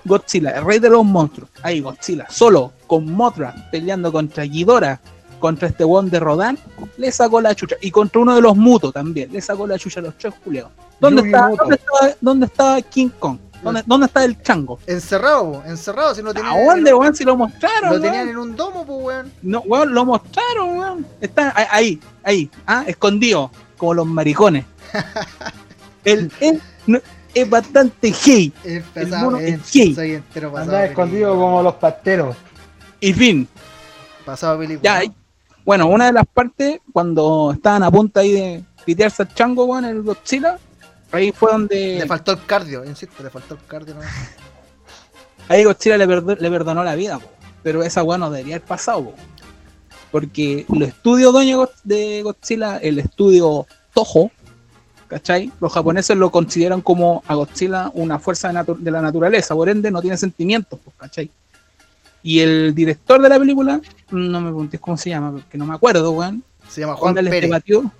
Godzilla, 0.05 0.49
el 0.51 0.65
rey 0.65 0.79
de 0.79 0.89
los 0.89 1.05
monstruos. 1.05 1.51
Ahí, 1.61 1.79
Godzilla, 1.81 2.25
solo, 2.29 2.73
con 2.89 3.05
Mothra, 3.05 3.53
peleando 3.71 4.11
contra 4.11 4.43
Ghidorah, 4.43 4.99
contra 5.39 5.67
este 5.69 5.85
weón 5.85 6.09
de 6.09 6.19
Rodan, 6.19 6.57
le 6.97 7.11
sacó 7.11 7.39
la 7.39 7.53
chucha. 7.55 7.75
Y 7.81 7.91
contra 7.91 8.19
uno 8.19 8.33
de 8.35 8.41
los 8.41 8.57
mutos 8.57 8.91
también, 8.91 9.31
le 9.31 9.39
sacó 9.39 9.67
la 9.67 9.77
chucha 9.77 9.99
a 9.99 10.03
los 10.03 10.17
tres 10.17 10.33
culiados. 10.43 10.71
¿Dónde 10.99 11.21
está, 11.21 11.49
dónde, 11.57 11.75
está, 11.75 12.17
¿Dónde 12.19 12.45
está 12.47 12.81
King 12.81 13.09
Kong? 13.19 13.37
¿Dónde, 13.63 13.83
dónde 13.85 14.07
está 14.07 14.25
el 14.25 14.41
chango? 14.41 14.79
Encerrado, 14.87 15.61
encerrado, 15.67 16.15
si 16.15 16.23
no 16.23 16.31
¿A 16.31 16.65
dónde, 16.65 16.93
weón? 16.93 17.15
Si 17.15 17.23
lo 17.23 17.35
mostraron, 17.37 17.83
Lo 17.83 17.89
weón. 17.91 18.01
tenían 18.01 18.29
en 18.29 18.37
un 18.37 18.55
domo, 18.55 18.85
pues, 18.85 18.99
weón. 19.05 19.31
No, 19.43 19.59
weón, 19.61 19.93
lo 19.93 20.03
mostraron, 20.05 20.77
weón. 20.77 21.05
Está 21.21 21.53
ahí, 21.71 21.99
ahí, 22.23 22.49
ah, 22.65 22.83
escondido, 22.87 23.51
como 23.77 23.93
los 23.93 24.07
maricones. 24.07 24.65
Él 26.05 26.31
es, 26.39 26.59
no- 26.87 26.99
es 27.33 27.49
bastante 27.49 28.11
gay. 28.25 28.51
Es 28.63 28.71
El 28.77 28.83
pesado, 28.83 29.25
mono 29.25 29.37
eh, 29.39 29.49
es 29.49 29.71
gay. 29.71 29.93
soy 29.93 30.13
entero 30.15 30.51
pasado. 30.51 30.71
Anda 30.71 30.85
escondido 30.85 31.35
como 31.35 31.61
los 31.61 31.75
pasteros. 31.75 32.35
Y 32.99 33.13
fin, 33.13 33.47
Pasado 34.25 34.59
película. 34.59 34.81
ya, 34.83 34.97
ahí. 34.97 35.11
bueno, 35.65 35.87
una 35.87 36.07
de 36.07 36.13
las 36.13 36.25
partes, 36.27 36.79
cuando 36.91 37.51
estaban 37.53 37.83
a 37.83 37.91
punto 37.91 38.19
ahí 38.19 38.31
de 38.31 38.63
pitearse 38.85 39.23
al 39.23 39.33
chango, 39.33 39.65
weón, 39.65 39.85
el 39.85 40.01
Godzilla, 40.01 40.57
ahí 41.11 41.31
fue 41.31 41.51
donde 41.51 41.95
Le 41.99 42.05
faltó 42.07 42.31
el 42.33 42.45
cardio, 42.45 42.83
insisto, 42.85 43.23
le 43.23 43.29
faltó 43.29 43.55
el 43.55 43.65
cardio. 43.65 43.95
¿no? 43.95 44.01
ahí 45.47 45.63
Godzilla 45.63 45.97
le, 45.97 46.07
perdo- 46.07 46.37
le 46.37 46.49
perdonó 46.51 46.83
la 46.83 46.95
vida, 46.95 47.19
po. 47.19 47.27
pero 47.63 47.83
esa 47.83 48.03
weón 48.03 48.19
no 48.21 48.29
debería 48.29 48.55
haber 48.57 48.67
pasado, 48.67 49.05
po. 49.05 49.13
porque 50.11 50.65
los 50.69 50.89
estudios 50.89 51.31
dueños 51.33 51.69
de 51.83 52.21
Godzilla, 52.23 52.77
el 52.77 52.99
estudio 52.99 53.65
Toho, 53.93 54.29
¿cachai? 55.07 55.51
Los 55.59 55.73
japoneses 55.73 56.15
lo 56.17 56.29
consideran 56.29 56.81
como 56.81 57.23
a 57.27 57.33
Godzilla 57.35 57.89
una 57.95 58.19
fuerza 58.19 58.49
de, 58.49 58.53
natu- 58.55 58.77
de 58.77 58.91
la 58.91 59.01
naturaleza, 59.01 59.55
por 59.55 59.69
ende 59.69 59.89
no 59.89 60.01
tiene 60.01 60.17
sentimientos, 60.17 60.79
pues, 60.83 60.95
¿cachai? 60.97 61.31
Y 62.21 62.39
el 62.41 62.75
director 62.75 63.21
de 63.21 63.29
la 63.29 63.39
película, 63.39 63.79
no 64.11 64.41
me 64.41 64.47
preguntes 64.49 64.79
cómo 64.79 64.97
se 64.97 65.09
llama, 65.09 65.31
porque 65.31 65.57
no 65.57 65.65
me 65.65 65.73
acuerdo, 65.75 66.11
weón. 66.11 66.43
Se 66.67 66.81
llama 66.81 66.95
Juan 66.95 67.15
les 67.15 67.25
Pérez. 67.25 67.49
debatió. 67.49 67.91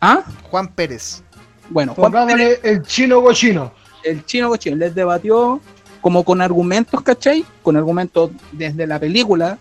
¿Ah? 0.00 0.22
Juan 0.50 0.68
Pérez. 0.68 1.22
Bueno, 1.70 1.94
Juan 1.94 2.12
Pérez, 2.26 2.60
el 2.62 2.82
chino 2.82 3.22
cochino. 3.22 3.72
el 4.04 4.24
chino 4.26 4.48
cochino 4.48 4.76
les 4.76 4.94
debatió 4.94 5.60
como 6.00 6.24
con 6.24 6.40
argumentos, 6.42 7.00
¿cachai? 7.02 7.44
Con 7.62 7.76
argumentos 7.76 8.30
desde 8.50 8.86
la 8.86 8.98
película 8.98 9.58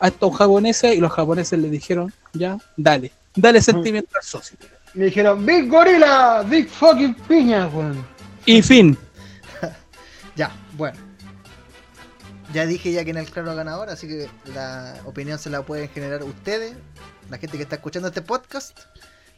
a 0.00 0.08
estos 0.08 0.34
japoneses 0.36 0.96
y 0.96 0.98
los 0.98 1.12
japoneses 1.12 1.58
le 1.58 1.68
dijeron, 1.70 2.12
ya, 2.32 2.56
dale, 2.76 3.12
dale 3.36 3.60
sentimiento 3.62 4.10
al 4.16 4.24
socio. 4.24 4.56
Me 4.94 5.04
dijeron, 5.06 5.44
Big 5.46 5.68
Gorila, 5.68 6.42
Big 6.48 6.68
fucking 6.68 7.14
piña, 7.14 7.68
weón. 7.68 8.04
Y 8.44 8.60
fin, 8.62 8.96
Ya, 10.36 10.50
bueno. 10.76 10.98
Ya 12.52 12.66
dije 12.66 12.92
ya 12.92 13.04
que 13.04 13.10
en 13.10 13.16
el 13.18 13.26
claro 13.30 13.54
ganador, 13.54 13.88
así 13.90 14.06
que 14.08 14.28
la 14.54 14.94
opinión 15.04 15.38
se 15.38 15.48
la 15.50 15.62
pueden 15.62 15.88
generar 15.88 16.22
ustedes, 16.22 16.74
la 17.30 17.38
gente 17.38 17.56
que 17.56 17.62
está 17.62 17.76
escuchando 17.76 18.08
este 18.08 18.22
podcast. 18.22 18.78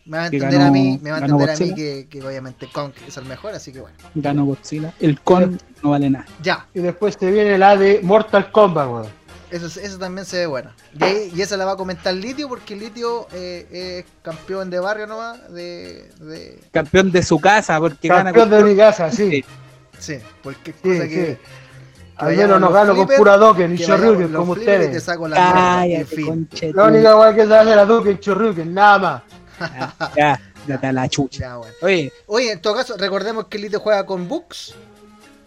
Me 0.06 0.18
va 0.18 0.24
a 0.24 0.26
entender 0.26 0.58
ganó- 0.58 0.66
a 0.66 0.70
mí, 0.70 0.98
me 1.02 1.10
va 1.12 1.16
a 1.16 1.20
ganó 1.20 1.34
entender 1.36 1.56
a 1.56 1.58
mí 1.58 1.70
Godzilla. 1.70 1.76
que, 1.76 2.08
que 2.08 2.26
obviamente 2.26 2.68
Kong 2.70 2.92
es 3.08 3.16
el 3.16 3.24
mejor, 3.24 3.54
así 3.54 3.72
que 3.72 3.80
bueno. 3.80 3.96
Ganó 4.14 4.44
Godzilla. 4.44 4.92
El 5.00 5.18
con 5.20 5.58
no 5.82 5.90
vale 5.90 6.10
nada. 6.10 6.26
Ya, 6.42 6.66
Y 6.74 6.80
después 6.80 7.16
te 7.16 7.30
viene 7.30 7.56
la 7.56 7.76
de 7.76 8.00
Mortal 8.02 8.52
Kombat, 8.52 8.86
weón. 8.90 9.06
eso, 9.50 9.66
eso 9.80 9.98
también 9.98 10.26
se 10.26 10.40
ve 10.40 10.46
bueno. 10.46 10.72
Y, 11.00 11.04
ahí- 11.04 11.32
y 11.34 11.40
esa 11.40 11.56
la 11.56 11.64
va 11.64 11.72
a 11.72 11.76
comentar 11.76 12.12
Litio, 12.12 12.48
porque 12.50 12.76
Litio 12.76 13.28
eh, 13.32 14.04
es 14.04 14.12
campeón 14.22 14.68
de 14.68 14.78
barrio 14.78 15.06
nomás, 15.06 15.50
de... 15.54 16.10
de 16.20 16.60
Campeón 16.70 17.10
de 17.10 17.22
su 17.22 17.40
casa, 17.40 17.78
porque 17.80 18.08
Campeón 18.08 18.50
gana 18.50 18.56
de 18.58 18.64
mi 18.72 18.76
casa, 18.76 19.10
sí. 19.10 19.42
sí, 19.98 20.18
porque 20.42 20.72
es 20.72 20.76
Sí, 20.76 20.82
cosa 20.82 21.02
sí. 21.04 21.08
que... 21.08 21.14
que 21.14 21.63
Al 22.16 22.36
menos 22.36 22.60
no 22.60 22.70
gano 22.70 22.94
con 22.94 23.06
pura 23.08 23.36
Dokken 23.36 23.74
y 23.74 23.78
los 23.78 24.30
como 24.32 24.52
y 24.52 24.56
te 24.56 24.60
ustedes. 24.60 25.02
saco 25.02 25.26
la 25.28 25.36
mierda, 25.36 25.84
en 25.86 26.04
Cállate, 26.04 26.16
fin. 26.16 26.48
La 26.74 26.84
única 26.84 27.16
weá 27.16 27.34
que 27.34 27.46
se 27.46 27.54
hace 27.56 27.70
es 27.70 27.76
la 27.76 27.84
Dokken 27.84 28.18
Shoryuken, 28.20 28.74
nada 28.74 28.98
más. 28.98 29.22
Ya, 30.16 30.40
date 30.66 30.86
a 30.86 30.92
la 30.92 31.08
chucha. 31.08 31.38
Ya, 31.40 31.56
bueno. 31.56 31.74
Oye, 31.82 32.12
Oye, 32.26 32.52
en 32.52 32.60
todo 32.60 32.74
caso, 32.74 32.96
recordemos 32.96 33.46
que 33.46 33.58
Litio 33.58 33.80
juega 33.80 34.04
con 34.06 34.26
Books. 34.28 34.74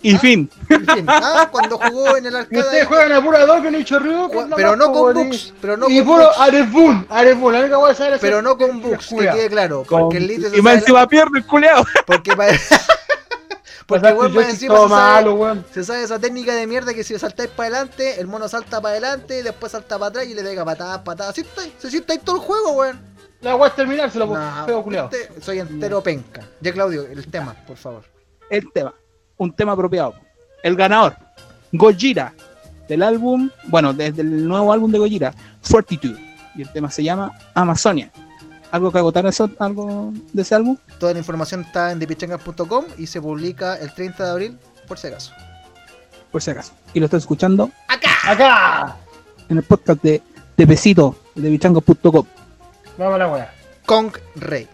y 0.01 0.15
Ah. 0.15 0.19
fin. 0.19 0.49
En 0.69 0.85
fin, 0.85 1.05
ah, 1.07 1.49
cuando 1.51 1.77
jugó 1.77 2.15
en 2.17 2.25
el 2.27 2.33
Y 2.33 2.35
arcade. 2.37 2.59
ustedes 2.61 2.85
juegan 2.87 3.11
a 3.13 3.21
pura 3.23 3.45
Dokken 3.45 3.75
y 3.75 3.83
Shoryuken. 3.83 4.49
pero 4.55 4.75
no 4.75 4.91
con 4.91 5.13
Books. 5.13 5.53
Pero 5.59 5.75
no 5.77 5.89
Y 5.89 5.97
con 5.99 6.05
puro. 6.07 6.29
Arefun, 6.39 7.05
Arefun, 7.09 7.53
la 7.53 7.59
única 7.61 7.77
weá 7.79 7.89
que 7.91 7.95
se 7.97 8.03
hace 8.07 8.17
Pero 8.19 8.41
no 8.41 8.57
con 8.57 8.81
Books, 8.81 9.07
que 9.09 9.15
quede 9.17 9.49
claro. 9.49 9.83
Porque 9.89 10.17
el 10.17 10.27
Litio 10.27 10.49
se 10.51 10.57
y 10.57 10.61
más 10.61 10.75
encima 10.75 11.07
pierde 11.07 11.39
el 11.39 11.45
culeado. 11.45 11.83
Porque, 12.05 12.35
pa- 12.35 12.47
porque 13.87 14.01
Pasaste 14.01 14.19
weón, 14.19 14.33
más 14.35 14.49
encima 14.49 14.75
todo 14.75 14.83
se 14.89 14.93
sabe, 14.93 15.11
malo, 15.13 15.33
weón. 15.35 15.65
se 15.73 15.83
sabe 15.83 16.03
esa 16.03 16.19
técnica 16.19 16.53
de 16.53 16.67
mierda 16.67 16.93
que 16.93 17.03
si 17.03 17.17
saltáis 17.17 17.49
para 17.49 17.69
adelante, 17.77 18.19
el 18.19 18.27
mono 18.27 18.47
salta 18.49 18.79
para 18.81 18.91
adelante, 18.91 19.41
después 19.41 19.71
salta 19.71 19.97
para 19.97 20.09
atrás 20.09 20.27
y 20.27 20.33
le 20.35 20.43
pega 20.43 20.63
patadas, 20.65 20.99
patadas. 20.99 21.31
Así 21.31 21.41
estáis, 21.41 21.71
se 21.79 21.89
sienta 21.89 22.13
ahí 22.13 22.19
todo 22.19 22.35
el 22.35 22.41
juego, 22.41 22.71
weón. 22.73 22.99
La 23.41 23.55
weá 23.55 23.69
es 23.69 23.75
terminárselo, 23.75 24.25
No, 24.25 24.33
po, 24.33 24.65
feo 24.65 24.83
culiao. 24.83 25.09
este- 25.11 25.41
soy 25.41 25.59
entero 25.59 26.01
penca. 26.03 26.41
Ya, 26.59 26.73
Claudio, 26.73 27.03
el 27.07 27.25
tema, 27.27 27.55
por 27.65 27.77
favor. 27.77 28.03
El 28.49 28.71
tema. 28.73 28.93
Un 29.37 29.53
tema 29.55 29.71
apropiado. 29.73 30.15
El 30.63 30.75
ganador. 30.75 31.15
Gojira. 31.71 32.33
Del 32.89 33.03
álbum, 33.03 33.49
bueno, 33.65 33.93
desde 33.93 34.21
el 34.21 34.47
nuevo 34.47 34.71
álbum 34.73 34.91
de 34.91 34.97
Gojira, 34.99 35.33
Fortitude. 35.61 36.17
Y 36.55 36.61
el 36.63 36.71
tema 36.71 36.89
se 36.89 37.03
llama 37.03 37.31
Amazonia. 37.53 38.11
¿Algo 38.77 38.91
que 38.91 38.99
agotar 38.99 39.25
eso, 39.25 39.49
algo 39.57 40.13
de 40.33 40.43
ese 40.43 40.53
álbum? 40.53 40.77
Toda 40.99 41.11
la 41.13 41.17
información 41.17 41.61
está 41.61 41.91
en 41.91 41.97
depichangas.com 41.97 42.85
y 42.99 43.07
se 43.07 43.19
publica 43.19 43.75
el 43.75 43.91
30 43.91 44.23
de 44.23 44.29
abril, 44.29 44.59
por 44.87 44.99
si 44.99 45.07
acaso. 45.07 45.33
Por 46.31 46.43
si 46.43 46.51
acaso. 46.51 46.73
Y 46.93 46.99
lo 46.99 47.05
estás 47.05 47.23
escuchando 47.23 47.71
Acá. 47.87 48.95
en 49.49 49.57
el 49.57 49.63
podcast 49.63 50.03
de, 50.03 50.21
de 50.55 50.67
Pesito, 50.67 51.15
de 51.33 51.49
bichangos.com. 51.49 52.25
Vamos 52.99 53.15
a 53.15 53.17
la 53.17 53.27
weá. 53.31 53.51
Kong 53.87 54.11
Rey. 54.35 54.67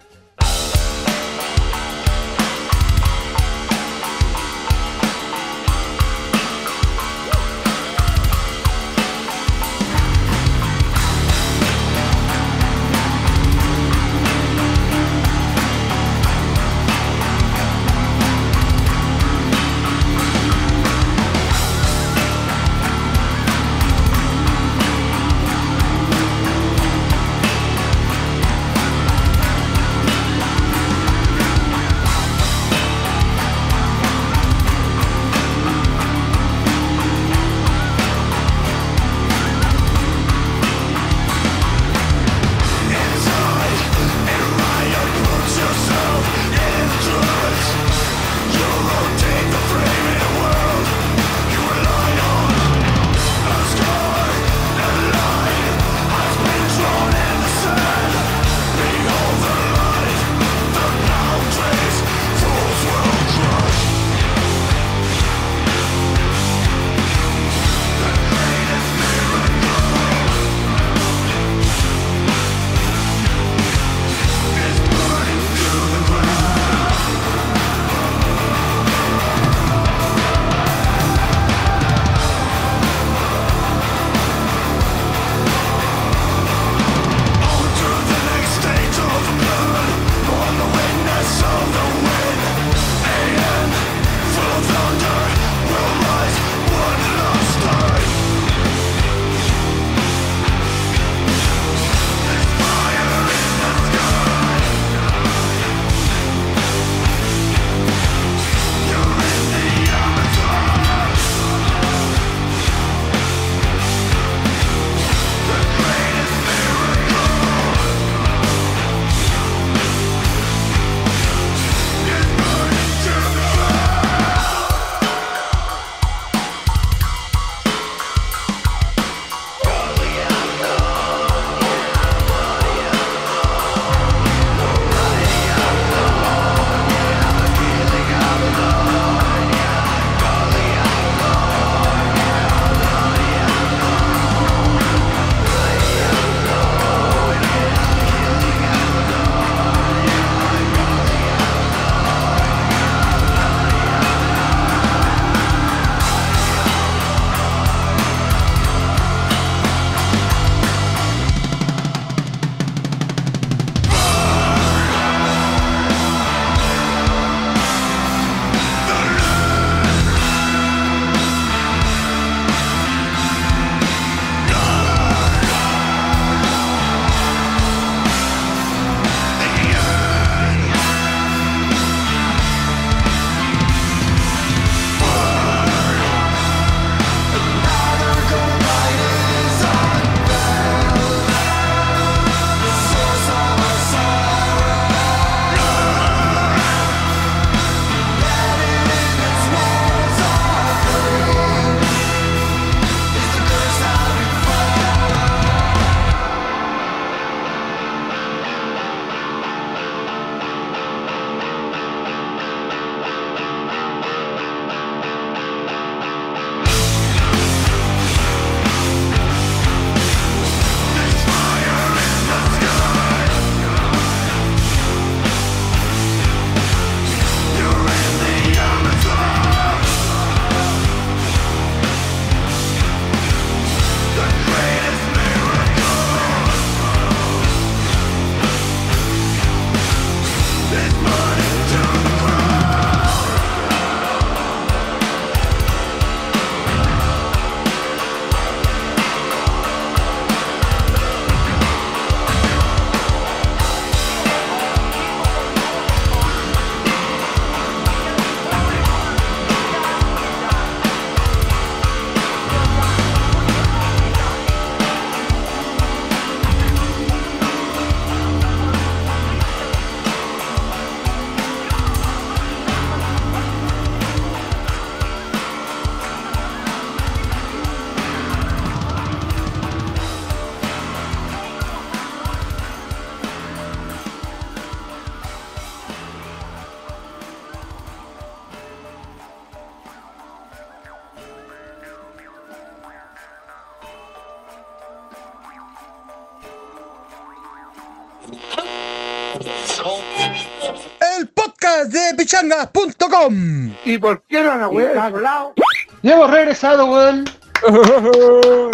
El 301.18 301.28
podcast 301.30 301.92
de 301.92 302.16
pichangas.com. 302.16 303.74
¿Y 303.84 303.98
por 303.98 304.22
qué 304.24 304.42
no 304.42 304.56
la 304.58 304.68
weá? 304.70 305.04
hablado? 305.06 305.54
Y 306.02 306.10
hemos 306.12 306.30
regresado, 306.32 306.86
weón. 306.86 307.26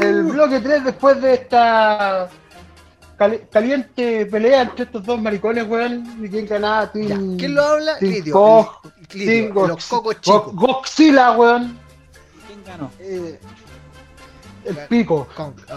El 0.00 0.22
bloque 0.24 0.60
3 0.60 0.84
después 0.84 1.20
de 1.20 1.34
esta 1.34 2.28
cali- 3.18 3.42
caliente 3.50 4.24
pelea 4.26 4.62
entre 4.62 4.84
estos 4.84 5.04
dos 5.04 5.20
maricones, 5.20 5.66
weón. 5.68 6.24
¿Y 6.24 6.28
quién 6.30 6.46
ganaba? 6.46 6.84
Ya, 6.86 6.92
Team- 7.16 7.36
¿Quién 7.38 7.54
lo 7.54 7.62
habla? 7.62 7.98
Team 7.98 8.12
Lidio. 8.12 8.70
El- 9.12 9.18
Lidio, 9.18 9.52
Team 9.54 9.68
los 9.68 9.86
cocos 9.86 10.14
Go- 10.14 10.20
chicos. 10.20 10.54
Godzilla, 10.54 11.32
weón. 11.32 11.78
¿Quién 12.46 12.64
ganó? 12.64 12.90
Eh, 13.00 13.38
el 14.64 14.76
pico. 14.88 15.26
Con... 15.36 15.54
Ya, 15.66 15.74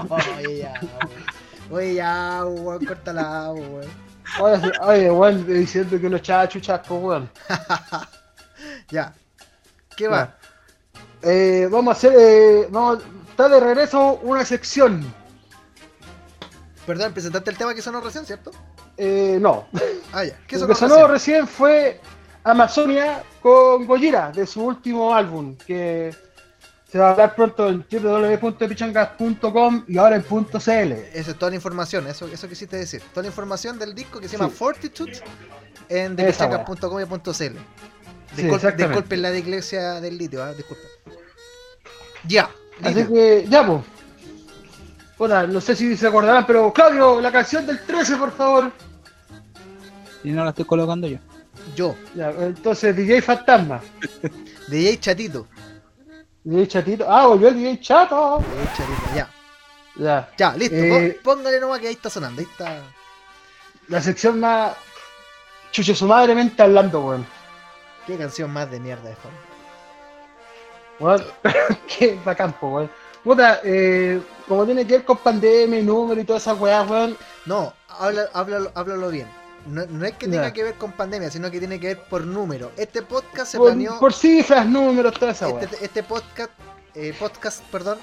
weón. 0.00 1.37
Oye, 1.70 1.94
ya, 1.94 2.44
weón, 2.44 2.84
córtala, 2.84 3.52
weón. 3.52 3.86
Oye, 4.40 4.72
oye, 4.82 5.10
weón, 5.10 5.46
diciendo 5.46 6.00
que 6.00 6.08
los 6.08 6.22
chachuchas, 6.22 6.80
pues, 6.86 7.02
weón. 7.02 7.30
Ya. 8.90 9.14
¿Qué 9.96 10.08
va? 10.08 10.34
Eh, 11.22 11.68
vamos 11.70 11.94
a 11.94 11.96
hacer, 11.98 12.12
eh, 12.16 12.66
vamos, 12.70 13.02
está 13.30 13.48
de 13.48 13.60
regreso 13.60 14.18
una 14.22 14.44
sección. 14.44 15.04
Perdón, 16.86 17.12
presentaste 17.12 17.50
el 17.50 17.56
tema 17.58 17.74
que 17.74 17.82
sonó 17.82 18.00
recién, 18.00 18.24
¿cierto? 18.24 18.50
Eh, 18.96 19.38
no, 19.40 19.66
Ah, 20.12 20.24
ya. 20.24 20.38
¿Qué 20.46 20.56
lo 20.56 20.60
sonó 20.60 20.68
que 20.68 20.74
sonó 20.74 20.94
recién? 21.06 21.42
recién 21.42 21.46
fue 21.48 22.00
Amazonia 22.44 23.22
con 23.42 23.86
Gojira, 23.86 24.32
de 24.32 24.46
su 24.46 24.64
último 24.64 25.14
álbum, 25.14 25.56
que 25.66 26.14
se 26.90 26.98
va 26.98 27.08
a 27.08 27.10
hablar 27.12 27.34
pronto 27.34 27.68
en 27.68 27.84
www.pichangas.com 27.90 29.84
y 29.88 29.98
ahora 29.98 30.16
en 30.16 30.22
.cl. 30.22 30.92
Esa 31.12 31.30
es 31.32 31.38
toda 31.38 31.50
la 31.50 31.56
información, 31.56 32.06
eso, 32.06 32.26
eso 32.28 32.48
quisiste 32.48 32.76
decir. 32.76 33.02
Toda 33.12 33.22
la 33.22 33.28
información 33.28 33.78
del 33.78 33.94
disco 33.94 34.20
que 34.20 34.28
se 34.28 34.36
llama 34.38 34.48
Sí. 34.50 34.56
Fortitude 34.56 35.12
en 35.90 36.18
Esa 36.18 36.46
depichangas.com 36.48 37.00
y 37.00 37.04
.cl. 37.04 37.32
Sí, 37.32 38.42
Discul- 38.42 38.54
exactamente. 38.54 38.76
disculpen 38.88 39.22
la 39.22 39.36
iglesia 39.36 40.00
del 40.00 40.16
litio, 40.18 40.42
¿ah? 40.42 40.52
disculpen. 40.54 40.86
Ya, 42.26 42.50
Así 42.82 43.04
que, 43.06 43.46
ya, 43.48 43.66
pues. 43.66 43.80
Puta, 45.16 45.46
no 45.48 45.60
sé 45.60 45.74
si 45.74 45.96
se 45.96 46.06
acordarán, 46.06 46.46
pero 46.46 46.72
Claudio, 46.72 47.20
la 47.20 47.32
canción 47.32 47.66
del 47.66 47.80
13, 47.84 48.16
por 48.16 48.30
favor. 48.32 48.70
Y 50.22 50.30
no 50.30 50.44
la 50.44 50.50
estoy 50.50 50.64
colocando 50.64 51.08
yo. 51.08 51.18
yo, 51.74 51.96
Ya, 52.14 52.30
entonces, 52.30 52.94
DJ 52.96 53.20
Fantasma. 53.22 53.80
DJ 54.68 54.98
Chatito. 55.00 55.46
DJ 56.50 56.66
Chatito. 56.68 57.06
Ah, 57.10 57.26
volvió 57.26 57.48
el 57.48 57.54
DJ 57.56 57.80
Chato. 57.80 58.38
DJ 58.38 58.66
Chatito, 58.76 59.14
ya. 59.14 59.30
Ya. 59.96 60.30
Ya, 60.38 60.54
listo. 60.56 60.76
Eh, 60.76 61.18
pó- 61.22 61.34
Póngale 61.34 61.60
nomás 61.60 61.80
que 61.80 61.88
ahí 61.88 61.94
está 61.94 62.08
sonando, 62.08 62.40
ahí 62.40 62.46
está. 62.50 62.80
La 63.88 64.00
sección 64.00 64.40
más. 64.40 64.74
Chuche 65.72 65.94
su 65.94 66.06
madre 66.06 66.34
mente 66.34 66.62
hablando, 66.62 67.00
weón. 67.00 67.26
Qué 68.06 68.16
canción 68.16 68.50
más 68.50 68.70
de 68.70 68.80
mierda 68.80 69.08
de 69.10 69.16
fondo. 69.16 69.38
Weón, 71.00 71.24
Qué 71.98 72.18
bacán, 72.24 72.54
weón. 72.60 72.90
Puta, 73.22 73.60
eh, 73.64 74.20
como 74.46 74.64
tiene 74.64 74.86
que 74.86 74.94
ver 74.98 75.04
con 75.04 75.18
pandemia 75.18 75.80
y 75.80 75.82
número 75.82 76.20
y 76.20 76.24
toda 76.24 76.38
esa 76.38 76.54
weá, 76.54 76.82
weón. 76.82 77.16
No, 77.44 77.72
habla, 77.88 78.28
háblalo, 78.32 78.70
háblalo 78.74 79.08
bien. 79.10 79.28
No, 79.68 79.84
no 79.86 80.06
es 80.06 80.14
que 80.14 80.26
tenga 80.26 80.52
que 80.52 80.64
ver 80.64 80.74
con 80.74 80.92
pandemia, 80.92 81.30
sino 81.30 81.50
que 81.50 81.58
tiene 81.58 81.78
que 81.78 81.88
ver 81.88 82.02
por 82.04 82.24
número. 82.24 82.72
Este 82.76 83.02
podcast 83.02 83.52
se 83.52 83.58
Por, 83.58 83.68
planeó. 83.68 83.98
por 84.00 84.12
cifras, 84.14 84.66
números, 84.66 85.14
toda 85.18 85.32
esa. 85.32 85.48
Este, 85.60 85.84
este 85.84 86.02
podcast, 86.02 86.50
eh, 86.94 87.14
podcast, 87.18 87.62
perdón, 87.64 87.98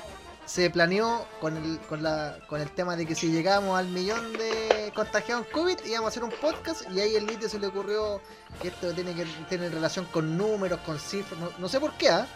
se 0.46 0.70
planeó 0.70 1.26
con 1.42 1.58
el, 1.58 1.80
con 1.90 2.04
la, 2.04 2.38
con 2.48 2.62
el 2.62 2.70
tema 2.70 2.96
de 2.96 3.06
que 3.08 3.16
si 3.16 3.32
llegamos 3.32 3.78
al 3.80 3.88
millón 3.88 4.34
de 4.34 4.92
contagiados 4.96 5.46
en 5.48 5.52
COVID 5.52 5.78
íbamos 5.86 6.06
a 6.06 6.10
hacer 6.10 6.24
un 6.24 6.32
podcast 6.40 6.84
y 6.92 7.00
ahí 7.00 7.16
el 7.16 7.26
litio 7.26 7.50
se 7.50 7.58
le 7.60 7.66
ocurrió 7.68 8.22
que 8.62 8.68
esto 8.68 8.94
tiene 8.94 9.16
que 9.16 9.26
tener 9.50 9.74
relación 9.74 10.06
con 10.06 10.38
números, 10.38 10.80
con 10.86 11.00
cifras, 11.00 11.40
no, 11.40 11.50
no 11.58 11.68
sé 11.68 11.80
por 11.80 11.94
qué, 11.94 12.10
¿ah? 12.10 12.28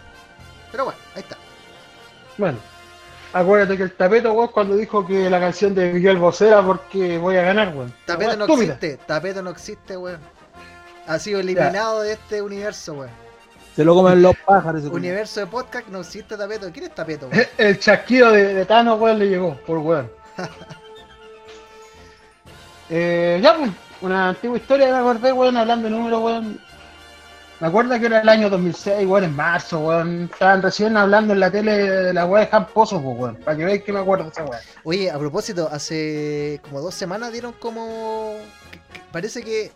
pero 0.72 0.86
bueno, 0.86 1.00
ahí 1.16 1.22
está. 1.22 1.38
Bueno, 2.38 2.58
acuérdate 3.34 3.78
que 3.78 3.84
el 3.84 3.92
tapeto, 3.92 4.34
weón, 4.34 4.50
cuando 4.50 4.76
dijo 4.76 5.06
que 5.06 5.30
la 5.30 5.40
canción 5.40 5.76
de 5.76 5.94
Miguel 5.94 6.18
Bosé 6.18 6.48
era 6.48 6.62
porque 6.62 7.18
voy 7.18 7.38
a 7.38 7.44
ganar, 7.44 7.74
weón. 7.76 7.94
Weá 8.08 8.36
no 8.36 8.46
estúpida. 8.46 8.74
existe, 8.74 8.98
Tapeto 9.06 9.42
no 9.42 9.50
existe, 9.50 9.98
weón. 9.98 10.20
Ha 11.08 11.20
sido 11.20 11.40
eliminado 11.40 12.02
de 12.02 12.14
este 12.14 12.42
universo, 12.42 12.94
weón. 12.94 13.12
Se 13.76 13.84
lo 13.86 13.96
comen 13.96 14.22
los 14.22 14.36
pájaros. 14.46 14.84
ese. 14.84 14.92
Universo 14.92 15.40
de 15.40 15.48
podcast 15.48 15.88
no 15.88 16.02
existe 16.02 16.36
Tapeto. 16.38 16.70
¿Quién 16.72 16.86
es 16.86 16.96
Tapeto, 16.96 17.28
weón? 17.28 17.46
El 17.58 17.80
chasquido 17.80 18.32
de, 18.32 18.54
de 18.54 18.66
Thanos, 18.66 19.00
weón, 19.00 19.20
le 19.20 19.30
llegó, 19.30 19.56
por 19.66 19.78
weón. 19.80 20.12
eh, 22.90 23.40
ya, 23.42 23.58
pues, 23.58 23.72
una 24.02 24.30
antigua 24.30 24.58
historia, 24.58 24.88
me 24.92 24.98
acordé, 24.98 25.32
weón, 25.32 25.58
hablando 25.58 25.90
de 25.90 25.96
números, 25.96 26.22
weón. 26.22 26.69
Me 27.60 27.68
acuerdo 27.68 28.00
que 28.00 28.06
era 28.06 28.22
el 28.22 28.30
año 28.30 28.50
2006, 28.50 29.06
weón, 29.06 29.26
en 29.26 29.36
marzo, 29.36 29.80
weón. 29.80 30.30
Estaban 30.32 30.62
recién 30.62 30.96
hablando 30.96 31.34
en 31.34 31.42
la 31.42 31.52
tele 31.52 31.72
de 31.78 32.14
la 32.14 32.26
weá 32.26 32.46
de 32.46 32.52
Jan 32.52 32.68
Pozo, 32.68 33.02
pues, 33.02 33.18
weón. 33.20 33.36
Para 33.38 33.58
que 33.58 33.66
veáis 33.66 33.84
que 33.84 33.92
me 33.92 34.00
acuerdo 34.00 34.26
de 34.26 34.30
esa 34.32 34.46
weá. 34.46 34.62
Oye, 34.84 35.12
a 35.12 35.18
propósito, 35.20 35.68
hace 35.72 36.62
como 36.64 36.80
dos 36.80 36.96
semanas 36.96 37.32
dieron 37.34 37.52
como. 37.54 38.34
Parece 39.12 39.44
que. 39.44 39.72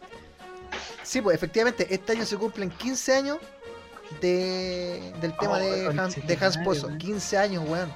Sí, 1.03 1.21
pues 1.21 1.36
efectivamente, 1.36 1.88
este 1.93 2.13
año 2.13 2.25
se 2.25 2.38
cumplen 2.38 2.69
15 2.69 3.15
años 3.15 3.38
de, 4.21 5.13
del 5.19 5.36
tema 5.38 5.53
Oh, 5.53 5.57
de, 5.59 5.88
Han- 5.88 6.09
de 6.27 6.38
Hans 6.39 6.57
Pozo. 6.59 6.88
weón. 6.88 6.97
15 6.97 7.38
años, 7.38 7.63
weón. 7.67 7.91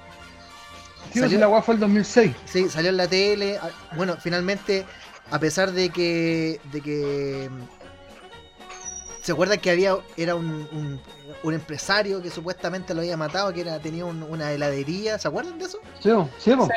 Sí, 1.14 1.20
Salió- 1.22 1.30
si 1.30 1.38
la 1.38 1.48
weá 1.48 1.62
fue 1.62 1.76
el 1.76 1.80
2006. 1.80 2.36
Sí, 2.46 2.68
salió 2.68 2.90
en 2.90 2.98
la 2.98 3.08
tele. 3.08 3.58
Bueno, 3.96 4.18
finalmente, 4.20 4.86
a 5.32 5.40
pesar 5.40 5.72
de 5.72 5.90
que. 5.92 6.60
de 6.74 6.82
que. 6.82 7.50
¿Se 9.28 9.34
acuerdan 9.34 9.60
que 9.60 9.70
había. 9.72 9.98
era 10.16 10.36
un, 10.36 10.46
un, 10.72 11.02
un 11.44 11.54
empresario 11.54 12.22
que 12.22 12.30
supuestamente 12.32 12.94
lo 12.94 13.02
había 13.02 13.18
matado, 13.18 13.52
que 13.52 13.60
era, 13.60 13.78
tenía 13.78 14.06
un- 14.06 14.24
una 14.24 14.54
heladería? 14.54 15.20
¿Se 15.20 15.28
acuerdan 15.28 15.60
de 15.60 15.66
eso? 15.66 15.80
Sí, 16.02 16.12
sí, 16.40 16.56
po. 16.56 16.70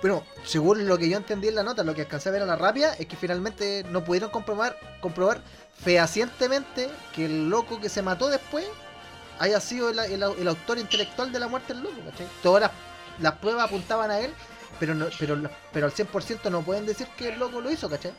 Pero 0.00 0.22
según 0.44 0.86
lo 0.86 0.96
que 0.96 1.08
yo 1.08 1.16
entendí 1.16 1.48
en 1.48 1.56
la 1.56 1.64
nota, 1.64 1.82
lo 1.82 1.92
que 1.92 2.02
alcancé 2.02 2.28
a 2.28 2.32
ver 2.32 2.42
a 2.42 2.46
la 2.46 2.54
rápida 2.54 2.94
es 2.94 3.06
que 3.06 3.16
finalmente 3.16 3.84
no 3.90 4.04
pudieron 4.04 4.30
comprobar, 4.30 4.78
comprobar 5.00 5.42
fehacientemente 5.76 6.88
que 7.16 7.24
el 7.24 7.50
loco 7.50 7.80
que 7.80 7.88
se 7.88 8.00
mató 8.00 8.28
después 8.28 8.64
haya 9.40 9.58
sido 9.58 9.90
el, 9.90 9.98
el- 9.98 10.22
el 10.22 10.48
autor 10.48 10.78
intelectual 10.78 11.32
de 11.32 11.40
la 11.40 11.48
muerte 11.48 11.74
del 11.74 11.82
loco, 11.82 11.96
¿cachai? 12.08 12.28
Todas 12.44 12.60
las, 12.62 12.70
las 13.18 13.32
pruebas 13.40 13.64
apuntaban 13.64 14.08
a 14.12 14.20
él, 14.20 14.32
pero 14.78 14.94
no, 14.94 15.06
pero, 15.18 15.36
pero 15.72 15.86
al 15.86 15.92
100% 15.92 16.48
no 16.48 16.62
pueden 16.62 16.86
decir 16.86 17.08
que 17.16 17.30
el 17.30 17.40
loco 17.40 17.60
lo 17.60 17.72
hizo, 17.72 17.90
¿cachai? 17.90 18.12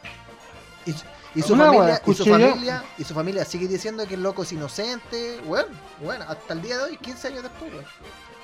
Y, 0.86 0.91
su- 0.93 1.03
y 1.36 1.41
su 1.41 1.53
Una 1.53 1.65
familia, 1.67 2.01
y 2.05 2.13
su 2.13 2.25
familia, 2.25 2.84
y 2.97 3.03
su 3.03 3.13
familia 3.13 3.45
sigue 3.45 3.67
diciendo 3.67 4.05
que 4.07 4.15
el 4.15 4.23
loco 4.23 4.43
es 4.43 4.51
inocente, 4.51 5.39
bueno, 5.45 5.67
bueno, 6.01 6.25
hasta 6.27 6.53
el 6.53 6.61
día 6.61 6.77
de 6.77 6.84
hoy, 6.84 6.97
15 6.97 7.27
años 7.29 7.43
después, 7.43 7.71
weón. 7.71 7.86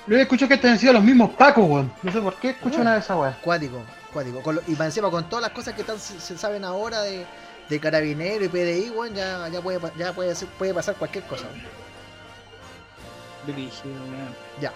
Yo 0.06 0.16
escuché 0.16 0.48
que 0.48 0.66
han 0.66 0.78
sido 0.78 0.94
los 0.94 1.04
mismos 1.04 1.30
pacos, 1.36 1.64
weón. 1.68 1.92
No 2.02 2.10
sé 2.12 2.20
por 2.20 2.34
qué 2.36 2.50
escucho 2.50 2.80
una 2.80 2.94
de 2.94 3.00
esas 3.00 3.16
weas. 3.18 3.36
Cuático, 3.42 3.82
cuático. 4.12 4.42
Con 4.42 4.56
lo- 4.56 4.62
y 4.66 4.74
para 4.74 4.86
encima 4.86 5.10
con 5.10 5.28
todas 5.28 5.42
las 5.42 5.52
cosas 5.52 5.74
que 5.74 5.82
están, 5.82 5.98
se, 6.00 6.18
se 6.18 6.36
saben 6.38 6.64
ahora 6.64 7.02
de, 7.02 7.26
de 7.68 7.80
carabinero 7.80 8.44
y 8.44 8.48
PDI, 8.48 8.90
weón, 8.90 9.14
ya, 9.14 9.46
ya, 9.48 9.60
puede, 9.60 9.78
ya 9.98 10.12
puede, 10.12 10.34
ser- 10.34 10.48
puede 10.48 10.72
pasar 10.74 10.94
cualquier 10.96 11.24
cosa. 11.24 11.44
weón. 11.46 11.62
Weón. 13.46 14.34
Ya. 14.60 14.72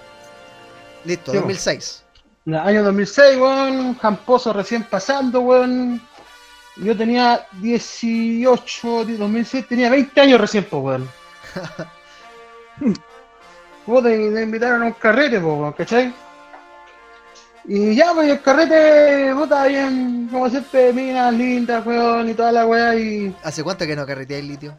Listo, 1.05 1.31
Sí, 1.33 1.37
2006. 1.39 2.05
En 2.47 2.55
el 2.55 2.61
año 2.61 2.83
2006, 2.85 3.37
weón, 3.39 3.99
Jamposo 3.99 4.53
recién 4.53 4.85
pasando, 4.85 5.41
weón. 5.41 6.01
Yo 6.77 6.97
tenía 6.97 7.47
18, 7.61 9.05
2006, 9.05 9.69
tenía 9.69 9.91
20 9.91 10.21
años 10.21 10.41
recién, 10.41 10.65
pues, 10.65 10.83
weón. 10.83 11.09
Puta, 13.87 14.13
y 14.13 14.19
me 14.19 14.43
invitaron 14.43 14.83
a 14.83 14.87
un 14.87 14.93
carrete, 14.93 15.41
pues, 15.41 15.59
weón, 15.59 15.73
¿cachai? 15.73 16.13
Y 17.67 17.95
ya, 17.95 18.13
pues, 18.13 18.29
el 18.29 18.43
carrete, 18.43 19.33
puta, 19.35 19.67
bien, 19.67 20.29
como 20.31 20.51
siempre, 20.51 20.93
minas 20.93 21.33
lindas, 21.33 21.87
weón, 21.87 22.29
y 22.29 22.35
toda 22.35 22.51
la 22.53 22.67
weá, 22.67 22.97
y... 22.97 23.35
¿Hace 23.45 23.63
cuánto 23.63 23.87
que 23.87 23.97
no 23.97 24.05
carreteáis 24.05 24.45
litio? 24.45 24.75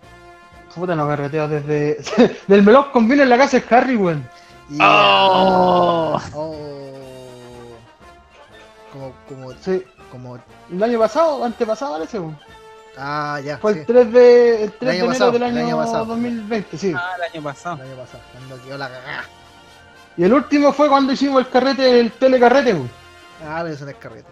Puta, 0.76 0.96
no 0.96 1.08
carreteo 1.08 1.48
desde... 1.48 1.98
del 2.48 2.64
melón 2.64 2.88
con 2.92 3.08
vino 3.08 3.24
en 3.24 3.30
la 3.30 3.38
casa 3.38 3.60
de 3.60 3.76
Harry, 3.76 3.96
weón. 3.96 4.28
Y, 4.70 4.78
Oh. 4.82 6.20
oh. 6.34 6.56
Como, 8.92 9.14
como, 9.28 9.52
Sí, 9.62 9.84
como. 10.16 10.38
el 10.72 10.84
año 10.84 11.00
pasado, 11.00 11.44
antepasado, 11.44 11.94
parece. 11.94 12.20
Ah, 12.98 13.40
ya. 13.44 13.58
Fue 13.58 13.74
sí, 13.74 13.80
el 13.80 13.86
3 13.86 14.14
de, 14.14 14.64
el 14.64 14.72
3 14.72 14.80
de 14.80 14.90
enero 14.98 15.08
pasado, 15.08 15.32
del 15.34 15.44
el 15.44 15.58
año, 15.58 15.66
año 15.68 15.78
pasado. 15.78 16.06
2020, 16.06 16.78
sí. 16.78 16.94
Ah, 16.96 17.12
el 17.18 17.24
año 17.34 17.44
pasado. 17.44 17.76
El 17.76 17.82
año 17.90 17.96
pasado, 17.98 18.24
cuando 18.32 18.64
quedó 18.64 18.78
la 18.78 18.90
cagada. 18.90 19.24
Y 20.18 20.24
el 20.24 20.34
último 20.34 20.72
fue 20.72 20.88
cuando 20.88 21.12
hicimos 21.12 21.42
el 21.42 21.50
carrete, 21.50 22.00
el 22.00 22.12
telecarrete, 22.14 22.74
weón. 22.74 22.90
Ah, 23.46 23.60
pero 23.64 23.74
eso 23.76 23.84
no 23.84 23.92
es 23.92 23.98
carrete. 23.98 24.30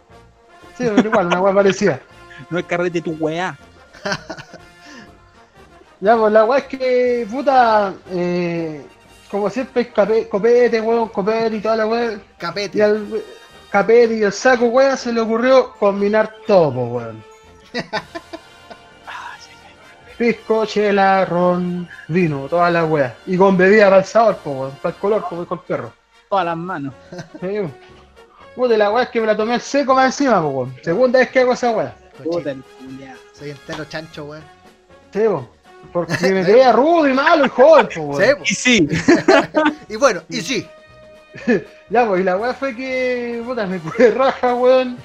Sí, 0.77 0.86
pero 0.95 1.07
igual, 1.09 1.27
una 1.27 1.41
weá 1.41 1.53
parecida. 1.53 1.99
No 2.49 2.57
es 2.57 2.65
carrete 2.65 2.99
tu 3.01 3.11
weá. 3.19 3.57
Ya, 6.01 6.17
pues 6.17 6.34
la 6.34 6.43
weá 6.45 6.59
es 6.59 6.65
que, 6.65 7.27
puta, 7.31 7.93
eh, 8.11 8.86
como 9.31 9.49
siempre, 9.49 9.84
es 9.84 9.88
cape- 9.93 10.27
copete, 10.27 10.81
weón, 10.81 11.09
copete 11.09 11.57
y 11.57 11.61
toda 11.61 11.75
la 11.77 11.86
weá. 11.86 12.19
Capete. 12.38 12.77
Y 12.79 12.81
al, 12.81 13.07
capete 13.74 14.17
y 14.17 14.21
el 14.21 14.32
saco, 14.32 14.65
weón, 14.65 14.95
se 14.95 15.11
le 15.11 15.19
ocurrió 15.19 15.74
combinar 15.80 16.32
todo, 16.45 16.71
po, 16.71 16.86
weón. 16.86 17.24
Pisco, 20.17 20.67
chela, 20.67 21.26
ron, 21.26 21.89
vino, 22.07 22.47
toda 22.47 22.69
la 22.69 22.86
weá. 22.86 23.15
Y 23.26 23.36
con 23.36 23.57
bebida 23.57 23.86
para 23.86 23.97
el 23.97 24.05
sabor, 24.05 24.38
po, 24.38 24.51
weón, 24.51 24.71
para 24.80 24.93
el 24.93 25.01
color, 25.01 25.26
como 25.28 25.41
dijo 25.41 25.55
el 25.55 25.61
perro. 25.61 25.91
Todas 26.30 26.45
las 26.45 26.55
manos. 26.55 26.93
Sí. 27.41 27.61
Puta, 28.55 28.78
la 28.78 28.91
weá 28.91 29.05
es 29.05 29.09
que 29.09 29.19
me 29.19 29.26
la 29.26 29.36
tomé 29.36 29.55
al 29.55 29.61
seco 29.61 29.95
más 29.95 30.05
encima, 30.05 30.39
po, 30.39 30.49
weón. 30.49 30.76
Segunda 30.84 31.17
vez 31.17 31.32
que 31.32 31.39
hago 31.39 31.53
esa 31.53 31.71
weá. 31.71 31.95
Puta 32.24 32.51
el 32.51 32.61
culiao. 32.61 33.17
Soy 33.34 33.49
entero 33.49 33.86
chancho, 33.86 34.26
weón. 34.26 34.43
Sí, 35.11 35.21
po. 35.26 35.49
Porque 35.91 36.32
me 36.32 36.45
quedé 36.45 36.71
rudo 36.71 37.07
y 37.07 37.13
malo 37.13 37.47
y 37.47 37.49
joven, 37.49 37.89
po, 37.91 38.01
weón. 38.01 38.24
Sí, 38.24 38.36
po. 38.36 38.43
Y 38.45 38.53
sí, 38.53 38.88
Y 39.89 39.95
bueno, 39.95 40.21
y 40.30 40.41
sí. 40.41 40.69
Ya, 41.89 42.07
pues, 42.07 42.21
y 42.21 42.23
la 42.23 42.38
weá 42.38 42.53
fue 42.53 42.75
que, 42.75 43.41
puta, 43.45 43.65
me 43.65 43.79
curé 43.79 44.11
raja, 44.11 44.53
weón. 44.55 44.97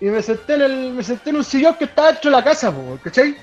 Y 0.00 0.06
me 0.06 0.22
senté 0.22 0.54
en 0.54 0.62
el, 0.62 0.92
me 0.94 1.02
senté 1.02 1.30
en 1.30 1.36
un 1.36 1.44
sillón 1.44 1.74
que 1.76 1.84
estaba 1.84 2.08
dentro 2.12 2.30
de 2.30 2.36
la 2.36 2.44
casa, 2.44 2.72
po, 2.72 2.98
¿cachai? 3.02 3.36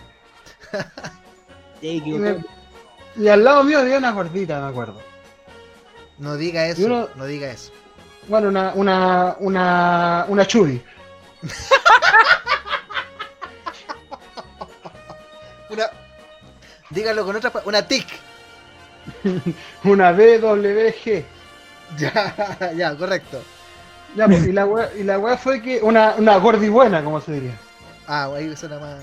Y, 1.82 2.02
me- 2.18 2.44
y 3.16 3.28
al 3.28 3.44
lado 3.44 3.64
mío 3.64 3.80
había 3.80 4.00
una 4.00 4.12
gordita, 4.12 4.60
me 4.60 4.68
acuerdo. 4.68 5.00
No 6.18 6.36
diga 6.36 6.66
eso, 6.66 6.86
uno- 6.88 7.10
no 7.16 7.26
diga 7.26 7.52
eso. 7.52 7.72
Bueno, 8.28 8.50
una, 8.50 8.74
una, 8.74 9.36
una, 9.40 10.26
una 10.28 10.46
chubby. 10.48 10.82
Una. 15.70 15.90
Dígalo 16.90 17.26
con 17.26 17.36
otra. 17.36 17.52
Una 17.66 17.86
tic. 17.86 18.08
Una 19.84 20.12
BWG. 20.12 21.24
Ya, 21.98 22.74
ya, 22.76 22.96
correcto. 22.96 23.42
Ya, 24.16 24.26
pues, 24.26 24.46
y 24.48 24.52
la 24.52 24.66
weá, 24.66 24.90
y 24.98 25.04
la 25.04 25.20
weá 25.20 25.38
fue 25.38 25.62
que, 25.62 25.80
una, 25.82 26.16
una 26.18 26.38
gordi 26.38 26.70
buena, 26.70 27.04
como 27.04 27.22
se 27.22 27.34
diría. 27.34 27.58
Ah, 28.08 28.30
ahí 28.36 28.56
suena 28.56 28.80
más. 28.80 28.98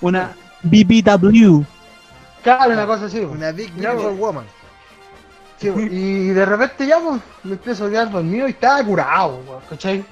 una 0.00 0.34
BBW. 0.62 1.64
Claro, 2.42 2.72
una 2.72 2.86
cosa 2.86 3.06
así, 3.06 3.20
pues. 3.20 3.32
Una 3.32 3.52
Big 3.52 3.72
Beautiful 3.74 4.10
pues. 4.10 4.18
Woman. 4.18 4.44
Sí, 5.58 5.68
y 5.68 6.28
de 6.28 6.44
repente 6.44 6.86
ya, 6.86 6.98
pues, 7.00 7.20
me 7.42 7.52
empiezo 7.52 7.86
a 7.86 7.90
quedar 7.90 8.10
dormido 8.10 8.46
y 8.46 8.50
estaba 8.50 8.84
curado, 8.84 9.42
weón, 9.48 9.62
¿cachai? 9.68 10.04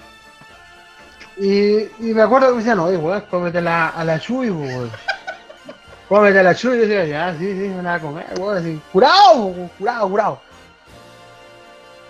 Y, 1.37 1.77
y 2.01 2.15
me 2.15 2.23
acuerdo 2.23 2.49
que 2.49 2.53
me 2.55 2.59
decían, 2.59 2.79
oye, 2.79 2.97
weón, 2.97 3.23
cómete 3.31 3.61
la, 3.61 3.91
a 3.91 4.05
la 4.05 4.19
chuy, 4.19 4.51
weón. 4.51 4.91
Cómete 6.09 6.39
a 6.39 6.43
la 6.43 6.55
chuy, 6.55 6.77
y 6.77 6.81
yo 6.81 6.87
decía, 6.87 7.05
ya, 7.05 7.39
sí, 7.39 7.47
sí, 7.47 7.69
me 7.69 7.83
la 7.83 7.99
voy 7.99 7.99
a 7.99 8.01
comer, 8.01 8.27
weón, 8.39 8.57
así, 8.57 8.81
curado, 8.93 9.47
weón, 9.47 9.69
curado, 9.79 10.09
curado. 10.09 10.41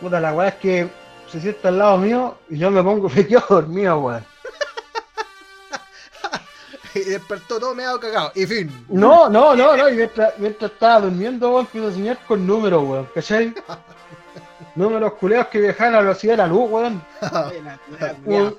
Puta, 0.04 0.20
la 0.20 0.34
weá 0.34 0.48
es 0.48 0.54
que 0.56 0.86
se 1.32 1.40
sienta 1.40 1.68
al 1.68 1.78
lado 1.78 1.96
mío 1.96 2.36
y 2.50 2.58
yo 2.58 2.70
me 2.70 2.82
pongo, 2.82 3.08
me 3.16 3.26
quedo 3.26 3.42
dormido, 3.48 3.98
weón. 4.00 4.24
Y 6.94 7.00
despertó 7.00 7.58
todo 7.58 7.74
meado 7.74 7.98
cagado. 7.98 8.30
Y 8.34 8.44
fin. 8.46 8.84
No, 8.90 9.30
no, 9.30 9.56
no, 9.56 9.74
no, 9.76 9.88
y 9.88 9.94
mientras, 9.94 10.38
mientras 10.38 10.70
estaba 10.70 11.00
durmiendo, 11.00 11.48
weón, 11.50 11.62
empiezo 11.64 11.88
a 11.88 11.92
soñar 11.92 12.18
con 12.28 12.46
números, 12.46 12.84
weón, 12.86 13.08
¿cachai? 13.14 13.54
números 14.76 15.14
culeos 15.14 15.46
que 15.46 15.58
viajaban 15.60 15.94
a 15.94 15.96
la 15.96 16.02
velocidad 16.02 16.34
de 16.34 16.36
la 16.36 16.46
luz, 16.46 16.70
weón. 16.70 17.02
Un... 18.26 18.58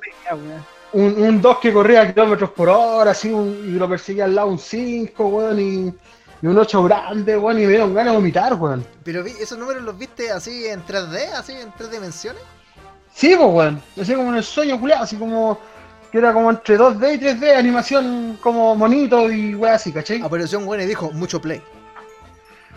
un, 0.93 1.23
un 1.23 1.41
2 1.41 1.57
que 1.59 1.71
corría 1.71 2.01
a 2.01 2.11
kilómetros 2.11 2.49
por 2.49 2.69
hora, 2.69 3.11
así, 3.11 3.31
un- 3.31 3.65
y 3.67 3.77
lo 3.77 3.87
perseguía 3.87 4.25
al 4.25 4.33
lado 4.33 4.47
un 4.47 4.57
5, 4.57 5.27
weón, 5.27 5.59
y, 5.59 5.93
y 6.41 6.47
un 6.47 6.57
8 6.57 6.83
grande, 6.83 7.37
weón, 7.37 7.57
y 7.59 7.63
me 7.63 7.69
dieron 7.69 7.93
ganas 7.93 8.13
de 8.13 8.17
vomitar, 8.17 8.53
weón. 8.55 8.85
Pero 9.03 9.23
vi- 9.23 9.31
esos 9.39 9.57
números 9.57 9.83
los 9.83 9.97
viste 9.97 10.31
así 10.31 10.65
en 10.67 10.83
3D, 10.85 11.31
así 11.33 11.53
en 11.53 11.71
tres 11.77 11.91
dimensiones. 11.91 12.41
Sí, 13.13 13.35
pues, 13.37 13.49
weón, 13.49 13.81
así 13.99 14.13
como 14.13 14.29
en 14.29 14.35
el 14.37 14.43
sueño 14.43 14.79
culeado, 14.79 15.03
así 15.03 15.15
como 15.15 15.57
que 16.11 16.17
era 16.19 16.33
como 16.33 16.49
entre 16.49 16.77
2D 16.77 17.15
y 17.15 17.19
3D, 17.19 17.55
animación 17.55 18.37
como 18.41 18.75
monito 18.75 19.31
y 19.31 19.55
weón 19.55 19.75
así, 19.75 19.91
¿cachai? 19.91 20.21
Apareció 20.21 20.59
un 20.59 20.67
weón 20.67 20.83
y 20.83 20.85
dijo 20.87 21.11
mucho 21.11 21.41
play. 21.41 21.61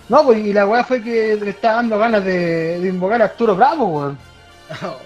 No, 0.09 0.24
pues, 0.24 0.38
y 0.38 0.52
la 0.54 0.66
weá 0.66 0.84
fue 0.84 1.02
que 1.02 1.36
le 1.36 1.50
estaba 1.50 1.74
dando 1.76 1.98
ganas 1.98 2.24
de, 2.24 2.78
de 2.80 2.88
invocar 2.88 3.20
a 3.20 3.26
Arturo 3.26 3.54
Bravo, 3.54 3.84
weón. 3.86 4.18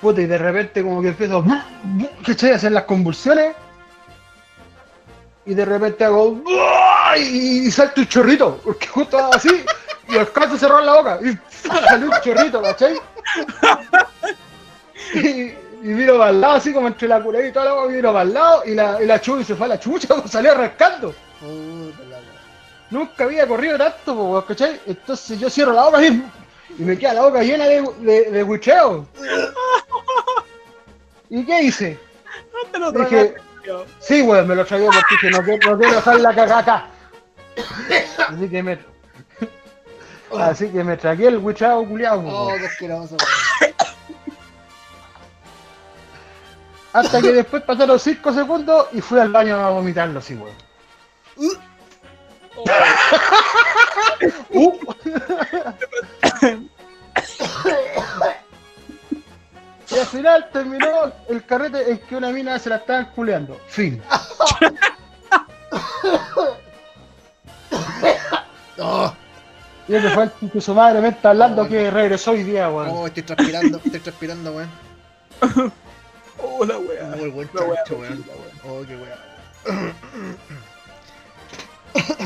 Puta, 0.00 0.20
y 0.20 0.26
de 0.26 0.38
repente 0.38 0.82
como 0.82 1.00
que 1.00 1.08
empiezo, 1.08 1.44
¿cachai? 2.24 2.52
A 2.52 2.56
hacer 2.56 2.72
las 2.72 2.84
convulsiones. 2.84 3.54
Y 5.46 5.54
de 5.54 5.64
repente 5.64 6.04
hago, 6.04 6.42
y, 7.16 7.66
y 7.66 7.70
salto 7.70 8.00
un 8.00 8.08
chorrito, 8.08 8.60
porque 8.64 8.86
justo 8.88 9.16
así, 9.32 9.64
y 10.08 10.16
alcanzo 10.16 10.56
a 10.56 10.58
cerrar 10.58 10.82
la 10.82 10.94
boca, 10.94 11.20
y 11.22 11.38
salió 11.88 12.08
un 12.08 12.14
chorrito, 12.22 12.60
¿cachai? 12.60 12.96
Y, 15.14 15.54
y 15.82 15.82
miro 15.82 16.18
para 16.18 16.30
el 16.30 16.40
lado, 16.40 16.54
así 16.54 16.72
como 16.72 16.88
entre 16.88 17.06
la 17.06 17.22
curada 17.22 17.46
y 17.46 17.52
toda 17.52 17.66
la 17.66 17.70
agua, 17.72 17.88
miro 17.88 18.12
para 18.12 18.24
el 18.24 18.34
lado, 18.34 18.62
y 18.66 18.74
la, 18.74 19.00
y 19.00 19.06
la 19.06 19.20
chucha 19.20 19.44
se 19.44 19.54
fue 19.54 19.66
a 19.66 19.70
la 19.70 19.80
chucha, 19.80 20.08
pues, 20.08 20.30
salió 20.30 20.52
wea. 20.54 20.74
Nunca 22.90 23.24
había 23.24 23.46
corrido 23.46 23.78
tanto, 23.78 24.14
weón, 24.14 24.42
¿cachai? 24.42 24.80
Entonces 24.86 25.38
yo 25.38 25.48
cierro 25.50 25.72
la 25.72 25.84
boca 25.84 26.02
y, 26.02 26.24
y 26.78 26.82
me 26.82 26.98
queda 26.98 27.14
la 27.14 27.22
boca 27.22 27.42
llena 27.42 27.66
de, 27.66 27.82
de. 28.00 28.42
¿Y 31.30 31.44
qué 31.44 31.62
hice? 31.62 31.98
No 32.52 32.70
te 32.70 32.78
lo 32.78 32.92
Dije, 32.92 33.06
tragaste, 33.06 33.32
tío. 33.32 33.42
Sí, 34.00 34.22
weón, 34.22 34.46
me 34.46 34.54
lo 34.54 34.64
traía 34.64 34.86
porque 34.86 35.14
dije, 35.14 35.30
no 35.30 35.42
quiero, 35.42 35.72
no 35.72 35.78
quiero 35.78 35.96
dejar 35.96 36.20
la 36.20 36.34
caga 36.34 36.58
acá. 36.58 36.86
Así 38.28 38.48
que 38.48 38.62
me. 38.62 38.78
Así 40.38 40.70
que 40.70 40.84
me 40.84 40.96
tragué 40.96 41.28
el 41.28 41.38
bucheo 41.38 41.86
culiado, 41.86 42.22
po, 42.22 42.30
Oh, 42.30 42.54
qué 42.58 42.66
asqueroso. 42.66 43.16
Hasta 46.92 47.20
que 47.20 47.32
después 47.32 47.62
pasaron 47.62 48.00
5 48.00 48.32
segundos 48.32 48.88
y 48.92 49.00
fui 49.00 49.20
al 49.20 49.30
baño 49.30 49.56
a 49.56 49.70
vomitarlo, 49.70 50.20
sí, 50.20 50.34
weón. 50.34 50.56
Y 59.96 59.98
al 59.98 60.06
final 60.06 60.48
terminó 60.52 61.10
el 61.26 61.42
carrete 61.46 61.90
en 61.90 61.98
que 62.00 62.16
una 62.16 62.28
mina 62.28 62.58
se 62.58 62.68
la 62.68 62.76
estaban 62.76 63.06
culeando. 63.14 63.58
Fin. 63.66 64.02
Oh, 68.78 69.12
Y 69.88 69.94
ese 69.94 70.10
fue 70.10 70.24
el 70.42 70.50
que 70.50 70.60
su 70.60 70.74
madre 70.74 71.00
me 71.00 71.08
está 71.08 71.30
hablando 71.30 71.66
que 71.66 71.90
regresó 71.90 72.32
hoy 72.32 72.42
día, 72.42 72.68
weón. 72.68 72.88
oh, 72.92 73.06
estoy 73.06 73.22
transpirando, 73.22 73.80
estoy 73.82 74.00
transpirando, 74.00 74.52
weón. 74.52 74.68
Oh, 76.42 76.64
la 76.66 76.76
wea. 76.76 77.14
Oh, 77.18 77.24
el 77.24 77.30
buen 77.30 77.48
chancho, 77.48 77.96
weón. 77.96 78.24
Oh, 78.68 78.82
qué 78.86 78.96
weón. 78.96 79.94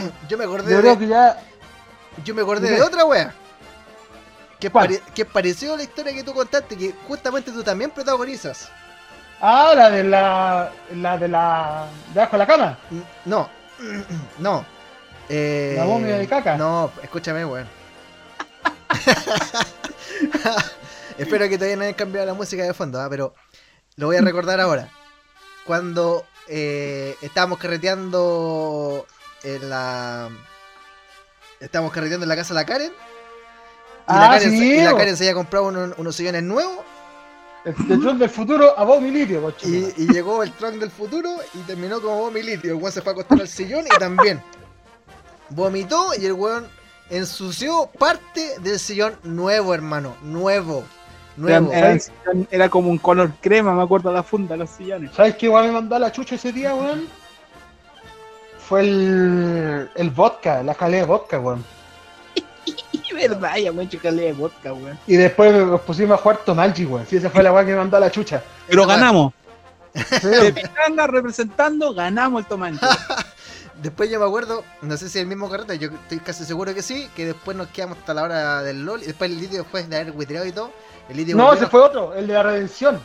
Yo 0.28 0.38
me 0.38 0.44
acordé 0.44 0.70
Yo 0.72 0.76
de, 0.78 0.82
creo 0.82 0.98
que 0.98 1.06
ya. 1.06 1.38
yo 2.24 2.34
me 2.34 2.42
acordé 2.42 2.70
¿De 2.70 2.82
otra 2.82 3.04
wea. 3.04 3.32
Que, 4.60 4.70
pare- 4.70 5.02
que 5.14 5.24
pareció 5.24 5.74
a 5.74 5.76
la 5.78 5.82
historia 5.82 6.12
que 6.12 6.22
tú 6.22 6.34
contaste, 6.34 6.76
que 6.76 6.94
justamente 7.08 7.50
tú 7.50 7.62
también 7.62 7.90
protagonizas. 7.90 8.68
Ah, 9.40 9.72
la 9.74 9.90
de 9.90 10.04
la. 10.04 10.70
La 10.94 11.16
de 11.16 11.28
la. 11.28 11.86
de 12.12 12.20
abajo 12.20 12.36
de 12.36 12.38
la 12.38 12.46
cama. 12.46 12.78
No, 13.24 13.48
no. 14.38 14.64
Eh, 15.28 15.74
¿La 15.78 15.84
momia 15.84 16.18
de 16.18 16.26
caca? 16.28 16.56
No, 16.56 16.90
escúchame, 17.02 17.44
weón. 17.44 17.66
Espero 21.18 21.48
que 21.48 21.56
todavía 21.56 21.76
no 21.76 21.82
hayan 21.82 21.94
cambiado 21.94 22.26
la 22.26 22.34
música 22.34 22.62
de 22.62 22.74
fondo, 22.74 23.00
¿ah? 23.00 23.08
pero 23.10 23.34
lo 23.96 24.06
voy 24.06 24.16
a 24.16 24.20
recordar 24.22 24.60
ahora. 24.60 24.88
Cuando 25.66 26.24
eh, 26.48 27.16
estábamos 27.22 27.58
carreteando 27.58 29.06
en 29.42 29.70
la. 29.70 30.28
Estábamos 31.60 31.92
carreteando 31.92 32.24
en 32.24 32.28
la 32.28 32.36
casa 32.36 32.54
de 32.54 32.60
la 32.60 32.66
Karen. 32.66 32.92
Y, 34.10 34.14
la, 34.14 34.24
Ah, 34.26 34.30
Karen 34.38 34.50
sí, 34.50 34.72
y 34.72 34.82
la 34.82 34.92
bo. 34.92 34.98
Karen 34.98 35.16
se 35.16 35.24
había 35.24 35.34
comprado 35.34 35.66
unos, 35.66 35.94
unos 35.98 36.16
sillones 36.16 36.42
nuevos. 36.42 36.78
El 37.64 37.74
Tron 38.00 38.18
del 38.18 38.30
futuro 38.30 38.78
a 38.78 38.84
vos 38.84 39.02
mi 39.02 39.10
litio. 39.10 39.52
Y, 39.64 39.92
y 40.02 40.06
llegó 40.12 40.42
el 40.42 40.50
Trunk 40.52 40.76
del 40.76 40.90
futuro 40.90 41.28
y 41.52 41.58
terminó 41.58 42.00
como 42.00 42.16
vomilitio. 42.18 42.70
El 42.72 42.76
weón 42.78 42.90
se 42.92 43.02
fue 43.02 43.10
a 43.10 43.12
acostar 43.12 43.40
al 43.40 43.48
sillón 43.48 43.84
y 43.86 43.98
también 43.98 44.42
vomitó 45.50 46.12
y 46.18 46.24
el 46.24 46.32
weón 46.32 46.66
ensució 47.10 47.90
parte 47.98 48.58
del 48.60 48.78
sillón 48.78 49.14
nuevo, 49.24 49.74
hermano. 49.74 50.16
Nuevo. 50.22 50.84
Nuevo. 51.36 51.70
Era, 51.72 51.92
era- 51.92 52.00
era 52.50 52.68
como 52.70 52.88
un 52.90 52.98
color 52.98 53.30
crema, 53.42 53.74
me 53.74 53.82
acuerdo 53.82 54.10
la 54.12 54.22
funda 54.22 54.54
de 54.54 54.58
los 54.60 54.70
sillones. 54.70 55.12
¿Sabes 55.14 55.36
qué 55.36 55.46
igual 55.46 55.66
me 55.66 55.72
mandó 55.72 55.96
a 55.96 55.98
la 55.98 56.10
chucha 56.12 56.36
ese 56.36 56.52
día, 56.52 56.74
weón? 56.74 57.08
Fue 58.68 58.80
el. 58.82 59.90
el 59.96 60.10
vodka, 60.10 60.62
la 60.62 60.74
jalea 60.74 61.00
de 61.00 61.06
vodka, 61.06 61.38
weón. 61.40 61.64
Y 63.10 63.14
verdad, 63.28 63.56
ya 63.56 63.72
me 63.72 63.88
calé 63.88 64.22
de 64.24 64.32
vodka, 64.32 64.72
weón. 64.72 64.98
Y 65.06 65.16
después 65.16 65.52
nos 65.54 65.80
pusimos 65.82 66.18
a 66.18 66.22
jugar 66.22 66.38
Tomanji, 66.44 66.84
weón. 66.86 67.06
Sí, 67.06 67.16
esa 67.16 67.30
fue 67.30 67.42
la 67.42 67.52
weá 67.52 67.64
que 67.64 67.72
me 67.72 67.78
mandó 67.78 67.96
a 67.96 68.00
la 68.00 68.10
chucha. 68.10 68.42
Pero 68.68 68.86
ganamos. 68.86 69.32
De 70.22 70.52
Pichanga 70.52 71.06
representando, 71.08 71.92
ganamos 71.92 72.42
el 72.42 72.46
Tomanche. 72.46 72.86
Después 73.82 74.10
yo 74.10 74.20
me 74.20 74.26
acuerdo, 74.26 74.62
no 74.82 74.96
sé 74.98 75.08
si 75.08 75.18
es 75.18 75.22
el 75.22 75.26
mismo 75.26 75.48
carrete, 75.48 75.78
yo 75.78 75.88
estoy 75.88 76.18
casi 76.18 76.44
seguro 76.44 76.74
que 76.74 76.82
sí, 76.82 77.08
que 77.16 77.24
después 77.24 77.56
nos 77.56 77.68
quedamos 77.68 77.96
hasta 77.96 78.12
la 78.12 78.24
hora 78.24 78.62
del 78.62 78.84
LOL 78.84 79.02
y 79.02 79.06
después 79.06 79.30
el 79.30 79.40
litio 79.40 79.62
después 79.62 79.88
de 79.88 79.96
haber 79.96 80.10
huiteado 80.10 80.44
y 80.44 80.52
todo, 80.52 80.70
el 81.08 81.16
litio 81.16 81.34
No, 81.34 81.54
ese 81.54 81.66
fue 81.66 81.80
otro, 81.80 82.14
el 82.14 82.26
de 82.26 82.34
la 82.34 82.42
redención. 82.42 83.00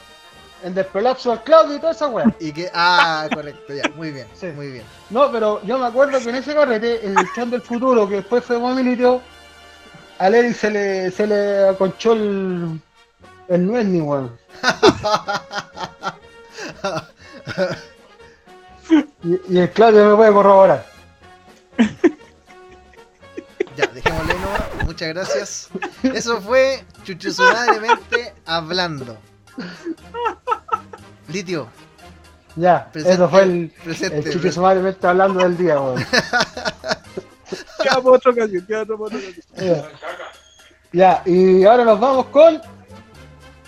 El 0.63 0.73
del 0.73 0.85
prolapso 0.85 1.31
al 1.31 1.43
Claudio 1.43 1.77
y 1.77 1.79
toda 1.79 1.93
esa 1.93 2.07
weá. 2.07 2.25
y 2.41 2.51
que 2.51 2.69
ah, 2.73 3.27
correcto, 3.33 3.73
ya, 3.73 3.83
muy 3.95 4.11
bien, 4.11 4.27
Sí. 4.33 4.47
muy 4.47 4.67
bien. 4.67 4.83
No, 5.09 5.31
pero 5.31 5.61
yo 5.63 5.77
me 5.77 5.85
acuerdo 5.85 6.19
que 6.19 6.29
en 6.29 6.35
ese 6.35 6.53
carrete, 6.53 7.05
el 7.05 7.15
Chan 7.35 7.51
del 7.51 7.61
futuro, 7.61 8.09
que 8.09 8.15
después 8.15 8.43
fue 8.43 8.57
Momilitio, 8.59 9.21
a 10.19 10.29
Lery 10.29 10.53
se 10.53 10.71
le, 10.71 11.11
se 11.11 11.27
le 11.27 11.69
aconchó 11.69 12.13
el, 12.13 12.79
el 13.47 13.67
nuez 13.67 13.85
ni 13.85 14.01
weón. 14.01 14.37
Y, 19.23 19.55
y 19.55 19.59
el 19.59 19.71
Claudio 19.71 20.09
me 20.09 20.15
puede 20.15 20.31
corroborar. 20.31 20.85
Ya, 23.75 23.87
dejémosle 23.87 24.33
nomás, 24.35 24.85
muchas 24.85 25.09
gracias. 25.09 25.69
Eso 26.03 26.39
fue 26.39 26.85
Chuchusumadremente 27.03 28.35
hablando. 28.45 29.17
Litio, 31.27 31.67
Ya, 32.55 32.89
Presente, 32.91 33.15
eso 33.15 33.29
fue 33.29 33.43
el, 33.43 33.73
el 33.85 34.87
está 34.87 35.09
hablando 35.09 35.39
del 35.39 35.57
día, 35.57 35.81
weón. 35.81 36.05
Queda 37.83 38.01
por 38.01 38.15
otra 38.15 38.31
ocasión, 38.31 38.65
queda 38.65 38.85
por 38.85 39.01
otra 39.01 39.17
ocasión. 39.17 39.45
Ya. 39.55 39.89
Ya, 40.91 41.21
y 41.25 41.65
ahora 41.65 41.83
nos 41.83 41.99
vamos 41.99 42.27
con. 42.27 42.61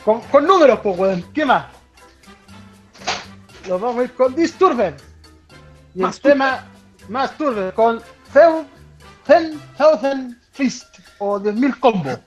con, 0.06 0.22
con 0.22 0.48
números, 0.48 0.80
pues, 0.82 0.98
weón. 0.98 1.26
¿Qué 1.34 1.46
más? 1.46 1.66
Nos 3.68 3.82
vamos 3.82 4.00
a 4.00 4.04
ir 4.06 4.14
con 4.14 4.34
Disturben. 4.34 4.96
Y 5.94 6.00
el 6.00 6.06
Masturben. 6.06 6.38
tema 6.40 6.66
Masturben 7.10 7.72
con 7.72 8.02
Few 8.32 8.66
10,000 9.28 10.38
Fist 10.52 10.88
o 11.20 11.40
10.000 11.40 11.80
combo. 11.80 12.18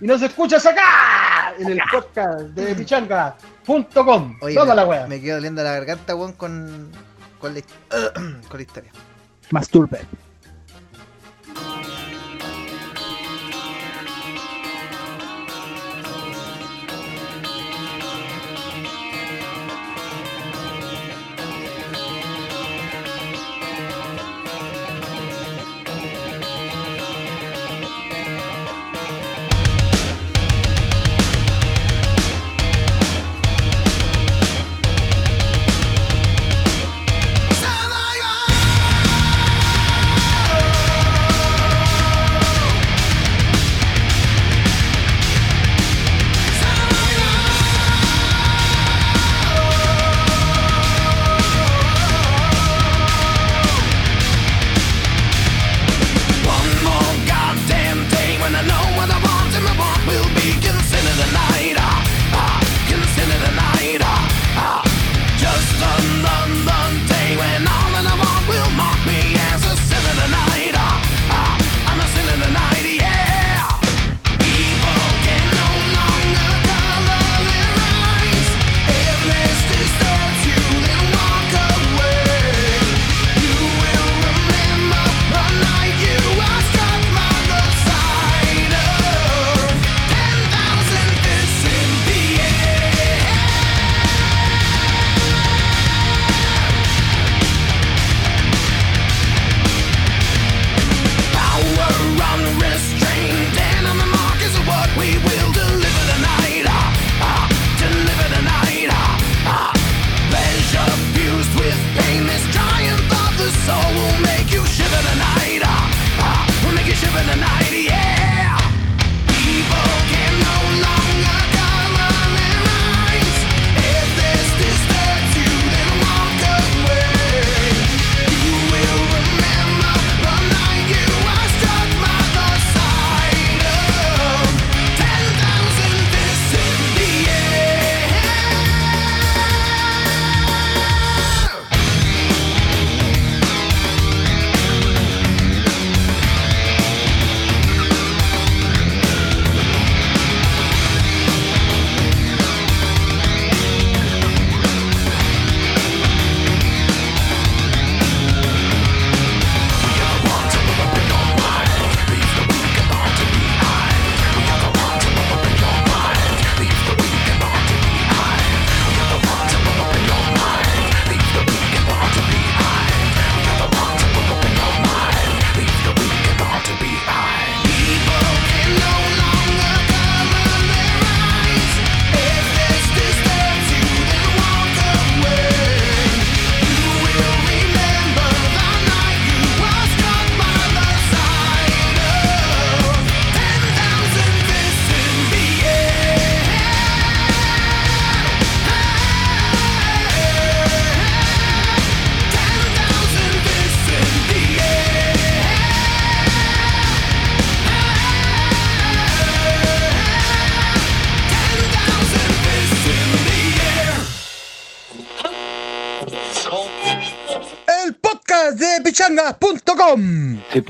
Y 0.00 0.06
nos 0.06 0.22
escuchas 0.22 0.66
acá 0.66 1.54
en 1.58 1.68
el 1.68 1.80
podcast 1.90 2.40
de 2.40 2.74
pichanga.com. 2.74 4.38
me, 4.42 4.52
la 4.52 4.84
wea. 4.84 5.06
me 5.06 5.20
quedo 5.20 5.36
doliendo 5.36 5.62
la 5.62 5.72
garganta, 5.74 6.14
weón, 6.14 6.32
con, 6.32 6.90
con, 7.38 7.54
la, 7.54 7.60
con 8.48 8.56
la 8.56 8.62
historia. 8.62 8.90
Masturbe. 9.50 10.00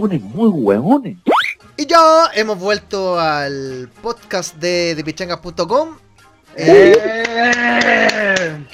Ponen 0.00 0.22
muy 0.22 0.48
hueones. 0.48 1.18
Y 1.76 1.86
ya 1.86 2.30
hemos 2.34 2.58
vuelto 2.58 3.18
al 3.18 3.88
podcast 4.02 4.56
de, 4.56 4.94
de 4.94 5.04
pichangas.com. 5.04 5.96
Eh, 6.56 6.96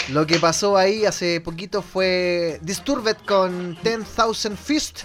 Lo 0.09 0.21
Lo 0.21 0.27
que 0.27 0.39
pasó 0.39 0.77
ahí 0.77 1.05
hace 1.05 1.41
poquito 1.41 1.83
fue 1.83 2.59
Disturbed 2.63 3.17
con 3.27 3.77
10,000 3.83 4.57
Fist. 4.57 5.01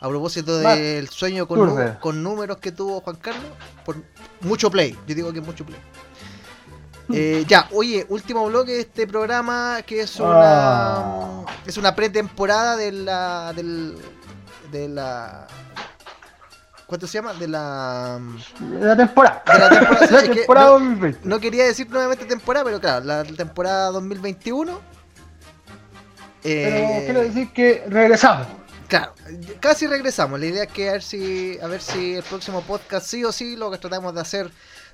A 0.00 0.08
propósito 0.08 0.58
del 0.58 1.08
sueño 1.08 1.48
con, 1.48 2.22
números 2.22 2.58
que 2.58 2.70
tuvo 2.70 3.00
Juan 3.00 3.16
Carlos. 3.16 3.50
Por 3.84 3.96
mucho 4.40 4.70
play. 4.70 4.96
Yo 5.06 5.14
digo 5.14 5.32
que 5.32 5.40
mucho 5.40 5.66
play. 5.66 5.80
Eh, 7.12 7.44
ya, 7.48 7.68
oye, 7.72 8.06
último 8.10 8.46
bloque 8.46 8.72
de 8.72 8.80
este 8.80 9.06
programa 9.06 9.80
que 9.86 10.02
es 10.02 10.20
una 10.20 10.32
Ah. 10.34 11.46
es 11.64 11.78
una 11.78 11.94
pretemporada 11.96 12.76
de 12.76 12.92
la 12.92 13.52
del 13.54 13.96
de 14.70 14.88
la 14.88 15.46
¿cuánto 16.86 17.06
se 17.06 17.14
llama? 17.14 17.34
De 17.34 17.48
la 17.48 18.18
De 18.60 18.84
la 18.86 18.96
temporada. 18.96 19.42
de 19.46 19.58
la 19.58 19.68
temporada, 19.70 20.06
la 20.10 20.22
temporada 20.22 20.66
no- 20.66 20.72
2020. 20.74 21.20
no 21.24 21.40
quería 21.40 21.64
decir 21.66 21.90
nuevamente 21.90 22.24
temporada, 22.24 22.64
pero 22.64 22.80
claro, 22.80 23.04
la 23.04 23.24
temporada 23.24 23.90
2021. 23.90 24.80
Pero 26.42 26.76
eh, 26.76 27.02
quiero 27.04 27.20
decir 27.20 27.52
que 27.52 27.84
regresamos. 27.88 28.46
Claro, 28.88 29.12
casi 29.60 29.86
regresamos. 29.86 30.40
La 30.40 30.46
idea 30.46 30.62
es 30.64 30.72
que 30.72 30.88
a 30.88 30.92
ver 30.92 31.02
si, 31.02 31.58
a 31.60 31.66
ver 31.66 31.82
si 31.82 32.14
el 32.14 32.22
próximo 32.22 32.62
podcast 32.62 33.06
sí 33.06 33.22
o 33.24 33.32
sí 33.32 33.54
lo 33.56 33.70
que 33.70 33.76
tratamos 33.78 34.14
de 34.14 34.20
hacer 34.22 34.50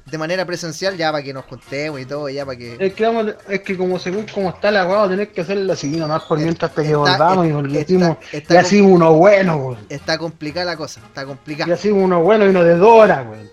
de 0.06 0.18
manera 0.18 0.44
presencial, 0.44 0.96
ya 0.96 1.10
para 1.10 1.24
que 1.24 1.32
nos 1.32 1.44
juntemos 1.46 2.00
y 2.00 2.04
todo, 2.04 2.28
ya 2.28 2.44
para 2.44 2.58
que. 2.58 2.76
Es 2.78 2.92
que, 2.94 3.04
vamos, 3.06 3.34
es 3.48 3.60
que 3.62 3.76
como 3.76 3.98
según 3.98 4.26
como 4.26 4.50
está 4.50 4.70
la 4.70 4.86
weá, 4.86 5.08
tener 5.08 5.32
que 5.32 5.40
hacerlo 5.40 5.72
así 5.72 5.88
nomás 5.88 6.22
por 6.24 6.38
mientras 6.38 6.70
hasta 6.70 6.82
que 6.82 6.88
Está- 6.88 6.98
volvamos 6.98 7.44
y 7.46 7.48
está- 7.48 7.56
volvimos. 7.60 8.16
está 8.32 8.54
y 8.54 8.56
así 8.58 8.80
uno 8.80 9.14
bueno, 9.14 9.56
weón. 9.56 9.78
Está 9.88 10.18
complicada 10.18 10.66
la 10.66 10.76
cosa, 10.76 11.00
está 11.06 11.22
Y 11.22 11.26
complicada. 11.26 11.74
así 11.74 11.90
uno 11.90 12.22
bueno 12.22 12.44
y 12.44 12.48
uno 12.48 12.62
de 12.62 12.76
dos 12.76 12.88
horas, 13.02 13.26
weón. 13.26 13.50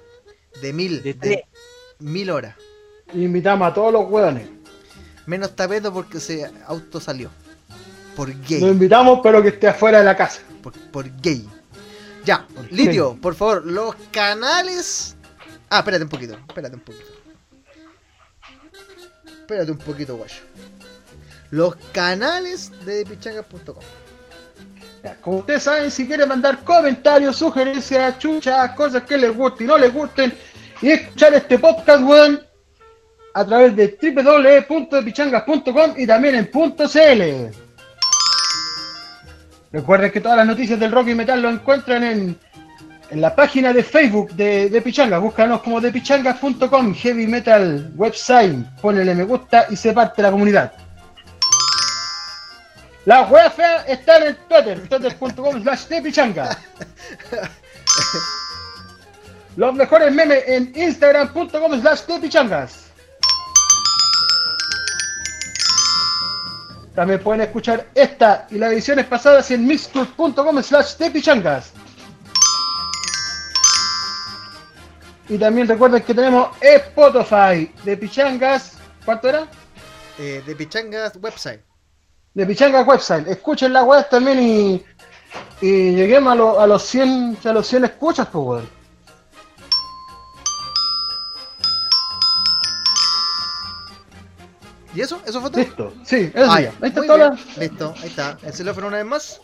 De 0.62 0.74
mil, 0.74 1.02
De 1.02 1.14
de, 1.14 1.20
tres. 1.20 1.40
mil 2.00 2.30
horas. 2.30 2.56
Y 3.14 3.24
invitamos 3.24 3.70
a 3.70 3.74
todos 3.74 3.92
los 3.94 4.10
weones. 4.10 4.48
Menos 5.26 5.56
tapeto 5.56 5.94
porque 5.94 6.20
se 6.20 6.50
auto 6.68 7.00
salió. 7.00 7.30
Por 8.16 8.28
Lo 8.30 8.36
gay. 8.48 8.62
invitamos, 8.64 9.20
pero 9.24 9.42
que 9.42 9.50
esté 9.50 9.70
afuera 9.70 10.00
de 10.00 10.04
la 10.04 10.18
casa. 10.18 10.42
Por, 10.62 10.74
por 10.92 11.10
gay. 11.22 11.48
Ya, 12.26 12.46
Por 12.54 12.72
Litio, 12.72 13.18
por 13.22 13.34
favor, 13.36 13.66
los 13.66 13.96
canales. 14.12 15.16
Ah, 15.74 15.80
espérate 15.80 16.04
un 16.04 16.10
poquito, 16.10 16.34
espérate 16.34 16.76
un 16.76 16.82
poquito. 16.82 17.12
Espérate 19.26 19.72
un 19.72 19.78
poquito, 19.78 20.18
guayo. 20.18 20.42
Los 21.50 21.78
canales 21.94 22.74
de 22.86 23.06
pichangas.com. 23.06 23.82
Como 25.22 25.38
ustedes 25.38 25.64
saben, 25.64 25.90
si 25.90 26.06
quieren 26.06 26.28
mandar 26.28 26.62
comentarios, 26.66 27.38
sugerencias, 27.38 28.20
chuchas, 28.20 28.72
cosas 28.72 29.04
que 29.04 29.18
les 29.18 29.34
gusten 29.34 29.66
y 29.66 29.68
no 29.70 29.78
les 29.78 29.94
gusten, 29.94 30.34
y 30.82 30.90
escuchar 30.90 31.36
este 31.36 31.58
podcast, 31.58 32.04
weón, 32.04 32.46
a 33.34 33.46
través 33.46 33.74
de 33.74 33.98
www.pichangas.com 34.68 35.94
y 35.96 36.06
también 36.06 36.36
en 36.36 36.52
.cl. 36.52 37.50
Recuerden 39.72 40.12
que 40.12 40.20
todas 40.20 40.38
las 40.38 40.48
noticias 40.48 40.78
del 40.78 40.92
rock 40.92 41.08
y 41.08 41.16
metal 41.16 41.42
lo 41.42 41.50
encuentran 41.50 42.04
en, 42.04 42.38
en 43.12 43.20
la 43.20 43.36
página 43.36 43.74
de 43.74 43.84
Facebook 43.84 44.32
de, 44.32 44.70
de 44.70 44.82
Pichangas. 44.82 45.22
Búscanos 45.22 45.62
como 45.62 45.82
de 45.82 45.92
pichangas.com, 45.92 46.96
heavy 46.96 47.28
metal 47.28 47.92
website. 47.96 48.66
Ponele 48.82 49.14
me 49.14 49.26
gusta 49.26 49.68
y 49.70 49.76
se 49.76 49.92
parte 49.92 50.22
la 50.22 50.32
comunidad. 50.32 50.72
La 53.06 53.26
fea 53.26 53.84
está 53.88 54.18
en 54.18 54.24
el 54.28 54.36
Twitter, 54.38 54.88
twitter.com 54.88 55.62
slash 55.62 55.88
de 55.88 56.02
pichanga. 56.02 56.58
Los 59.58 59.74
mejores 59.74 60.14
memes 60.14 60.44
en 60.48 60.72
instagram.com 60.76 61.82
slash 61.82 62.02
de 62.04 62.20
pichangas. 62.20 62.86
También 66.96 67.22
pueden 67.22 67.42
escuchar 67.42 67.88
esta 67.96 68.48
y 68.52 68.58
las 68.58 68.72
ediciones 68.72 69.06
pasadas 69.06 69.50
en 69.52 69.66
mixclub.com 69.66 70.62
slash 70.62 70.96
de 70.98 71.10
Y 75.32 75.38
también 75.38 75.66
recuerden 75.68 76.02
que 76.04 76.14
tenemos 76.14 76.50
Spotify 76.60 77.72
de 77.86 77.96
pichangas. 77.96 78.74
¿Cuánto 79.06 79.30
era? 79.30 79.48
Eh, 80.20 80.44
de 80.46 80.56
pichangas 80.56 81.16
website. 81.22 81.62
de 82.34 82.46
Pichangas 82.46 82.86
Website. 82.88 83.28
Escuchen 83.28 83.72
la 83.74 83.84
web 83.84 84.08
también 84.10 84.40
y, 84.42 84.86
y 85.62 85.96
lleguemos 85.96 86.34
a, 86.34 86.36
lo- 86.36 86.60
a 86.60 86.68
los 86.68 86.84
100 86.84 87.38
a 87.46 87.54
los 87.54 87.66
100 87.68 87.86
escuchas, 87.86 88.28
pues, 88.32 88.46
weón. 88.46 88.70
¿Y 94.94 95.02
eso? 95.02 95.22
¿Eso 95.26 95.40
fue 95.40 95.50
todo? 95.50 95.62
Listo. 95.62 95.94
Sí, 96.04 96.32
eso 96.34 96.52
Ah. 96.52 96.56
Ahí 96.58 96.66
está 96.84 97.18
la- 97.18 97.38
Listo, 97.58 97.94
ahí 98.02 98.10
está. 98.10 98.38
El 98.44 98.52
teléfono 98.54 98.88
una 98.88 98.98
vez 98.98 99.06
más. 99.06 99.42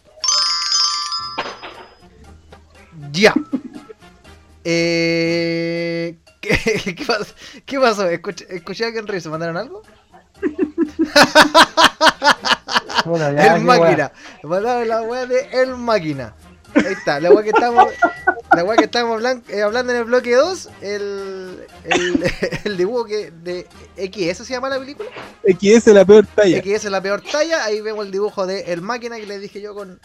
Ya. 3.11 3.33
Eh, 4.69 6.17
¿qué, 6.41 6.93
qué 6.97 7.05
pasó? 7.05 7.33
¿Qué 7.65 7.79
pasó? 7.79 8.05
Escuché, 8.09 8.45
escuché 8.49 8.83
a 8.83 8.87
alguien 8.87 9.07
reír. 9.07 9.21
¿Se 9.21 9.29
mandaron 9.29 9.55
algo? 9.55 9.81
Ya, 13.05 13.55
el 13.55 13.61
máquina. 13.63 14.11
Mandaron 14.43 14.87
la 14.89 15.01
weá 15.01 15.25
de 15.25 15.47
El 15.53 15.77
máquina. 15.77 16.35
Ahí 16.75 16.91
está, 16.91 17.21
la 17.21 17.31
weá 17.31 17.41
que 17.43 17.51
estamos. 17.51 17.85
La 18.53 18.65
weá 18.65 18.75
que 18.75 18.83
estamos 18.83 19.15
hablan- 19.21 19.43
eh, 19.47 19.61
hablando 19.61 19.93
en 19.93 19.99
el 19.99 20.03
bloque 20.03 20.35
2. 20.35 20.69
El, 20.81 21.65
el, 21.85 22.23
el 22.65 22.75
dibujo 22.77 23.05
que 23.05 23.31
de 23.31 23.65
XS 23.95 24.45
se 24.45 24.53
llama 24.53 24.67
la 24.67 24.77
película. 24.79 25.09
XS 25.45 25.87
la 25.87 26.03
peor 26.03 26.27
talla. 26.35 26.61
XS 26.61 26.85
es 26.85 26.91
la 26.91 27.01
peor 27.01 27.21
talla. 27.21 27.63
Ahí 27.63 27.79
vemos 27.79 28.05
el 28.05 28.11
dibujo 28.11 28.45
de 28.45 28.73
El 28.73 28.81
máquina 28.81 29.15
que 29.15 29.25
les 29.25 29.39
dije 29.39 29.61
yo 29.61 29.73
con, 29.73 30.01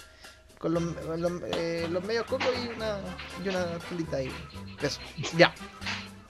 con 0.62 0.74
los, 0.74 0.82
los, 1.18 1.32
eh, 1.56 1.88
los 1.90 2.04
medios 2.04 2.24
cocos 2.24 2.48
y 2.64 2.68
una, 2.68 2.98
y 3.44 3.48
una 3.48 3.66
tulita 3.88 4.18
ahí. 4.18 4.32
Eso. 4.80 5.00
Ya. 5.36 5.52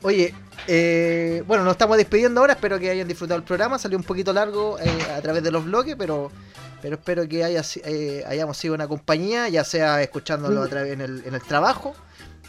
Oye, 0.00 0.34
eh, 0.66 1.44
bueno, 1.46 1.62
nos 1.64 1.72
estamos 1.72 1.98
despidiendo 1.98 2.40
ahora. 2.40 2.54
Espero 2.54 2.78
que 2.78 2.90
hayan 2.90 3.06
disfrutado 3.06 3.36
el 3.38 3.44
programa. 3.44 3.78
Salió 3.78 3.98
un 3.98 4.04
poquito 4.04 4.32
largo 4.32 4.78
eh, 4.80 4.90
a 5.16 5.20
través 5.20 5.42
de 5.42 5.52
los 5.52 5.64
bloques, 5.64 5.94
pero, 5.96 6.32
pero 6.80 6.96
espero 6.96 7.28
que 7.28 7.44
haya, 7.44 7.62
eh, 7.84 8.24
hayamos 8.26 8.56
sido 8.56 8.74
una 8.74 8.88
compañía, 8.88 9.48
ya 9.50 9.64
sea 9.64 10.02
escuchándolo 10.02 10.62
a 10.62 10.68
través 10.68 10.94
en 10.94 11.02
el, 11.02 11.22
en 11.26 11.34
el 11.34 11.42
trabajo, 11.42 11.94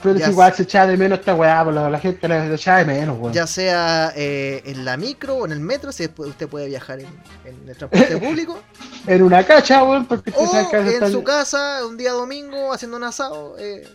Pero 0.04 0.20
Ya 0.20 0.30
igual 0.30 0.54
se 0.54 0.64
echa 0.64 0.86
de 0.86 0.98
menos 0.98 1.20
esta 1.20 1.34
weá, 1.34 1.64
pues 1.64 1.76
la, 1.76 1.90
la 1.90 2.00
gente 2.00 2.28
la 2.28 2.46
la 2.46 2.56
echa 2.56 2.78
de 2.78 2.86
menos, 2.86 3.18
weón. 3.20 3.34
ya 3.34 3.48
sea 3.48 4.12
eh, 4.16 4.62
en 4.66 4.84
la 4.86 4.98
micro 4.98 5.36
o 5.38 5.46
en 5.46 5.54
el 5.54 5.62
metro, 5.62 5.92
si 5.92 6.04
después 6.04 6.30
usted 6.30 6.48
puede 6.50 6.68
viajar 6.68 7.00
en, 7.00 7.08
en 7.46 7.68
el 7.70 7.76
transporte 7.78 8.18
público. 8.28 8.62
En 9.08 9.24
una 9.24 9.44
cacha, 9.46 9.84
weón, 9.84 10.06
porque 10.06 10.32
saben 10.32 10.66
O 10.66 10.70
que 10.70 10.76
a 10.76 10.80
veces 10.82 11.02
en 11.02 11.12
su 11.12 11.24
casa, 11.24 11.86
un 11.88 11.98
día 11.98 12.12
domingo, 12.12 12.74
haciendo 12.74 12.98
un 12.98 13.04
asado, 13.06 13.56
eh, 13.58 13.88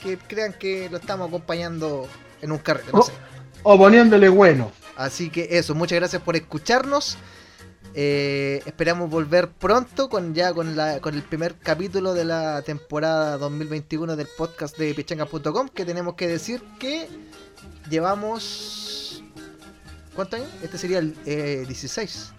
que 0.00 0.16
crean 0.16 0.52
que 0.52 0.88
lo 0.90 0.98
estamos 0.98 1.28
acompañando 1.28 2.08
en 2.40 2.52
un 2.52 2.58
carrete, 2.58 2.92
no 2.92 3.02
sé. 3.02 3.12
O 3.62 3.76
poniéndole 3.76 4.28
bueno. 4.28 4.70
Así 4.96 5.28
que 5.30 5.48
eso, 5.58 5.74
muchas 5.74 5.96
gracias 5.98 6.22
por 6.22 6.36
escucharnos. 6.36 7.18
Eh, 7.98 8.60
esperamos 8.66 9.08
volver 9.08 9.48
pronto 9.48 10.10
con 10.10 10.34
ya 10.34 10.52
con 10.52 10.76
la 10.76 11.00
con 11.00 11.14
el 11.14 11.22
primer 11.22 11.54
capítulo 11.54 12.12
de 12.12 12.26
la 12.26 12.60
temporada 12.60 13.38
2021 13.38 14.16
del 14.16 14.28
podcast 14.36 14.76
de 14.76 14.92
pichanga.com 14.92 15.70
que 15.70 15.86
tenemos 15.86 16.14
que 16.14 16.28
decir 16.28 16.62
que 16.78 17.08
llevamos 17.88 19.24
¿cuántos 20.14 20.40
años? 20.40 20.50
Este 20.62 20.76
sería 20.76 20.98
el 20.98 21.16
eh, 21.24 21.64
16. 21.66 22.32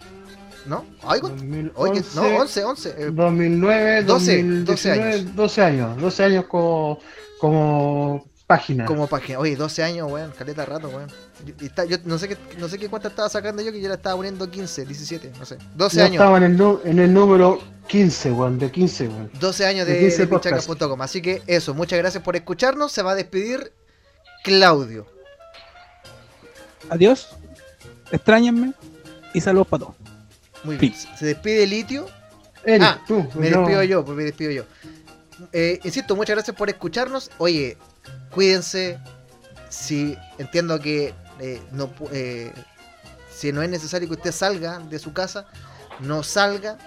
¿No? 0.68 0.86
Ay, 1.01 1.22
¿cuánto? 1.22 1.38
2011, 1.43 1.72
Oye, 1.76 2.01
que- 2.01 2.08
no, 2.16 2.41
11, 2.41 2.64
11. 2.64 2.89
eh, 2.89 3.12
2009, 3.12 4.03
12, 4.03 4.43
2019, 4.43 4.64
12 4.66 4.91
años. 4.91 5.36
12 5.36 5.62
años. 5.64 6.01
12 6.01 6.24
años 6.24 6.45
como, 6.45 6.99
como 7.39 8.28
página. 8.47 8.85
Como 8.85 9.07
página. 9.07 9.39
Oye, 9.39 9.55
12 9.55 9.83
años, 9.83 10.09
weón. 10.11 10.31
Caleta 10.31 10.61
de 10.61 10.65
rato, 10.67 10.87
weón. 10.89 11.11
Y- 11.45 11.63
y 11.63 11.67
está- 11.67 11.85
yo 11.85 11.97
no 12.05 12.17
sé 12.17 12.29
qué, 12.29 12.37
no 12.57 12.67
sé 12.69 12.79
qué 12.79 12.87
cuánta 12.89 13.09
estaba 13.09 13.29
sacando 13.29 13.61
yo, 13.61 13.71
que 13.71 13.81
yo 13.81 13.89
la 13.89 13.95
estaba 13.95 14.15
poniendo 14.15 14.49
15, 14.49 14.85
17, 14.85 15.31
no 15.37 15.45
sé. 15.45 15.57
12 15.75 15.97
Ya 15.97 16.05
años. 16.05 16.15
estaba 16.15 16.37
en 16.37 16.43
el, 16.43 16.77
en 16.85 16.99
el 16.99 17.13
número 17.13 17.59
15, 17.87 18.31
weón, 18.31 18.57
de 18.57 18.71
15, 18.71 19.07
weón. 19.09 19.29
12 19.39 19.65
años 19.65 19.85
de 19.85 19.93
de, 19.93 19.99
15 19.99 20.17
de 20.23 20.27
podcast. 20.27 20.67
pichanga.com. 20.67 21.01
Así 21.01 21.21
que 21.21 21.41
eso, 21.45 21.73
muchas 21.73 21.99
gracias 21.99 22.23
por 22.23 22.35
escucharnos. 22.35 22.91
Se 22.91 23.01
va 23.03 23.11
a 23.11 23.15
despedir 23.15 23.71
Claudio. 24.43 25.05
Adiós. 26.89 27.29
Extrañenme. 28.11 28.73
Y 29.33 29.41
saludos 29.41 29.67
para 29.67 29.83
todos. 29.85 29.95
Muy 30.63 30.77
bien. 30.77 30.93
Se 30.93 31.25
despide 31.25 31.67
Litio. 31.67 32.07
Eric, 32.63 32.81
Ah, 32.83 33.01
tú. 33.07 33.27
Me 33.35 33.49
yo- 33.49 33.59
despido 33.59 33.83
yo, 33.83 34.05
pues 34.05 34.17
me 34.17 34.23
despido 34.23 34.51
yo. 34.51 34.63
Eh, 35.53 35.79
insisto, 35.83 36.15
muchas 36.15 36.35
gracias 36.35 36.55
por 36.55 36.69
escucharnos. 36.69 37.29
Oye, 37.37 37.77
cuídense. 38.32 38.99
Si 39.70 40.18
entiendo 40.38 40.80
que 40.80 41.14
eh, 41.39 41.62
no, 41.72 41.91
eh, 42.12 42.51
si 43.30 43.51
no 43.51 43.62
es 43.62 43.70
necesario 43.70 44.08
que 44.08 44.16
usted 44.16 44.32
salga 44.32 44.80
de 44.80 44.99
su 44.99 45.14
casa, 45.14 45.45
no 45.99 46.24
salga. 46.24 46.78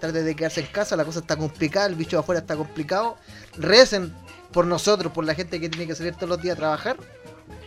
Trate 0.00 0.22
de 0.22 0.36
quedarse 0.36 0.60
en 0.60 0.66
casa, 0.68 0.94
la 0.94 1.04
cosa 1.04 1.18
está 1.20 1.36
complicada, 1.36 1.86
el 1.86 1.96
bicho 1.96 2.16
de 2.16 2.20
afuera 2.20 2.40
está 2.40 2.54
complicado. 2.56 3.16
Recen 3.56 4.12
por 4.52 4.64
nosotros, 4.64 5.12
por 5.12 5.24
la 5.24 5.34
gente 5.34 5.60
que 5.60 5.68
tiene 5.68 5.86
que 5.86 5.94
salir 5.94 6.14
todos 6.14 6.28
los 6.28 6.40
días 6.40 6.54
a 6.54 6.58
trabajar. 6.58 6.96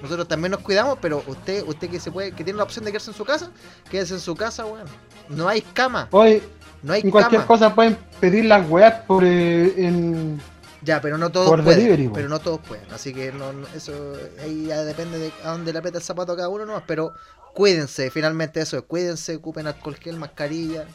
Nosotros 0.01 0.27
también 0.27 0.51
nos 0.51 0.61
cuidamos, 0.61 0.97
pero 1.01 1.23
usted, 1.27 1.63
usted 1.67 1.89
que 1.89 1.99
se 1.99 2.09
puede, 2.11 2.31
que 2.31 2.43
tiene 2.43 2.57
la 2.57 2.63
opción 2.63 2.85
de 2.85 2.91
quedarse 2.91 3.11
en 3.11 3.17
su 3.17 3.25
casa, 3.25 3.51
quédese 3.89 4.13
en 4.15 4.19
su 4.19 4.35
casa, 4.35 4.65
weón. 4.65 4.87
No 5.29 5.47
hay 5.47 5.61
cama. 5.61 6.07
Hoy, 6.11 6.41
No 6.83 6.93
hay 6.93 7.01
en 7.01 7.11
cualquier 7.11 7.41
cama. 7.41 7.47
cosa 7.47 7.75
pueden 7.75 7.97
pedir 8.19 8.45
las 8.45 8.67
weas 8.69 8.93
por 9.05 9.23
eh, 9.23 9.73
en. 9.77 10.41
Ya, 10.83 10.99
pero 10.99 11.17
no 11.17 11.29
todos 11.31 11.47
Por 11.49 11.63
pueden. 11.63 11.79
delivery, 11.79 12.09
pero 12.13 12.27
no 12.27 12.39
todos 12.39 12.59
pueden. 12.61 12.85
Así 12.91 13.13
que 13.13 13.31
no, 13.31 13.53
no- 13.53 13.67
eso 13.75 14.13
ahí 14.41 14.65
ya 14.67 14.83
depende 14.83 15.19
de 15.19 15.31
a 15.43 15.51
dónde 15.51 15.71
le 15.71 15.77
aprieta 15.79 15.99
el 15.99 16.03
zapato 16.03 16.31
a 16.31 16.35
cada 16.35 16.49
uno 16.49 16.65
nomás. 16.65 16.83
Pero 16.87 17.13
cuídense, 17.53 18.09
finalmente 18.09 18.61
eso, 18.61 18.83
cuídense, 18.85 19.35
ocupen 19.35 19.67
alcohol 19.67 19.95
gel, 19.95 20.17
mascarilla, 20.17 20.85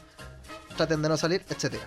traten 0.76 1.02
de 1.02 1.08
no 1.08 1.16
salir, 1.16 1.44
etcétera. 1.48 1.84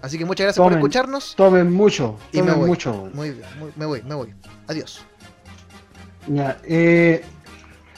Así 0.00 0.16
que 0.18 0.24
muchas 0.24 0.46
gracias 0.46 0.62
por 0.64 0.72
escucharnos. 0.72 1.34
Tomen 1.36 1.70
mucho, 1.70 2.16
Y 2.32 2.40
me 2.42 2.52
voy. 2.52 2.66
mucho. 2.68 3.08
Muy 3.12 3.30
bien, 3.32 3.46
muy- 3.58 3.72
me 3.76 3.86
voy, 3.86 4.02
me 4.02 4.14
voy. 4.14 4.34
Adiós. 4.66 5.02
Ya, 6.28 6.58
eh, 6.64 7.24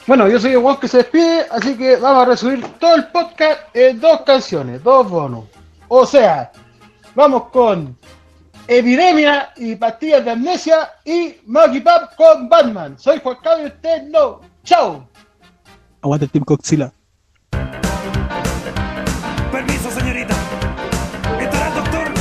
bueno, 0.06 0.28
yo 0.28 0.38
soy 0.40 0.52
el 0.52 0.58
weón 0.58 0.78
que 0.80 0.88
se 0.88 0.98
despide, 0.98 1.46
así 1.50 1.76
que 1.76 1.96
vamos 1.96 2.22
a 2.24 2.30
resumir 2.30 2.66
todo 2.80 2.94
el 2.96 3.06
podcast 3.08 3.60
en 3.74 4.00
dos 4.00 4.22
canciones, 4.22 4.82
dos 4.82 5.08
bonos. 5.08 5.44
O 5.88 6.04
sea, 6.06 6.50
vamos 7.14 7.50
con 7.50 7.96
Epidemia 8.66 9.52
y 9.56 9.76
Pastillas 9.76 10.24
de 10.24 10.30
Amnesia 10.30 10.90
y 11.04 11.36
Monkey 11.46 11.80
Pop 11.80 12.14
con 12.16 12.48
Batman. 12.48 12.98
Soy 12.98 13.20
Juan 13.22 13.36
Carlos 13.42 13.70
y 13.70 13.74
usted 13.74 14.04
no. 14.04 14.40
¡Chao! 14.62 15.06
Aguanta 16.00 16.24
el 16.24 16.30
Team 16.30 16.44
Coxila. 16.44 16.90
Permiso, 19.52 19.90
señorita. 19.90 20.34
¿Estará 21.40 21.68
el 21.68 21.74
doctor? 21.74 22.12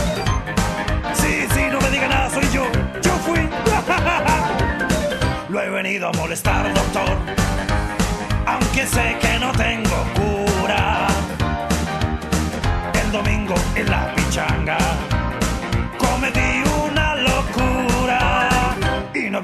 Sí, 1.14 1.48
sí, 1.54 1.62
no 1.72 1.80
me 1.80 1.89
diga 1.89 2.08
nada, 2.10 2.30
soy 2.30 2.44
yo. 2.54 2.66
Yo 3.02 3.12
fui. 3.20 3.39
Lo 5.50 5.62
he 5.62 5.70
venido 5.70 6.10
a 6.10 6.12
molestar, 6.14 6.74
doctor. 6.74 7.18
Aunque 8.46 8.86
sé 8.86 9.18
que 9.22 9.39
no 9.39 9.52
tengo 9.54 9.96
cura. 10.16 11.08
El 13.02 13.11
domingo 13.14 13.56
en 13.76 13.90
la 13.90 14.14
pichanga 14.14 14.78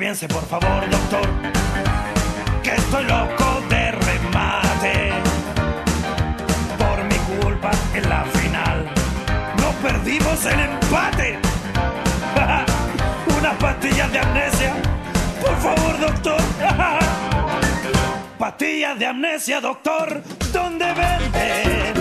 piense, 0.09 0.27
por 0.27 0.45
favor, 0.47 0.89
doctor, 0.89 1.27
que 2.63 2.73
estoy 2.73 3.03
loco 3.03 3.61
de 3.69 3.91
remate 3.91 5.11
por 6.79 7.03
mi 7.03 7.15
culpa 7.37 7.69
en 7.93 8.09
la 8.09 8.23
final. 8.23 8.87
No 9.57 9.71
perdimos 9.87 10.45
el 10.45 10.59
empate. 10.61 11.37
Unas 13.37 13.55
pastillas 13.57 14.11
de 14.11 14.19
amnesia. 14.19 14.73
Por 15.41 15.55
favor, 15.57 15.99
doctor. 15.99 16.41
Pastillas 18.39 18.97
de 18.97 19.05
amnesia, 19.05 19.61
doctor. 19.61 20.23
¿Dónde 20.51 20.85
venden? 20.85 21.93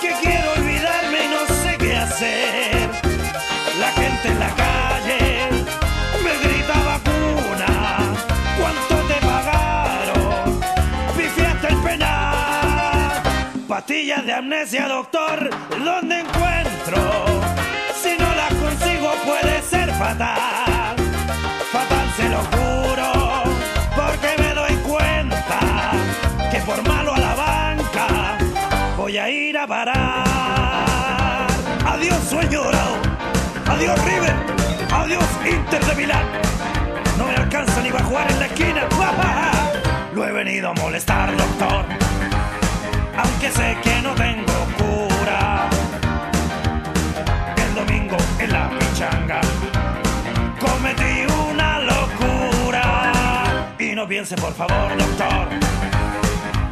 Que 0.00 0.12
quiero 0.20 0.52
olvidarme 0.56 1.18
y 1.24 1.28
no 1.28 1.54
sé 1.62 1.76
qué 1.78 1.96
hacer. 1.96 2.90
La 3.78 3.92
gente 3.92 4.28
en 4.30 4.40
la 4.40 4.48
calle 4.48 4.75
Pastillas 14.06 14.26
de 14.26 14.32
amnesia, 14.34 14.86
doctor, 14.86 15.50
¿dónde 15.84 16.20
encuentro? 16.20 17.24
Si 18.00 18.16
no 18.16 18.34
las 18.36 18.54
consigo 18.54 19.10
puede 19.24 19.60
ser 19.62 19.90
fatal. 19.94 20.94
Fatal 21.72 22.12
se 22.16 22.28
lo 22.28 22.38
juro, 22.38 23.42
porque 23.96 24.40
me 24.40 24.54
doy 24.54 24.74
cuenta 24.88 25.58
que 26.52 26.60
por 26.60 26.86
malo 26.86 27.14
a 27.14 27.18
la 27.18 27.34
banca 27.34 28.38
voy 28.96 29.18
a 29.18 29.28
ir 29.28 29.58
a 29.58 29.66
parar. 29.66 31.48
Adiós 31.84 32.20
sueño 32.30 32.62
dorado, 32.62 32.98
adiós 33.68 34.04
River, 34.04 34.34
adiós 34.92 35.24
Inter 35.44 35.84
de 35.84 35.94
Milán. 35.96 36.26
No 37.18 37.26
me 37.26 37.34
alcanza 37.34 37.82
ni 37.82 37.90
va 37.90 37.98
a 37.98 38.04
jugar 38.04 38.30
en 38.30 38.38
la 38.38 38.46
esquina. 38.46 38.88
Lo 40.14 40.24
he 40.24 40.30
venido 40.30 40.68
a 40.68 40.74
molestar, 40.74 41.36
doctor 41.36 42.05
aunque 43.16 43.50
sé 43.50 43.76
que 43.82 44.02
no 44.02 44.14
tengo 44.14 44.58
cura. 44.78 45.68
El 47.56 47.74
domingo 47.74 48.16
en 48.38 48.52
la 48.52 48.70
pichanga 48.70 49.40
cometí 50.60 51.26
una 51.50 51.80
locura. 51.80 53.44
Y 53.78 53.94
no 53.94 54.06
piense, 54.06 54.36
por 54.36 54.52
favor, 54.54 54.96
doctor, 54.96 55.48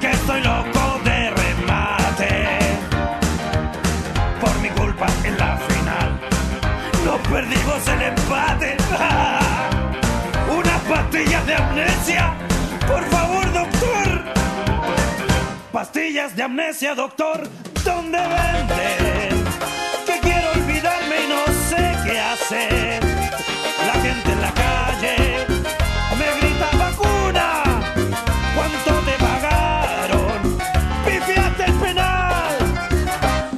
que 0.00 0.10
estoy 0.10 0.40
loco 0.42 1.00
de 1.04 1.30
remate. 1.30 2.58
Por 4.40 4.58
mi 4.60 4.68
culpa 4.70 5.06
en 5.24 5.38
la 5.38 5.56
final 5.56 6.20
no 7.04 7.18
perdimos 7.18 7.88
el 7.88 8.02
empate. 8.02 8.76
Unas 10.58 10.80
pastillas 10.82 11.46
de 11.46 11.54
amnesia, 11.54 12.34
por 12.86 13.04
favor, 13.10 13.52
doctor. 13.52 14.13
Pastillas 16.04 16.36
de 16.36 16.42
amnesia, 16.42 16.94
doctor, 16.94 17.48
¿dónde 17.82 18.18
venden? 18.18 19.42
Que 20.04 20.20
quiero 20.20 20.50
olvidarme 20.52 21.24
y 21.24 21.28
no 21.28 21.46
sé 21.70 21.96
qué 22.04 22.20
hacer. 22.20 23.02
La 23.86 23.94
gente 23.94 24.32
en 24.32 24.40
la 24.42 24.52
calle 24.52 25.46
me 26.18 26.26
grita 26.40 26.68
vacuna. 26.76 27.62
¿Cuánto 28.54 29.00
te 29.06 29.12
pagaron? 29.24 30.58
Pifiaste 31.06 31.64
el 31.64 31.72
penal. 31.72 32.54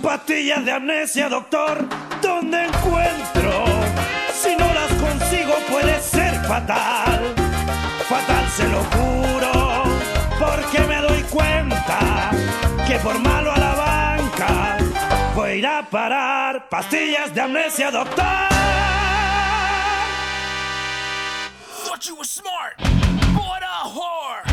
Pastillas 0.01 0.64
de 0.64 0.70
amnesia, 0.70 1.28
doctor, 1.28 1.85
¿dónde 2.23 2.66
encuentro? 2.66 3.64
Si 4.40 4.55
no 4.55 4.73
las 4.73 4.93
consigo 5.02 5.55
puede 5.68 6.01
ser 6.01 6.32
fatal. 6.44 7.35
Fatal 8.09 8.48
se 8.56 8.68
lo 8.68 8.85
juro, 8.94 9.82
porque 10.39 10.81
me 10.81 11.01
doy 11.01 11.23
cuenta 11.23 12.31
que 12.87 12.99
por 12.99 13.19
malo 13.19 13.53
a 13.53 13.59
la 13.59 13.75
banca 13.75 14.79
voy 15.35 15.51
a 15.51 15.55
ir 15.55 15.67
a 15.67 15.83
parar. 15.83 16.69
Pastillas 16.69 17.35
de 17.35 17.41
amnesia, 17.41 17.91
doctor. 17.91 18.25
Thought 21.85 22.07
you 22.07 22.17
were 22.17 22.25
smart, 22.25 22.77
bought 23.35 23.63
a 23.63 23.89
whore. 23.89 24.45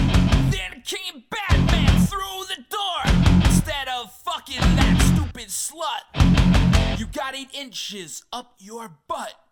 Then 0.52 0.82
came 0.86 1.24
Batman 1.30 2.06
through 2.08 2.46
the 2.48 2.64
door. 2.70 3.02
Instead 3.46 3.88
of 3.90 4.12
fucking 4.24 4.62
that 4.76 4.98
stupid 5.14 5.50
slut, 5.50 7.00
you 7.00 7.06
got 7.08 7.36
eight 7.36 7.50
inches 7.54 8.24
up 8.32 8.56
your 8.60 8.90
butt. 9.08 9.43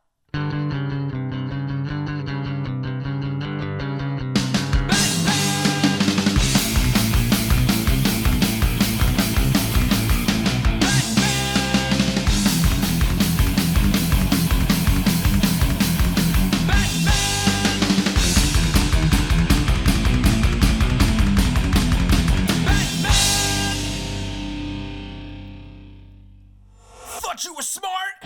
You 27.43 27.55
were 27.55 27.63
smart, 27.63 28.21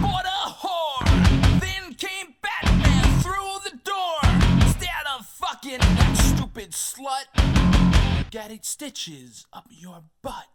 bought 0.00 0.24
a 0.24 0.48
whore. 0.48 1.60
Then 1.60 1.92
came 1.94 2.34
Batman 2.40 3.20
through 3.20 3.58
the 3.62 3.76
door. 3.84 4.18
Instead 4.62 5.04
of 5.18 5.26
fucking 5.26 5.80
that 5.80 6.16
stupid 6.16 6.70
slut, 6.70 8.30
got 8.30 8.50
eight 8.50 8.64
stitches 8.64 9.46
up 9.52 9.66
your 9.68 10.04
butt. 10.22 10.53